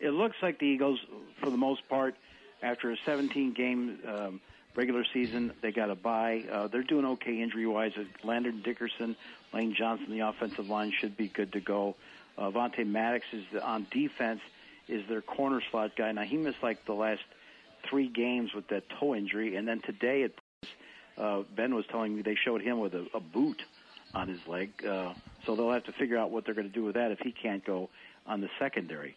It 0.00 0.10
looks 0.10 0.36
like 0.42 0.58
the 0.58 0.66
Eagles, 0.66 1.00
for 1.40 1.50
the 1.50 1.56
most 1.56 1.88
part, 1.88 2.14
after 2.62 2.90
a 2.90 2.96
17 3.04 3.52
game 3.52 3.98
um, 4.06 4.40
regular 4.74 5.04
season, 5.12 5.52
they 5.60 5.72
got 5.72 5.90
a 5.90 5.94
bye. 5.94 6.44
Uh, 6.50 6.68
they're 6.68 6.82
doing 6.82 7.04
okay 7.04 7.40
injury 7.40 7.66
wise. 7.66 7.92
Landon 8.22 8.62
Dickerson, 8.62 9.16
Lane 9.52 9.74
Johnson, 9.74 10.10
the 10.10 10.20
offensive 10.20 10.68
line 10.68 10.92
should 10.92 11.16
be 11.16 11.28
good 11.28 11.52
to 11.52 11.60
go. 11.60 11.96
Uh, 12.36 12.50
Vontae 12.50 12.86
Maddox 12.86 13.24
is 13.32 13.44
the, 13.52 13.64
on 13.64 13.86
defense 13.90 14.40
is 14.86 15.06
their 15.08 15.20
corner 15.20 15.60
slot 15.70 15.96
guy. 15.96 16.12
Now 16.12 16.22
he 16.22 16.36
missed 16.36 16.62
like 16.62 16.84
the 16.86 16.94
last 16.94 17.22
three 17.88 18.08
games 18.08 18.54
with 18.54 18.68
that 18.68 18.84
toe 18.88 19.14
injury, 19.14 19.56
and 19.56 19.66
then 19.66 19.80
today 19.80 20.24
at 20.24 20.32
uh, 21.16 21.42
Ben 21.54 21.74
was 21.74 21.84
telling 21.90 22.14
me 22.14 22.22
they 22.22 22.36
showed 22.36 22.62
him 22.62 22.78
with 22.78 22.94
a, 22.94 23.06
a 23.14 23.20
boot 23.20 23.62
on 24.18 24.28
his 24.28 24.40
leg. 24.46 24.70
Uh, 24.84 25.14
so 25.46 25.56
they'll 25.56 25.72
have 25.72 25.84
to 25.84 25.92
figure 25.92 26.18
out 26.18 26.30
what 26.30 26.44
they're 26.44 26.54
going 26.54 26.68
to 26.68 26.74
do 26.74 26.84
with 26.84 26.94
that 26.94 27.10
if 27.10 27.20
he 27.20 27.32
can't 27.32 27.64
go 27.64 27.88
on 28.26 28.40
the 28.40 28.48
secondary. 28.58 29.16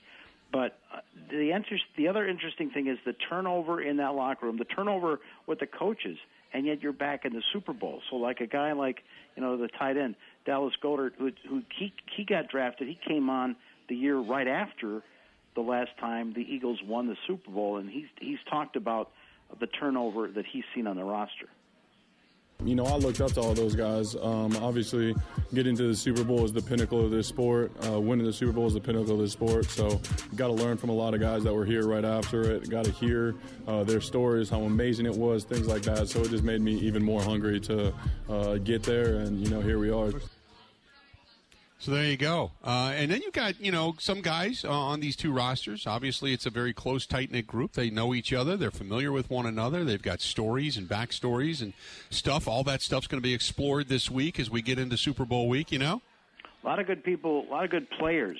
But 0.51 0.77
uh, 0.93 0.99
the 1.29 1.53
answer, 1.53 1.77
the 1.97 2.07
other 2.07 2.27
interesting 2.27 2.71
thing 2.71 2.87
is 2.87 2.97
the 3.05 3.13
turnover 3.13 3.81
in 3.81 3.97
that 3.97 4.15
locker 4.15 4.45
room, 4.45 4.57
the 4.57 4.65
turnover 4.65 5.19
with 5.47 5.59
the 5.59 5.67
coaches, 5.67 6.17
and 6.53 6.65
yet 6.65 6.81
you're 6.81 6.93
back 6.93 7.25
in 7.25 7.33
the 7.33 7.43
Super 7.53 7.73
Bowl. 7.73 8.01
So 8.09 8.17
like 8.17 8.41
a 8.41 8.47
guy 8.47 8.73
like 8.73 9.03
you 9.35 9.41
know 9.41 9.57
the 9.57 9.69
tight 9.69 9.97
end 9.97 10.15
Dallas 10.45 10.73
Goedert, 10.83 11.13
who, 11.17 11.31
who 11.47 11.61
he 11.77 11.93
he 12.15 12.25
got 12.25 12.49
drafted, 12.49 12.87
he 12.87 12.99
came 13.07 13.29
on 13.29 13.55
the 13.87 13.95
year 13.95 14.17
right 14.17 14.47
after 14.47 15.01
the 15.55 15.61
last 15.61 15.91
time 15.99 16.33
the 16.33 16.41
Eagles 16.41 16.79
won 16.85 17.07
the 17.07 17.17
Super 17.27 17.51
Bowl, 17.51 17.77
and 17.77 17.89
he's 17.89 18.07
he's 18.19 18.39
talked 18.49 18.75
about 18.75 19.09
the 19.59 19.67
turnover 19.67 20.27
that 20.27 20.45
he's 20.45 20.63
seen 20.75 20.87
on 20.87 20.97
the 20.97 21.03
roster. 21.03 21.47
You 22.63 22.75
know, 22.75 22.85
I 22.85 22.95
looked 22.97 23.21
up 23.21 23.31
to 23.33 23.41
all 23.41 23.53
those 23.55 23.75
guys. 23.75 24.15
Um, 24.15 24.55
obviously, 24.57 25.15
getting 25.53 25.75
to 25.77 25.87
the 25.87 25.95
Super 25.95 26.23
Bowl 26.23 26.45
is 26.45 26.53
the 26.53 26.61
pinnacle 26.61 27.03
of 27.03 27.09
this 27.09 27.27
sport. 27.27 27.71
Uh, 27.87 27.99
winning 27.99 28.25
the 28.25 28.33
Super 28.33 28.51
Bowl 28.51 28.67
is 28.67 28.73
the 28.73 28.79
pinnacle 28.79 29.13
of 29.13 29.19
this 29.19 29.31
sport. 29.31 29.65
So, 29.65 29.99
got 30.35 30.47
to 30.47 30.53
learn 30.53 30.77
from 30.77 30.89
a 30.89 30.93
lot 30.93 31.15
of 31.15 31.19
guys 31.19 31.43
that 31.43 31.53
were 31.53 31.65
here 31.65 31.87
right 31.87 32.05
after 32.05 32.43
it. 32.51 32.69
Got 32.69 32.85
to 32.85 32.91
hear 32.91 33.35
uh, 33.67 33.83
their 33.83 33.99
stories, 33.99 34.49
how 34.49 34.61
amazing 34.61 35.07
it 35.07 35.15
was, 35.15 35.43
things 35.43 35.67
like 35.67 35.81
that. 35.83 36.07
So, 36.07 36.21
it 36.21 36.29
just 36.29 36.43
made 36.43 36.61
me 36.61 36.75
even 36.75 37.03
more 37.03 37.21
hungry 37.23 37.59
to 37.61 37.93
uh, 38.29 38.57
get 38.57 38.83
there. 38.83 39.15
And, 39.15 39.39
you 39.39 39.49
know, 39.49 39.61
here 39.61 39.79
we 39.79 39.89
are. 39.89 40.11
So 41.81 41.89
there 41.89 42.05
you 42.05 42.15
go. 42.15 42.51
Uh, 42.63 42.93
and 42.93 43.09
then 43.09 43.23
you've 43.23 43.33
got, 43.33 43.59
you 43.59 43.71
know, 43.71 43.95
some 43.97 44.21
guys 44.21 44.63
uh, 44.63 44.69
on 44.69 44.99
these 44.99 45.15
two 45.15 45.33
rosters. 45.33 45.87
Obviously, 45.87 46.31
it's 46.31 46.45
a 46.45 46.51
very 46.51 46.73
close, 46.73 47.07
tight 47.07 47.31
knit 47.31 47.47
group. 47.47 47.73
They 47.73 47.89
know 47.89 48.13
each 48.13 48.31
other. 48.33 48.55
They're 48.55 48.69
familiar 48.69 49.11
with 49.11 49.31
one 49.31 49.47
another. 49.47 49.83
They've 49.83 49.99
got 49.99 50.21
stories 50.21 50.77
and 50.77 50.87
backstories 50.87 51.59
and 51.59 51.73
stuff. 52.11 52.47
All 52.47 52.63
that 52.65 52.83
stuff's 52.83 53.07
going 53.07 53.19
to 53.19 53.27
be 53.27 53.33
explored 53.33 53.87
this 53.87 54.11
week 54.11 54.39
as 54.39 54.47
we 54.47 54.61
get 54.61 54.77
into 54.77 54.95
Super 54.95 55.25
Bowl 55.25 55.49
week, 55.49 55.71
you 55.71 55.79
know? 55.79 56.03
A 56.63 56.67
lot 56.67 56.77
of 56.77 56.85
good 56.85 57.03
people, 57.03 57.47
a 57.49 57.51
lot 57.51 57.63
of 57.63 57.71
good 57.71 57.89
players 57.89 58.37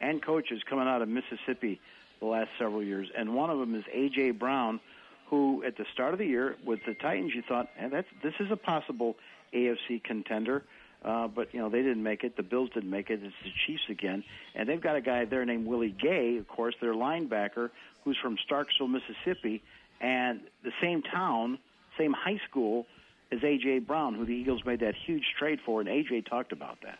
and 0.00 0.20
coaches 0.20 0.60
coming 0.68 0.88
out 0.88 1.00
of 1.00 1.08
Mississippi 1.08 1.80
the 2.18 2.26
last 2.26 2.50
several 2.58 2.82
years. 2.82 3.08
And 3.16 3.36
one 3.36 3.50
of 3.50 3.60
them 3.60 3.76
is 3.76 3.84
A.J. 3.92 4.32
Brown, 4.32 4.80
who 5.26 5.62
at 5.62 5.76
the 5.76 5.86
start 5.92 6.12
of 6.12 6.18
the 6.18 6.26
year 6.26 6.56
with 6.64 6.80
the 6.86 6.94
Titans, 6.94 7.36
you 7.36 7.42
thought, 7.42 7.68
hey, 7.76 7.88
that's, 7.88 8.08
this 8.24 8.34
is 8.40 8.50
a 8.50 8.56
possible 8.56 9.14
AFC 9.54 10.02
contender. 10.02 10.64
Uh, 11.02 11.28
but 11.28 11.54
you 11.54 11.60
know 11.60 11.70
they 11.70 11.82
didn't 11.82 12.02
make 12.02 12.24
it. 12.24 12.36
The 12.36 12.42
Bills 12.42 12.70
didn't 12.74 12.90
make 12.90 13.08
it. 13.08 13.20
It's 13.22 13.34
the 13.42 13.50
Chiefs 13.66 13.84
again, 13.88 14.22
and 14.54 14.68
they've 14.68 14.80
got 14.80 14.96
a 14.96 15.00
guy 15.00 15.24
there 15.24 15.44
named 15.46 15.66
Willie 15.66 15.94
Gay, 15.98 16.36
of 16.36 16.46
course, 16.46 16.74
their 16.80 16.92
linebacker, 16.92 17.70
who's 18.04 18.18
from 18.22 18.36
Starkville, 18.36 18.90
Mississippi, 18.90 19.62
and 20.00 20.40
the 20.62 20.72
same 20.82 21.02
town, 21.02 21.58
same 21.96 22.12
high 22.12 22.40
school 22.48 22.86
as 23.32 23.38
AJ 23.40 23.86
Brown, 23.86 24.14
who 24.14 24.26
the 24.26 24.34
Eagles 24.34 24.62
made 24.66 24.80
that 24.80 24.94
huge 24.94 25.24
trade 25.38 25.60
for, 25.64 25.80
and 25.80 25.88
AJ 25.88 26.28
talked 26.28 26.52
about 26.52 26.78
that. 26.82 26.98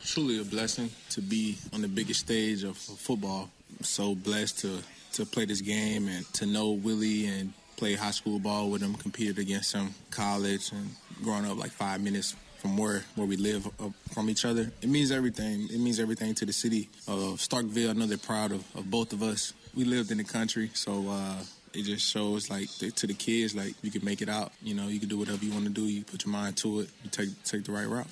Truly 0.00 0.40
a 0.40 0.44
blessing 0.44 0.90
to 1.10 1.20
be 1.20 1.56
on 1.72 1.82
the 1.82 1.88
biggest 1.88 2.20
stage 2.20 2.64
of 2.64 2.76
football. 2.76 3.48
I'm 3.78 3.84
so 3.84 4.14
blessed 4.14 4.58
to 4.60 4.78
to 5.12 5.24
play 5.24 5.44
this 5.44 5.60
game 5.60 6.08
and 6.08 6.26
to 6.34 6.46
know 6.46 6.72
Willie 6.72 7.26
and 7.26 7.52
play 7.76 7.94
high 7.94 8.10
school 8.10 8.40
ball 8.40 8.70
with 8.70 8.82
him, 8.82 8.94
competed 8.94 9.38
against 9.38 9.72
him, 9.72 9.94
college, 10.10 10.72
and 10.72 10.90
growing 11.22 11.46
up 11.46 11.56
like 11.56 11.70
five 11.70 12.00
minutes 12.00 12.34
from 12.64 12.78
where 12.78 13.04
where 13.14 13.26
we 13.26 13.36
live 13.36 13.66
uh, 13.78 13.90
from 14.14 14.30
each 14.30 14.46
other. 14.46 14.72
It 14.80 14.88
means 14.88 15.12
everything. 15.12 15.68
It 15.70 15.78
means 15.78 16.00
everything 16.00 16.34
to 16.36 16.46
the 16.46 16.52
city 16.52 16.88
of 17.06 17.36
Starkville. 17.36 18.08
They're 18.08 18.16
proud 18.16 18.52
of, 18.52 18.64
of 18.74 18.90
both 18.90 19.12
of 19.12 19.22
us. 19.22 19.52
We 19.74 19.84
lived 19.84 20.10
in 20.10 20.16
the 20.16 20.24
country, 20.24 20.70
so 20.72 21.04
uh, 21.10 21.42
it 21.74 21.82
just 21.82 22.10
shows 22.10 22.48
like 22.48 22.70
to 22.78 23.06
the 23.06 23.12
kids 23.12 23.54
like 23.54 23.74
you 23.82 23.90
can 23.90 24.02
make 24.02 24.22
it 24.22 24.30
out. 24.30 24.50
You 24.62 24.72
know, 24.72 24.88
you 24.88 24.98
can 24.98 25.10
do 25.10 25.18
whatever 25.18 25.44
you 25.44 25.52
want 25.52 25.64
to 25.64 25.70
do. 25.70 25.82
You 25.82 26.04
put 26.04 26.24
your 26.24 26.32
mind 26.32 26.56
to 26.58 26.80
it. 26.80 26.88
You 27.02 27.10
take 27.10 27.28
take 27.44 27.64
the 27.64 27.72
right 27.72 27.86
route. 27.86 28.06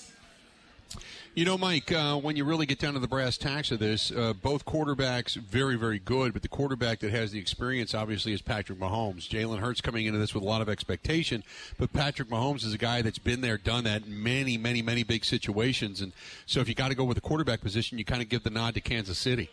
You 1.35 1.47
know, 1.47 1.57
Mike, 1.57 1.91
uh, 1.91 2.17
when 2.17 2.37
you 2.37 2.45
really 2.45 2.67
get 2.67 2.79
down 2.79 2.93
to 2.93 2.99
the 2.99 3.09
brass 3.09 3.39
tacks 3.39 3.71
of 3.71 3.79
this, 3.79 4.13
uh, 4.13 4.35
both 4.35 4.67
quarterbacks 4.67 5.35
very, 5.35 5.77
very 5.77 5.99
good, 5.99 6.35
but 6.35 6.43
the 6.43 6.49
quarterback 6.49 6.99
that 6.99 7.11
has 7.11 7.33
the 7.33 7.39
experience 7.39 7.95
obviously 7.95 8.35
is 8.35 8.43
Patrick 8.43 8.79
Mahomes. 8.79 9.31
Jalen 9.31 9.61
Hurts 9.61 9.81
coming 9.81 10.05
into 10.05 10.19
this 10.19 10.35
with 10.35 10.43
a 10.43 10.47
lot 10.47 10.61
of 10.61 10.69
expectation, 10.69 11.43
but 11.79 11.91
Patrick 11.95 12.29
Mahomes 12.29 12.67
is 12.67 12.75
a 12.75 12.79
guy 12.79 13.01
that's 13.01 13.19
been 13.19 13.41
there, 13.41 13.57
done 13.57 13.85
that 13.85 14.05
in 14.05 14.23
many, 14.23 14.59
many, 14.59 14.83
many 14.83 15.05
big 15.05 15.25
situations. 15.25 16.03
And 16.03 16.13
so 16.45 16.61
if 16.61 16.69
you 16.69 16.75
got 16.75 16.89
to 16.89 16.95
go 16.95 17.05
with 17.05 17.15
the 17.15 17.23
quarterback 17.23 17.63
position, 17.63 17.97
you 17.97 18.05
kind 18.05 18.21
of 18.21 18.29
give 18.29 18.43
the 18.43 18.51
nod 18.51 18.75
to 18.75 18.83
Kansas 18.83 19.17
City. 19.17 19.49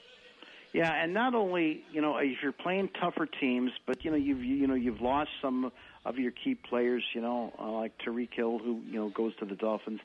Yeah, 0.73 0.91
and 0.91 1.13
not 1.13 1.34
only 1.34 1.84
you 1.91 1.99
know 1.99 2.17
if 2.17 2.43
you're 2.43 2.51
playing 2.51 2.89
tougher 3.01 3.25
teams, 3.25 3.71
but 3.88 4.05
you 4.05 4.11
know 4.11 4.17
you've 4.17 4.43
you 4.43 4.67
know 4.67 4.75
you've 4.75 5.01
lost 5.01 5.32
some 5.41 5.71
of 6.05 6.19
your 6.19 6.32
key 6.32 6.53
players. 6.53 7.03
You 7.13 7.21
know, 7.21 7.51
uh, 7.57 7.71
like 7.71 7.97
Tyreek 8.05 8.34
Hill, 8.36 8.59
who 8.59 8.80
you 8.86 8.99
know 8.99 9.09
goes 9.09 9.36
to 9.38 9.45
the 9.45 9.55
Dolphins, 9.55 9.99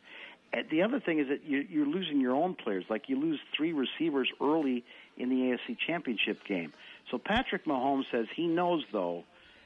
Uh, 0.54 0.62
the 0.70 0.82
other 0.82 1.00
thing 1.00 1.18
is 1.18 1.28
that 1.28 1.44
you're 1.46 1.86
losing 1.86 2.20
your 2.20 2.34
own 2.34 2.54
players. 2.54 2.84
Like 2.88 3.08
you 3.08 3.18
lose 3.18 3.40
three 3.56 3.72
receivers 3.72 4.30
early 4.40 4.84
in 5.16 5.28
the 5.28 5.36
AFC 5.36 5.76
Championship 5.78 6.44
game. 6.44 6.72
So 7.10 7.18
Patrick 7.18 7.64
Mahomes 7.64 8.04
says 8.10 8.26
he 8.34 8.46
knows, 8.46 8.84
though, 8.92 9.24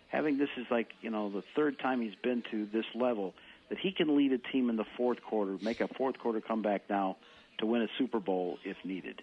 having 0.09 0.39
this 0.39 0.49
is 0.57 0.67
like 0.71 0.89
you 1.03 1.11
know 1.11 1.31
the 1.31 1.43
third 1.55 1.79
time 1.79 2.01
he's 2.01 2.15
been 2.23 2.43
to 2.51 2.67
this 2.73 2.87
level, 2.95 3.35
that 3.69 3.79
he 3.79 3.93
can 3.93 4.17
lead 4.17 4.33
a 4.33 4.39
team 4.39 4.71
in 4.71 4.77
the 4.77 4.87
fourth 4.97 5.23
quarter, 5.23 5.57
make 5.63 5.81
a 5.81 5.89
fourth 5.89 6.19
quarter 6.19 6.41
comeback 6.41 6.89
now 6.89 7.17
to 7.59 7.67
win 7.67 7.83
a 7.83 7.89
Super 7.99 8.21
Bowl 8.21 8.59
if 8.65 8.77
needed. 8.85 9.23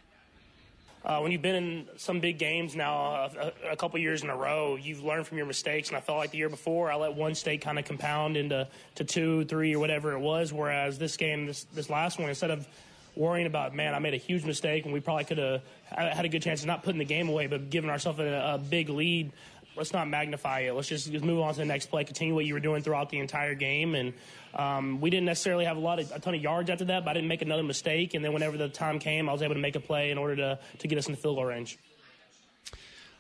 Uh, 1.06 1.20
when 1.20 1.32
you've 1.32 1.42
been 1.44 1.56
in 1.56 1.88
some 1.98 2.20
big 2.20 2.40
games 2.40 2.76
now 2.76 3.30
a, 3.40 3.54
a 3.72 3.76
couple 3.76 4.00
years 4.00 4.24
in 4.24 4.30
a 4.32 4.36
row, 4.36 4.76
you've 4.76 5.04
learned 5.04 5.28
from 5.28 5.38
your 5.38 5.46
mistakes. 5.46 5.90
And 5.90 5.98
I 5.98 6.02
felt 6.02 6.18
like 6.18 6.32
the 6.32 6.40
year 6.40 6.50
before, 6.50 6.92
I 6.92 6.96
let 6.96 7.14
one 7.14 7.36
state 7.36 7.62
kind 7.62 7.78
of 7.78 7.86
compound 7.86 8.38
into 8.38 8.68
to 8.96 9.04
two, 9.04 9.46
three, 9.46 9.76
or 9.76 9.80
whatever 9.80 10.14
it 10.14 10.20
was. 10.20 10.52
Whereas 10.52 10.98
this 10.98 11.16
game, 11.16 11.46
this 11.46 11.66
this 11.76 11.92
last 11.92 12.18
one, 12.18 12.30
instead 12.30 12.50
of 12.50 12.68
worrying 13.16 13.46
about, 13.46 13.76
man, 13.76 13.94
I 13.94 14.00
made 14.00 14.16
a 14.16 14.18
huge 14.18 14.46
mistake, 14.46 14.84
and 14.86 14.94
we 14.94 15.00
probably 15.00 15.26
could 15.26 15.38
have 15.38 15.62
had 15.86 16.26
a 16.26 16.30
good 16.30 16.42
chance 16.42 16.62
of 16.62 16.68
not 16.68 16.84
putting 16.84 16.98
the 16.98 17.06
game 17.06 17.30
away, 17.30 17.46
but 17.46 17.70
giving 17.70 17.92
ourselves 17.92 18.20
a, 18.20 18.56
a 18.56 18.58
big 18.58 18.90
lead 18.90 19.32
let's 19.76 19.94
not 19.94 20.08
magnify 20.08 20.62
it. 20.62 20.74
Let's 20.74 20.88
just, 20.88 21.12
just 21.12 21.26
move 21.26 21.40
on 21.42 21.54
to 21.54 21.60
the 21.60 21.66
next 21.66 21.88
play. 21.88 22.04
Continue 22.04 22.34
what 22.34 22.46
you 22.46 22.54
were 22.54 22.60
doing 22.60 22.82
throughout 22.82 23.10
the 23.10 23.20
entire 23.20 23.56
game. 23.56 23.96
And 23.96 24.14
um, 24.56 25.02
we 25.02 25.10
didn't 25.10 25.26
necessarily 25.26 25.66
have 25.66 25.78
a 25.78 25.80
lot 25.80 26.00
of 26.00 26.12
a 26.12 26.20
ton 26.20 26.36
of 26.36 26.42
yards 26.42 26.70
after 26.70 26.86
that, 26.86 27.04
but 27.04 27.12
I 27.12 27.14
didn't 27.16 27.28
make 27.28 27.42
another 27.42 27.64
mistake. 27.64 28.14
And 28.14 28.24
then 28.24 28.34
whenever 28.34 28.58
the 28.58 28.70
time 28.70 29.00
came, 29.00 29.30
I 29.30 29.34
was 29.34 29.42
able 29.42 29.56
to 29.56 29.62
make 29.62 29.76
a 29.76 29.80
play 29.80 30.12
in 30.12 30.18
order 30.18 30.36
to 30.36 30.60
to 30.80 30.88
get 30.88 30.98
us 30.98 31.08
in 31.08 31.12
the 31.14 31.18
field 31.18 31.38
goal 31.38 31.46
range. 31.46 31.78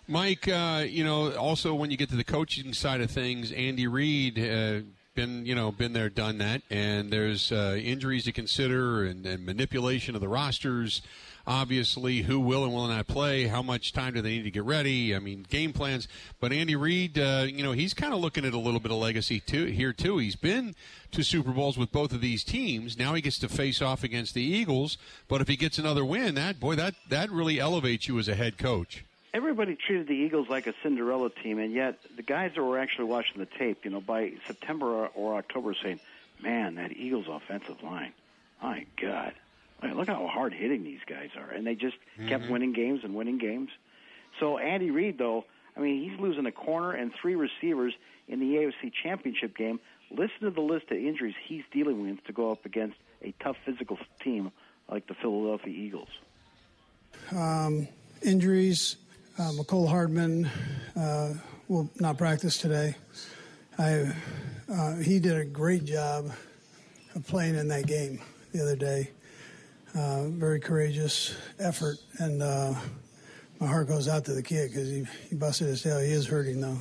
Mike, 0.08 0.48
uh, 0.48 0.86
you 0.88 1.04
know, 1.04 1.36
also 1.36 1.74
when 1.74 1.90
you 1.90 1.98
get 1.98 2.10
to 2.10 2.16
the 2.16 2.24
coaching 2.24 2.74
side 2.74 3.02
of 3.02 3.12
things, 3.12 3.52
Andy 3.52 3.88
Reid. 3.88 4.40
Uh, 4.40 4.86
been 5.16 5.46
you 5.46 5.56
know 5.56 5.72
been 5.72 5.94
there 5.94 6.10
done 6.10 6.40
that 6.40 6.62
and 6.70 7.10
there's 7.10 7.50
uh, 7.50 7.80
injuries 7.82 8.26
to 8.26 8.34
consider 8.34 9.06
and, 9.06 9.26
and 9.26 9.46
manipulation 9.46 10.14
of 10.14 10.20
the 10.20 10.28
rosters 10.28 11.02
obviously 11.48 12.22
who 12.22 12.39
will 12.39 12.64
and 12.64 12.74
will 12.74 12.88
not 12.88 13.08
play, 13.08 13.48
how 13.48 13.62
much 13.62 13.93
time 13.93 14.14
do 14.14 14.22
they 14.22 14.32
need 14.32 14.43
to 14.43 14.52
get 14.52 14.64
ready. 14.64 15.16
I 15.16 15.20
mean, 15.20 15.46
game 15.50 15.74
plans. 15.74 16.08
But 16.39 16.52
Andy 16.52 16.76
Reid, 16.76 17.18
uh, 17.18 17.46
you 17.48 17.64
know, 17.64 17.72
he's 17.72 17.93
kind 17.93 18.14
of 18.14 18.20
looking 18.20 18.46
at 18.46 18.54
a 18.54 18.60
little 18.60 18.80
bit 18.80 18.91
of 18.91 18.98
legacy 18.98 19.39
too 19.39 19.66
here 19.66 19.93
too. 19.93 20.18
He's 20.18 20.36
been 20.36 20.76
to 21.12 21.24
Super 21.24 21.52
Bowls 21.52 21.78
with 21.78 21.91
both 21.91 22.12
of 22.12 22.22
these 22.22 22.43
teams. 22.43 22.98
Now 22.98 23.14
he 23.14 23.22
gets 23.22 23.39
to 23.39 23.50
face 23.50 23.82
off 23.82 24.04
against 24.04 24.34
the 24.34 24.43
Eagles. 24.43 24.98
But 25.28 25.41
if 25.41 25.48
he 25.48 25.56
gets 25.56 25.78
another 25.78 26.06
win, 26.06 26.36
that 26.36 26.60
boy, 26.60 26.76
that 26.76 26.96
that 27.10 27.32
really 27.32 27.60
elevates 27.60 28.08
you 28.08 28.20
as 28.20 28.28
a 28.28 28.36
head 28.36 28.58
coach 28.58 29.06
everybody 29.36 29.76
treated 29.76 30.08
the 30.08 30.14
Eagles 30.14 30.48
like 30.48 30.66
a 30.66 30.74
Cinderella 30.82 31.30
team, 31.30 31.60
and 31.60 31.74
yet 31.74 32.00
the 32.16 32.24
guys 32.24 32.54
that 32.56 32.64
were 32.64 32.80
actually 32.80 33.06
watching 33.06 33.39
the 33.39 33.46
tape, 33.46 33.84
you 33.84 33.91
know, 33.91 34.00
by 34.00 34.32
September 34.48 34.86
or, 34.86 35.10
or 35.14 35.36
October, 35.36 35.76
saying, 35.84 36.00
"Man, 36.41 36.76
that 36.76 36.93
Eagles 36.93 37.26
offensive 37.28 37.84
line, 37.84 38.14
my 38.64 38.86
God, 38.96 39.34
look 39.94 40.08
how 40.08 40.28
hard 40.28 40.54
hitting 40.54 40.84
these 40.84 41.00
guys 41.08 41.30
are, 41.38 41.50
and 41.50 41.66
they 41.66 41.76
just 41.76 41.98
mm-hmm. 42.18 42.30
kept 42.30 42.50
winning 42.50 42.74
games 42.74 43.02
and 43.04 43.16
winning 43.16 43.38
games. 43.38 43.70
So 44.40 44.58
Andy 44.58 44.92
Reid, 44.92 45.18
though, 45.18 45.46
I 45.76 45.80
mean, 45.80 46.10
he's 46.10 46.20
losing 46.20 46.46
a 46.46 46.52
corner 46.52 46.92
and 46.92 47.12
three 47.22 47.36
receivers 47.36 47.94
in 48.28 48.40
the 48.40 48.56
AFC 48.56 48.92
Championship 49.04 49.56
game. 49.58 49.80
Listen 50.12 50.42
to 50.42 50.52
the 50.52 50.62
list 50.62 50.86
of 50.92 50.98
injuries 50.98 51.36
he's 51.48 51.64
dealing 51.72 52.02
with 52.02 52.24
to 52.26 52.34
go 52.34 52.52
up 52.52 52.66
against 52.66 52.98
a 53.24 53.34
tough 53.44 53.58
physical 53.66 53.98
team 54.24 54.52
like 54.90 55.08
the 55.08 55.16
Philadelphia 55.16 55.74
Eagles. 55.74 56.10
Um, 57.36 57.88
injuries. 58.22 58.98
Uh, 59.38 59.52
Mecole 59.52 59.90
Hardman 59.90 60.50
uh, 60.96 61.34
will 61.68 61.90
not 62.00 62.18
practice 62.18 62.58
today. 62.58 62.96
I, 63.78 64.14
uh, 64.72 64.96
he 64.98 65.20
did 65.20 65.36
a 65.36 65.44
great 65.44 65.84
job 65.84 66.32
of 67.16 67.28
playing 67.28 67.56
in 67.56 67.68
that 67.68 67.86
game 67.88 68.22
the 68.54 68.62
other 68.62 68.78
day. 68.78 69.10
Uh, 69.96 70.28
very 70.28 70.60
courageous 70.60 71.34
effort, 71.58 71.96
and 72.18 72.43
uh, 72.43 72.74
my 73.62 73.66
heart 73.66 73.88
goes 73.88 74.10
out 74.10 74.26
to 74.26 74.34
the 74.34 74.43
kid 74.43 74.70
because 74.70 74.89
he, 74.89 75.06
he 75.30 75.36
busted 75.36 75.68
his 75.68 75.84
tail. 75.84 76.00
He 76.00 76.12
is 76.12 76.28
hurting 76.28 76.60
though. 76.60 76.80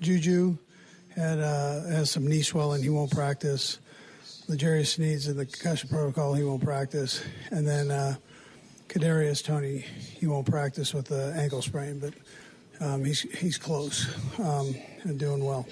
Juju 0.00 0.56
had 1.14 1.40
uh, 1.40 1.82
has 1.82 2.10
some 2.10 2.26
knee 2.26 2.40
swelling. 2.40 2.82
He 2.82 2.88
won't 2.88 3.10
practice. 3.10 3.80
L'Jarius 4.48 4.94
Sneed's 4.94 5.28
in 5.28 5.36
the 5.36 5.44
concussion 5.44 5.90
protocol. 5.90 6.32
He 6.32 6.42
won't 6.42 6.64
practice, 6.64 7.22
and 7.50 7.68
then 7.68 7.90
uh, 7.90 8.14
Kadarius 8.88 9.44
Toney 9.44 9.80
he 9.80 10.26
won't 10.26 10.46
practice 10.46 10.94
with 10.94 11.08
the 11.08 11.34
ankle 11.36 11.60
sprain, 11.60 11.98
but 11.98 12.14
um, 12.80 13.04
he's 13.04 13.20
he's 13.20 13.58
close 13.58 14.08
um, 14.38 14.74
and 15.02 15.18
doing 15.18 15.44
well. 15.44 15.66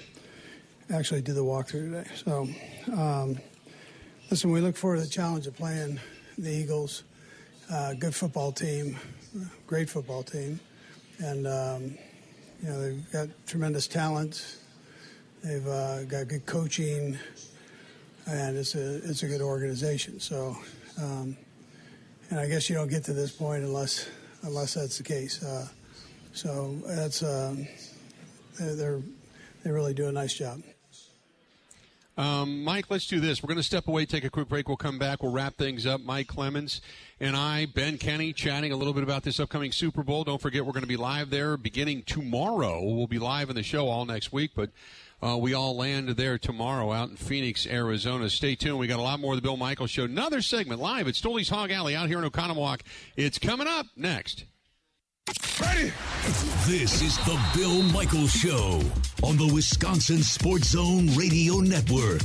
Actually, 0.93 1.23
did 1.23 1.33
the 1.33 1.43
walkthrough 1.43 1.91
today. 1.91 2.09
So, 2.23 2.47
um, 2.93 3.39
listen, 4.29 4.51
we 4.51 4.61
look 4.61 4.77
forward 4.77 4.97
to 4.97 5.01
the 5.01 5.09
challenge 5.09 5.47
of 5.47 5.55
playing 5.55 5.99
the 6.41 6.51
Eagles. 6.51 7.03
Uh, 7.71 7.93
good 7.93 8.13
football 8.13 8.51
team, 8.51 8.97
great 9.67 9.89
football 9.89 10.23
team, 10.23 10.59
and 11.19 11.47
um, 11.47 11.97
you 12.61 12.69
know 12.69 12.81
they've 12.81 13.11
got 13.11 13.29
tremendous 13.47 13.87
talent. 13.87 14.57
They've 15.43 15.65
uh, 15.65 16.03
got 16.03 16.27
good 16.27 16.45
coaching, 16.45 17.17
and 18.27 18.57
it's 18.57 18.75
a 18.75 18.95
it's 19.07 19.23
a 19.23 19.27
good 19.27 19.41
organization. 19.41 20.19
So, 20.19 20.57
um, 21.01 21.37
and 22.29 22.39
I 22.39 22.47
guess 22.47 22.69
you 22.69 22.75
don't 22.75 22.89
get 22.89 23.05
to 23.05 23.13
this 23.13 23.31
point 23.31 23.63
unless 23.63 24.09
unless 24.41 24.73
that's 24.73 24.97
the 24.97 25.03
case. 25.03 25.41
Uh, 25.41 25.67
so 26.33 26.75
that's 26.87 27.19
they're, 27.21 28.75
they're 28.75 29.01
they 29.63 29.71
really 29.71 29.93
do 29.93 30.07
a 30.07 30.11
nice 30.11 30.33
job. 30.33 30.61
Um, 32.21 32.63
Mike, 32.63 32.85
let's 32.91 33.07
do 33.07 33.19
this. 33.19 33.41
We're 33.41 33.47
going 33.47 33.57
to 33.57 33.63
step 33.63 33.87
away, 33.87 34.05
take 34.05 34.23
a 34.23 34.29
quick 34.29 34.47
break. 34.47 34.67
We'll 34.67 34.77
come 34.77 34.99
back. 34.99 35.23
We'll 35.23 35.31
wrap 35.31 35.57
things 35.57 35.87
up. 35.87 36.01
Mike 36.01 36.27
Clemens 36.27 36.79
and 37.19 37.35
I, 37.35 37.65
Ben 37.65 37.97
Kenny, 37.97 38.31
chatting 38.31 38.71
a 38.71 38.75
little 38.75 38.93
bit 38.93 39.01
about 39.01 39.23
this 39.23 39.39
upcoming 39.39 39.71
Super 39.71 40.03
Bowl. 40.03 40.23
Don't 40.23 40.39
forget, 40.39 40.63
we're 40.63 40.71
going 40.71 40.83
to 40.83 40.87
be 40.87 40.97
live 40.97 41.31
there 41.31 41.57
beginning 41.57 42.03
tomorrow. 42.03 42.79
We'll 42.79 43.07
be 43.07 43.17
live 43.17 43.49
in 43.49 43.55
the 43.55 43.63
show 43.63 43.87
all 43.87 44.05
next 44.05 44.31
week, 44.31 44.51
but 44.55 44.69
uh, 45.23 45.35
we 45.35 45.55
all 45.55 45.75
land 45.75 46.09
there 46.09 46.37
tomorrow 46.37 46.91
out 46.91 47.09
in 47.09 47.15
Phoenix, 47.15 47.65
Arizona. 47.65 48.29
Stay 48.29 48.53
tuned. 48.53 48.77
We 48.77 48.85
got 48.85 48.99
a 48.99 49.01
lot 49.01 49.19
more 49.19 49.33
of 49.33 49.37
the 49.37 49.41
Bill 49.41 49.57
Michaels 49.57 49.89
Show. 49.89 50.03
Another 50.03 50.43
segment 50.43 50.79
live 50.79 51.07
at 51.07 51.15
Stoley's 51.15 51.49
Hog 51.49 51.71
Alley 51.71 51.95
out 51.95 52.07
here 52.07 52.23
in 52.23 52.29
Oconomowoc. 52.29 52.81
It's 53.15 53.39
coming 53.39 53.65
up 53.65 53.87
next. 53.95 54.45
Ready? 55.59 55.91
This 56.65 57.01
is 57.01 57.17
the 57.19 57.39
Bill 57.55 57.81
Michaels 57.83 58.31
Show 58.31 58.81
on 59.23 59.37
the 59.37 59.51
Wisconsin 59.53 60.23
Sports 60.23 60.69
Zone 60.69 61.07
Radio 61.15 61.59
Network. 61.59 62.21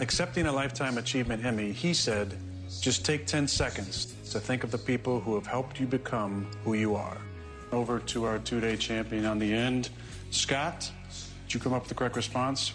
Accepting 0.00 0.46
a 0.46 0.52
Lifetime 0.52 0.98
Achievement 0.98 1.44
Emmy, 1.44 1.72
he 1.72 1.92
said, 1.92 2.36
just 2.80 3.04
take 3.04 3.26
10 3.26 3.48
seconds 3.48 4.14
to 4.30 4.40
think 4.40 4.64
of 4.64 4.70
the 4.70 4.78
people 4.78 5.20
who 5.20 5.34
have 5.34 5.46
helped 5.46 5.80
you 5.80 5.86
become 5.86 6.50
who 6.64 6.74
you 6.74 6.94
are. 6.94 7.18
Over 7.72 7.98
to 8.00 8.24
our 8.24 8.38
two 8.38 8.60
day 8.60 8.76
champion 8.76 9.26
on 9.26 9.38
the 9.38 9.52
end. 9.52 9.90
Scott, 10.30 10.90
did 11.46 11.54
you 11.54 11.60
come 11.60 11.72
up 11.72 11.82
with 11.82 11.88
the 11.88 11.94
correct 11.94 12.16
response? 12.16 12.72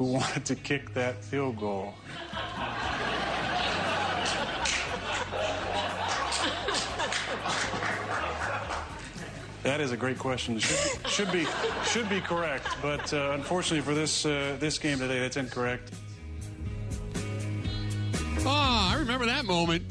who 0.00 0.06
wanted 0.06 0.46
to 0.46 0.54
kick 0.54 0.94
that 0.94 1.22
field 1.22 1.58
goal. 1.58 1.92
That 9.62 9.80
is 9.80 9.92
a 9.92 9.96
great 9.96 10.18
question. 10.18 10.58
Should 10.58 11.06
should 11.06 11.32
be, 11.32 11.46
should 11.84 12.08
be 12.08 12.20
correct, 12.20 12.68
but 12.80 13.12
uh, 13.12 13.32
unfortunately 13.34 13.82
for 13.82 13.94
this 13.94 14.24
uh, 14.24 14.56
this 14.58 14.78
game 14.78 14.98
today, 14.98 15.18
that's 15.20 15.36
incorrect. 15.36 15.92
Ah, 18.46 18.92
I 18.92 18.98
remember 18.98 19.26
that 19.26 19.44
moment. 19.44 19.84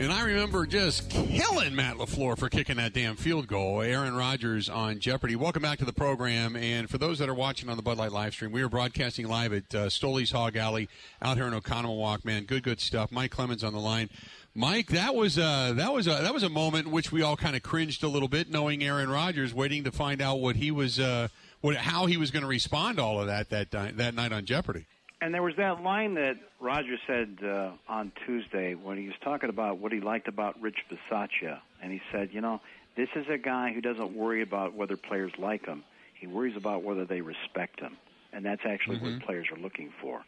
And 0.00 0.10
I 0.10 0.24
remember 0.24 0.66
just 0.66 1.10
killing 1.10 1.76
Matt 1.76 1.96
LaFleur 1.96 2.36
for 2.36 2.48
kicking 2.48 2.76
that 2.76 2.92
damn 2.92 3.14
field 3.14 3.46
goal. 3.46 3.82
Aaron 3.82 4.16
Rodgers 4.16 4.68
on 4.68 4.98
Jeopardy. 4.98 5.36
Welcome 5.36 5.62
back 5.62 5.78
to 5.78 5.84
the 5.84 5.92
program. 5.92 6.56
And 6.56 6.90
for 6.90 6.98
those 6.98 7.20
that 7.20 7.28
are 7.28 7.34
watching 7.34 7.68
on 7.68 7.76
the 7.76 7.84
Bud 7.84 7.98
Light 7.98 8.10
live 8.10 8.32
stream, 8.32 8.50
we 8.50 8.62
are 8.62 8.68
broadcasting 8.68 9.28
live 9.28 9.52
at 9.52 9.72
uh, 9.72 9.88
Stoley's 9.88 10.32
Hog 10.32 10.56
Alley 10.56 10.88
out 11.20 11.36
here 11.36 11.46
in 11.46 11.52
Oconomowoc, 11.52 12.24
man. 12.24 12.46
Good, 12.46 12.64
good 12.64 12.80
stuff. 12.80 13.12
Mike 13.12 13.30
Clemens 13.30 13.62
on 13.62 13.74
the 13.74 13.78
line. 13.78 14.10
Mike, 14.54 14.88
that 14.88 15.14
was 15.14 15.38
a, 15.38 15.72
that 15.76 15.92
was 15.92 16.06
a, 16.06 16.10
that 16.22 16.34
was 16.34 16.42
a 16.42 16.48
moment 16.48 16.86
in 16.86 16.92
which 16.92 17.10
we 17.10 17.22
all 17.22 17.36
kind 17.36 17.56
of 17.56 17.62
cringed 17.62 18.02
a 18.04 18.08
little 18.08 18.28
bit, 18.28 18.50
knowing 18.50 18.82
Aaron 18.82 19.08
Rodgers, 19.08 19.54
waiting 19.54 19.84
to 19.84 19.90
find 19.92 20.20
out 20.20 20.40
what 20.40 20.56
he 20.56 20.70
was, 20.70 21.00
uh, 21.00 21.28
what, 21.62 21.76
how 21.76 22.06
he 22.06 22.16
was 22.18 22.30
going 22.30 22.42
to 22.42 22.48
respond 22.48 22.98
to 22.98 23.02
all 23.02 23.18
of 23.20 23.26
that 23.28 23.48
that 23.50 23.70
that 23.70 24.14
night 24.14 24.32
on 24.32 24.44
Jeopardy. 24.44 24.86
And 25.22 25.32
there 25.32 25.42
was 25.42 25.54
that 25.56 25.82
line 25.82 26.14
that 26.14 26.36
Roger 26.60 26.96
said 27.06 27.38
uh, 27.44 27.70
on 27.88 28.10
Tuesday 28.26 28.74
when 28.74 28.98
he 28.98 29.06
was 29.06 29.14
talking 29.22 29.48
about 29.48 29.78
what 29.78 29.92
he 29.92 30.00
liked 30.00 30.26
about 30.28 30.60
Rich 30.60 30.78
Bisaccia. 30.90 31.60
And 31.80 31.92
he 31.92 32.02
said, 32.10 32.30
you 32.32 32.40
know, 32.40 32.60
this 32.96 33.08
is 33.14 33.26
a 33.30 33.38
guy 33.38 33.72
who 33.72 33.80
doesn't 33.80 34.14
worry 34.16 34.42
about 34.42 34.74
whether 34.74 34.96
players 34.96 35.32
like 35.38 35.64
him. 35.64 35.84
He 36.20 36.26
worries 36.26 36.56
about 36.56 36.82
whether 36.82 37.04
they 37.04 37.20
respect 37.20 37.78
him. 37.80 37.96
And 38.32 38.44
that's 38.44 38.62
actually 38.66 38.96
Mm-hmm. 38.96 39.18
what 39.18 39.22
players 39.26 39.46
are 39.52 39.58
looking 39.60 39.92
for. 40.02 40.22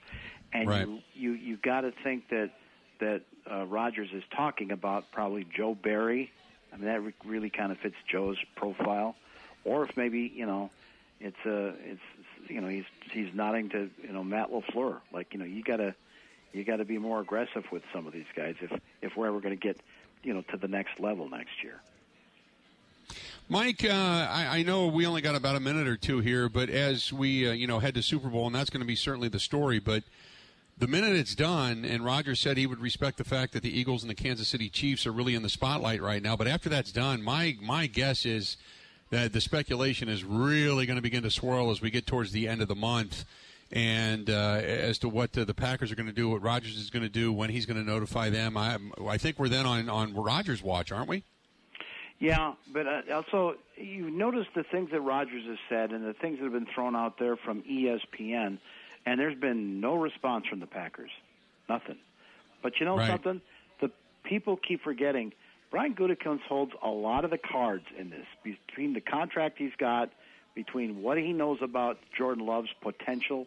And 0.53 0.69
Right. 0.69 0.87
you 0.87 1.01
you 1.15 1.33
you 1.33 1.57
got 1.57 1.81
to 1.83 1.93
think 2.05 2.29
that 2.29 2.51
that 3.01 3.23
uh, 3.51 3.65
Rodgers 3.67 4.11
is 4.13 4.23
talking 4.35 4.71
about 4.73 5.11
probably 5.13 5.45
Joe 5.45 5.75
Barry. 5.75 6.33
I 6.73 6.77
mean 6.77 6.87
that 6.87 7.03
re- 7.03 7.15
really 7.25 7.51
kind 7.51 7.73
of 7.73 7.79
fits 7.79 7.97
Joe's 8.07 8.39
profile. 8.57 9.17
Or 9.65 9.85
if 9.85 9.97
maybe, 9.97 10.33
you 10.35 10.47
know, 10.47 10.71
it's 11.21 11.47
uh 11.47 11.73
it's 11.85 12.01
you 12.49 12.61
know 12.61 12.69
he's 12.69 12.85
he's 13.11 13.33
nodding 13.35 13.71
to 13.71 13.91
you 14.03 14.13
know 14.13 14.25
Matt 14.25 14.51
LaFleur 14.51 15.01
like 15.13 15.33
you 15.33 15.39
know 15.39 15.45
you 15.45 15.63
gotta 15.63 15.95
you 16.53 16.65
gotta 16.65 16.85
be 16.85 16.99
more 16.99 17.21
aggressive 17.21 17.65
with 17.71 17.83
some 17.93 18.07
of 18.07 18.13
these 18.13 18.27
guys 18.37 18.57
if 18.61 18.73
if 19.03 19.17
we're 19.17 19.29
ever 19.29 19.41
going 19.41 19.59
to 19.59 19.61
get 19.61 19.79
you 20.23 20.35
know 20.35 20.43
to 20.51 20.57
the 20.57 20.69
next 20.69 21.01
level 21.01 21.29
next 21.29 21.63
year. 21.63 21.81
Mike, 23.49 23.85
uh, 23.85 23.89
I, 23.91 24.59
I 24.59 24.63
know 24.63 24.87
we 24.87 25.07
only 25.07 25.21
got 25.21 25.35
about 25.35 25.55
a 25.55 25.61
minute 25.61 25.87
or 25.87 25.99
two 25.99 26.21
here, 26.21 26.49
but 26.49 26.71
as 26.71 27.13
we 27.13 27.47
uh, 27.49 27.53
you 27.53 27.67
know 27.67 27.79
head 27.79 27.95
to 27.95 28.03
Super 28.03 28.29
Bowl, 28.29 28.47
and 28.47 28.55
that's 28.55 28.71
going 28.71 28.81
to 28.81 28.87
be 28.87 28.97
certainly 28.97 29.29
the 29.29 29.41
story. 29.41 29.79
But 29.79 30.03
the 30.77 30.89
minute 30.89 31.17
it's 31.17 31.35
done, 31.35 31.85
and 31.85 32.05
Roger 32.05 32.35
said 32.35 32.57
he 32.57 32.67
would 32.67 32.81
respect 32.81 33.19
the 33.19 33.25
fact 33.25 33.53
that 33.53 33.63
the 33.63 33.79
Eagles 33.79 34.03
and 34.03 34.11
the 34.11 34.15
Kansas 34.15 34.49
City 34.49 34.69
Chiefs 34.69 35.07
are 35.07 35.13
really 35.13 35.35
in 35.35 35.43
the 35.43 35.49
spotlight 35.49 36.03
right 36.03 36.23
now. 36.23 36.37
But 36.37 36.49
after 36.49 36.69
that's 36.69 36.93
done, 36.93 37.23
my 37.23 37.57
my 37.61 37.87
guess 37.87 38.27
is 38.27 38.57
that 39.11 39.33
the 39.33 39.41
speculation 39.41 40.09
is 40.09 40.25
really 40.25 40.87
going 40.87 40.97
to 40.97 41.03
begin 41.03 41.23
to 41.23 41.31
swirl 41.31 41.71
as 41.71 41.81
we 41.81 41.91
get 41.91 42.07
towards 42.07 42.33
the 42.33 42.49
end 42.49 42.63
of 42.63 42.69
the 42.69 42.75
month. 42.75 43.25
And 43.73 44.29
uh, 44.31 44.61
as 44.63 44.99
to 44.99 45.09
what 45.09 45.37
uh, 45.37 45.45
the 45.45 45.55
Packers 45.55 45.91
are 45.91 45.95
going 45.95 46.07
to 46.07 46.13
do, 46.13 46.29
what 46.29 46.43
Rodgers 46.43 46.77
is 46.77 46.91
going 46.91 47.03
to 47.03 47.09
do, 47.09 47.33
when 47.33 47.51
he's 47.51 47.67
going 47.67 47.83
to 47.83 47.89
notify 47.89 48.31
them, 48.31 48.57
I, 48.57 48.79
I 49.09 49.19
think 49.19 49.39
we're 49.39 49.49
then 49.49 49.67
on 49.67 49.89
on 49.89 50.15
Rodgers' 50.15 50.63
watch, 50.63 50.93
aren't 50.93 51.09
we? 51.09 51.25
Yeah, 52.19 52.55
but 52.73 52.87
uh, 52.87 53.03
also 53.13 53.57
you 53.77 54.11
notice 54.11 54.47
the 54.55 54.65
things 54.65 54.91
that 54.93 55.01
Rodgers 55.01 55.45
has 55.47 55.59
said 55.69 55.91
and 55.93 56.07
the 56.07 56.15
things 56.15 56.39
that 56.39 56.45
have 56.45 56.53
been 56.53 56.67
thrown 56.75 56.95
out 56.95 57.19
there 57.19 57.37
from 57.37 57.63
ESPN, 57.63 58.59
and 59.07 59.19
there's 59.21 59.39
been 59.39 59.81
no 59.81 59.95
response 59.95 60.47
from 60.47 60.61
the 60.61 60.67
Packers, 60.67 61.11
nothing. 61.69 61.97
But 62.63 62.81
you 62.81 62.87
know 62.87 62.97
Right. 62.99 63.09
something? 63.09 63.41
The 63.81 63.91
people 64.23 64.57
keep 64.57 64.83
forgetting. 64.83 65.33
Brian 65.71 65.95
Gutekunst 65.95 66.43
holds 66.43 66.73
a 66.83 66.89
lot 66.89 67.25
of 67.25 67.31
the 67.31 67.39
cards 67.39 67.85
in 67.99 68.11
this 68.11 68.27
between 68.43 68.93
the 68.95 69.01
contract 69.01 69.59
he's 69.59 69.75
got, 69.77 70.11
between 70.55 71.03
what 71.03 71.19
he 71.19 71.33
knows 71.33 71.59
about 71.63 71.99
Jordan 72.17 72.47
Love's 72.47 72.73
potential, 72.81 73.47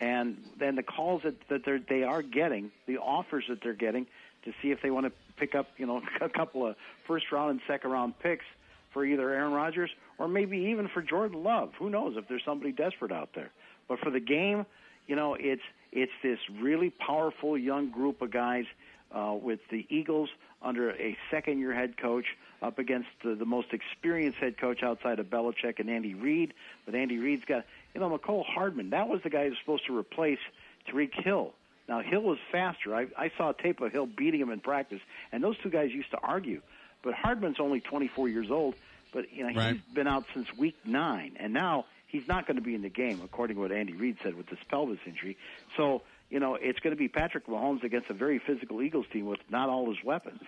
and 0.00 0.36
then 0.58 0.74
the 0.74 0.82
calls 0.82 1.22
that, 1.22 1.34
that 1.48 1.64
they're, 1.64 1.78
they 1.78 2.02
are 2.02 2.22
getting, 2.22 2.70
the 2.86 2.98
offers 2.98 3.44
that 3.48 3.60
they're 3.62 3.74
getting 3.74 4.06
to 4.44 4.52
see 4.60 4.70
if 4.70 4.80
they 4.82 4.90
want 4.90 5.06
to 5.06 5.12
pick 5.36 5.54
up, 5.54 5.68
you 5.76 5.86
know, 5.86 6.02
a 6.20 6.28
couple 6.28 6.66
of 6.66 6.76
first 7.06 7.30
round 7.32 7.50
and 7.50 7.60
second 7.66 7.90
round 7.90 8.18
picks 8.18 8.44
for 8.92 9.04
either 9.04 9.30
Aaron 9.30 9.52
Rodgers 9.52 9.90
or 10.18 10.28
maybe 10.28 10.58
even 10.58 10.88
for 10.88 11.02
Jordan 11.02 11.42
Love. 11.42 11.72
Who 11.78 11.90
knows 11.90 12.16
if 12.16 12.26
there's 12.28 12.42
somebody 12.44 12.72
desperate 12.72 13.12
out 13.12 13.30
there. 13.34 13.50
But 13.88 14.00
for 14.00 14.10
the 14.10 14.20
game, 14.20 14.66
you 15.08 15.16
know, 15.16 15.34
it's 15.34 15.62
it's 15.90 16.12
this 16.22 16.38
really 16.60 16.90
powerful 16.90 17.56
young 17.58 17.90
group 17.90 18.22
of 18.22 18.30
guys 18.30 18.66
uh, 19.12 19.34
with 19.40 19.60
the 19.70 19.86
Eagles 19.88 20.28
under 20.62 20.90
a 20.90 21.16
second 21.30 21.58
year 21.58 21.72
head 21.74 21.96
coach 21.96 22.26
up 22.60 22.78
against 22.78 23.08
the, 23.24 23.34
the 23.34 23.46
most 23.46 23.68
experienced 23.72 24.38
head 24.38 24.58
coach 24.58 24.82
outside 24.82 25.18
of 25.18 25.26
Belichick 25.30 25.78
and 25.78 25.88
Andy 25.88 26.14
Reid. 26.14 26.52
But 26.84 26.94
Andy 26.94 27.16
Reid's 27.18 27.44
got, 27.46 27.64
you 27.94 28.00
know, 28.00 28.10
Mecole 28.10 28.44
Hardman. 28.44 28.90
That 28.90 29.08
was 29.08 29.22
the 29.22 29.30
guy 29.30 29.48
who's 29.48 29.58
supposed 29.58 29.86
to 29.86 29.96
replace 29.96 30.40
Tyreek 30.88 31.14
Hill. 31.14 31.52
Now 31.88 32.00
Hill 32.00 32.20
was 32.22 32.38
faster. 32.52 32.94
I, 32.94 33.06
I 33.16 33.30
saw 33.38 33.50
a 33.50 33.54
tape 33.54 33.80
of 33.80 33.90
Hill 33.92 34.06
beating 34.06 34.40
him 34.40 34.50
in 34.50 34.60
practice, 34.60 35.00
and 35.32 35.42
those 35.42 35.56
two 35.58 35.70
guys 35.70 35.90
used 35.92 36.10
to 36.10 36.18
argue. 36.18 36.60
But 37.02 37.14
Hardman's 37.14 37.60
only 37.60 37.80
24 37.80 38.28
years 38.28 38.50
old, 38.50 38.74
but 39.12 39.32
you 39.32 39.46
know 39.48 39.54
Right. 39.54 39.74
he's 39.76 39.94
been 39.94 40.06
out 40.08 40.24
since 40.34 40.48
week 40.58 40.76
nine, 40.84 41.36
and 41.40 41.52
now 41.54 41.86
he's 42.08 42.26
not 42.26 42.46
going 42.46 42.56
to 42.56 42.62
be 42.62 42.74
in 42.74 42.82
the 42.82 42.88
game, 42.88 43.20
according 43.22 43.56
to 43.56 43.62
what 43.62 43.72
Andy 43.72 43.94
Reid 43.94 44.16
said 44.22 44.34
with 44.34 44.48
this 44.48 44.58
pelvis 44.68 44.98
injury. 45.06 45.36
So 45.76 46.02
you 46.30 46.40
know 46.40 46.56
it's 46.56 46.80
going 46.80 46.94
to 46.94 46.98
be 46.98 47.08
Patrick 47.08 47.46
Mahomes 47.46 47.84
against 47.84 48.10
a 48.10 48.14
very 48.14 48.38
physical 48.38 48.82
Eagles 48.82 49.06
team 49.12 49.26
with 49.26 49.40
not 49.48 49.68
all 49.68 49.88
his 49.88 50.02
weapons. 50.04 50.42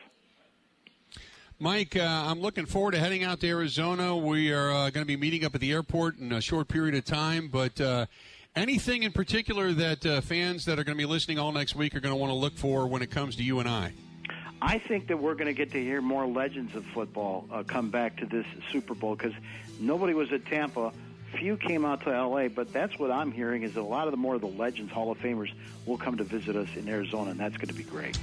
Mike, 1.63 1.95
uh, 1.95 2.01
I'm 2.01 2.41
looking 2.41 2.65
forward 2.65 2.93
to 2.93 2.99
heading 2.99 3.23
out 3.23 3.41
to 3.41 3.49
Arizona. 3.49 4.17
We 4.17 4.51
are 4.51 4.71
uh, 4.71 4.91
going 4.91 5.03
to 5.03 5.07
be 5.07 5.19
meeting 5.19 5.45
up 5.45 5.55
at 5.55 5.61
the 5.61 5.73
airport 5.73 6.19
in 6.19 6.33
a 6.33 6.41
short 6.41 6.69
period 6.69 6.95
of 6.95 7.05
time, 7.05 7.49
but 7.49 7.79
uh, 7.79 8.07
anything 8.57 9.03
in 9.03 9.13
particular 9.13 9.71
that 9.75 10.07
uh, 10.07 10.21
fans 10.23 10.65
that 10.65 10.79
are 10.79 10.85
going 10.85 10.97
to 10.97 11.03
be 11.03 11.07
listening 11.07 11.39
all 11.39 11.53
next 11.53 11.77
week 11.77 11.95
are 11.95 12.01
going 12.01 12.15
to 12.15 12.19
want 12.19 12.31
to 12.31 12.35
look 12.35 12.57
for 12.57 12.89
when 12.89 13.03
it 13.03 13.11
comes 13.11 13.37
to 13.37 13.43
you 13.43 13.59
and 13.61 13.69
I? 13.69 13.93
I 14.63 14.79
think 14.79 15.09
that 15.09 15.19
we're 15.19 15.35
going 15.35 15.47
to 15.47 15.53
get 15.53 15.71
to 15.73 15.83
hear 15.83 16.01
more 16.01 16.27
legends 16.27 16.75
of 16.75 16.85
football 16.87 17.47
uh, 17.51 17.63
come 17.63 17.91
back 17.91 18.17
to 18.19 18.27
this 18.27 18.47
Super 18.71 18.95
Bowl 18.95 19.15
because 19.15 19.35
nobody 19.79 20.15
was 20.15 20.33
at 20.33 20.47
Tampa. 20.47 20.93
Few 21.39 21.57
came 21.57 21.85
out 21.85 22.03
to 22.03 22.15
L.A., 22.15 22.49
but 22.49 22.73
that's 22.73 22.99
what 22.99 23.11
I'm 23.11 23.31
hearing 23.31 23.63
is 23.63 23.75
that 23.75 23.81
a 23.81 23.83
lot 23.83 24.07
of 24.09 24.11
the 24.11 24.17
more 24.17 24.35
of 24.35 24.41
the 24.41 24.49
legends, 24.49 24.93
Hall 24.93 25.11
of 25.11 25.19
Famers, 25.19 25.53
will 25.87 25.99
come 25.99 26.17
to 26.17 26.25
visit 26.25 26.57
us 26.57 26.69
in 26.77 26.89
Arizona, 26.89 27.31
and 27.31 27.41
that's 27.41 27.57
going 27.57 27.69
to 27.69 27.75
be 27.75 27.85
great. 27.85 28.19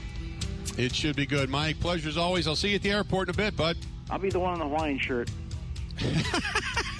It 0.77 0.93
should 0.93 1.15
be 1.15 1.25
good. 1.25 1.49
Mike, 1.49 1.79
pleasure 1.79 2.09
as 2.09 2.17
always. 2.17 2.47
I'll 2.47 2.55
see 2.55 2.69
you 2.69 2.75
at 2.75 2.81
the 2.81 2.91
airport 2.91 3.29
in 3.29 3.35
a 3.35 3.37
bit, 3.37 3.55
bud. 3.55 3.77
I'll 4.09 4.19
be 4.19 4.29
the 4.29 4.39
one 4.39 4.53
in 4.53 4.59
the 4.59 4.65
Hawaiian 4.65 4.99
shirt. 4.99 5.31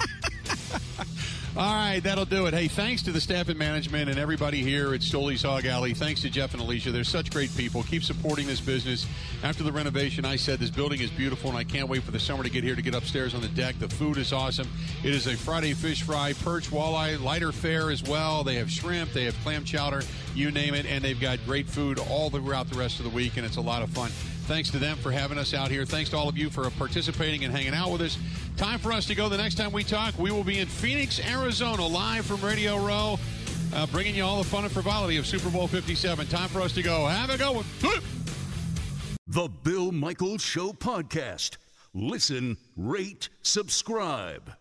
All 1.58 1.74
right, 1.74 1.99
that'll 2.03 2.26
do 2.26 2.45
it. 2.45 2.53
Hey, 2.53 2.68
thanks 2.68 3.01
to 3.01 3.12
the 3.12 3.20
staff 3.20 3.49
and 3.49 3.58
management 3.58 4.12
and 4.12 4.20
everybody 4.20 4.62
here 4.62 4.93
at 4.93 5.01
Stoley's 5.01 5.41
Hog 5.41 5.66
Alley. 5.66 5.95
Thanks 5.95 6.22
to 6.22 6.30
Jeff 6.30 6.53
and 6.53 6.62
Alicia. 6.62 6.91
They're 6.91 7.03
such 7.03 7.32
great 7.32 7.49
people. 7.58 7.82
Keep 7.82 8.03
supporting 8.03 8.45
this 8.45 8.62
business. 8.62 9.08
After 9.41 9.64
the 9.64 9.72
renovation, 9.72 10.24
I 10.24 10.36
said 10.36 10.60
this 10.60 10.70
building 10.70 11.01
is 11.01 11.10
beautiful, 11.10 11.49
and 11.49 11.58
I 11.58 11.64
can't 11.64 11.89
wait 11.89 12.03
for 12.03 12.12
the 12.12 12.20
summer 12.20 12.43
to 12.43 12.49
get 12.51 12.64
here 12.64 12.76
to 12.76 12.82
get 12.84 12.93
upstairs 12.93 13.34
on 13.34 13.41
the 13.41 13.47
deck. 13.47 13.74
The 13.80 13.89
food 13.89 14.18
is 14.18 14.34
awesome. 14.34 14.68
It 15.03 15.16
is 15.16 15.26
a 15.26 15.36
Friday 15.36 15.74
fish 15.74 16.03
fry, 16.03 16.34
perch, 16.34 16.70
walleye, 16.70 17.20
lighter 17.20 17.51
fare 17.51 17.89
as 17.89 18.03
well. 18.03 18.43
They 18.43 18.55
have 18.58 18.70
shrimp, 18.70 19.14
they 19.14 19.26
have 19.26 19.36
clam 19.41 19.64
chowder, 19.64 20.03
you 20.36 20.51
name 20.51 20.76
it, 20.76 20.86
and 20.86 21.03
they've 21.03 21.20
got 21.20 21.43
great 21.43 21.68
food 21.68 21.97
all 21.97 22.30
throughout 22.30 22.70
the 22.70 22.78
rest 22.78 22.99
of 22.99 23.05
the 23.05 23.12
week, 23.12 23.36
and 23.36 23.43
it's 23.43 23.58
a 23.58 23.62
lot 23.62 23.82
of 23.82 23.89
fun. 23.89 24.12
Thanks 24.48 24.70
to 24.72 24.80
them 24.80 24.95
for 24.98 25.12
having 25.12 25.38
us 25.38 25.54
out 25.54 25.70
here. 25.70 25.86
Thanks 25.86 26.10
to 26.12 26.18
all 26.18 26.30
of 26.30 26.38
you 26.38 26.50
for 26.50 26.70
participating 26.70 27.43
and 27.43 27.54
hanging 27.54 27.74
out 27.74 27.91
with 27.91 28.00
us. 28.00 28.18
Time 28.56 28.80
for 28.80 28.93
us 28.93 29.06
to 29.08 29.14
go. 29.14 29.28
The 29.28 29.36
next 29.36 29.56
time 29.56 29.74
we 29.74 29.84
talk, 29.84 30.18
we 30.18 30.32
will 30.32 30.45
be 30.45 30.60
in 30.60 30.68
Phoenix, 30.68 31.20
Arizona, 31.20 31.86
live 31.86 32.26
from 32.26 32.39
Radio 32.39 32.78
Row, 32.78 33.20
uh, 33.76 33.86
bringing 33.88 34.16
you 34.16 34.24
all 34.24 34.38
the 34.38 34.48
fun 34.48 34.64
and 34.64 34.72
frivolity 34.72 35.18
of 35.18 35.28
Super 35.28 35.50
Bowl 35.50 35.68
57. 35.68 36.28
Time 36.28 36.48
for 36.48 36.62
us 36.62 36.74
to 36.76 36.82
go. 36.82 37.08
Have 37.08 37.30
a 37.30 37.52
one. 37.52 37.66
The 39.28 39.50
Bill 39.64 39.91
Michaels 39.91 40.41
Show 40.41 40.72
podcast. 40.72 41.58
Listen, 41.93 42.56
rate, 42.78 43.28
subscribe. 43.41 44.58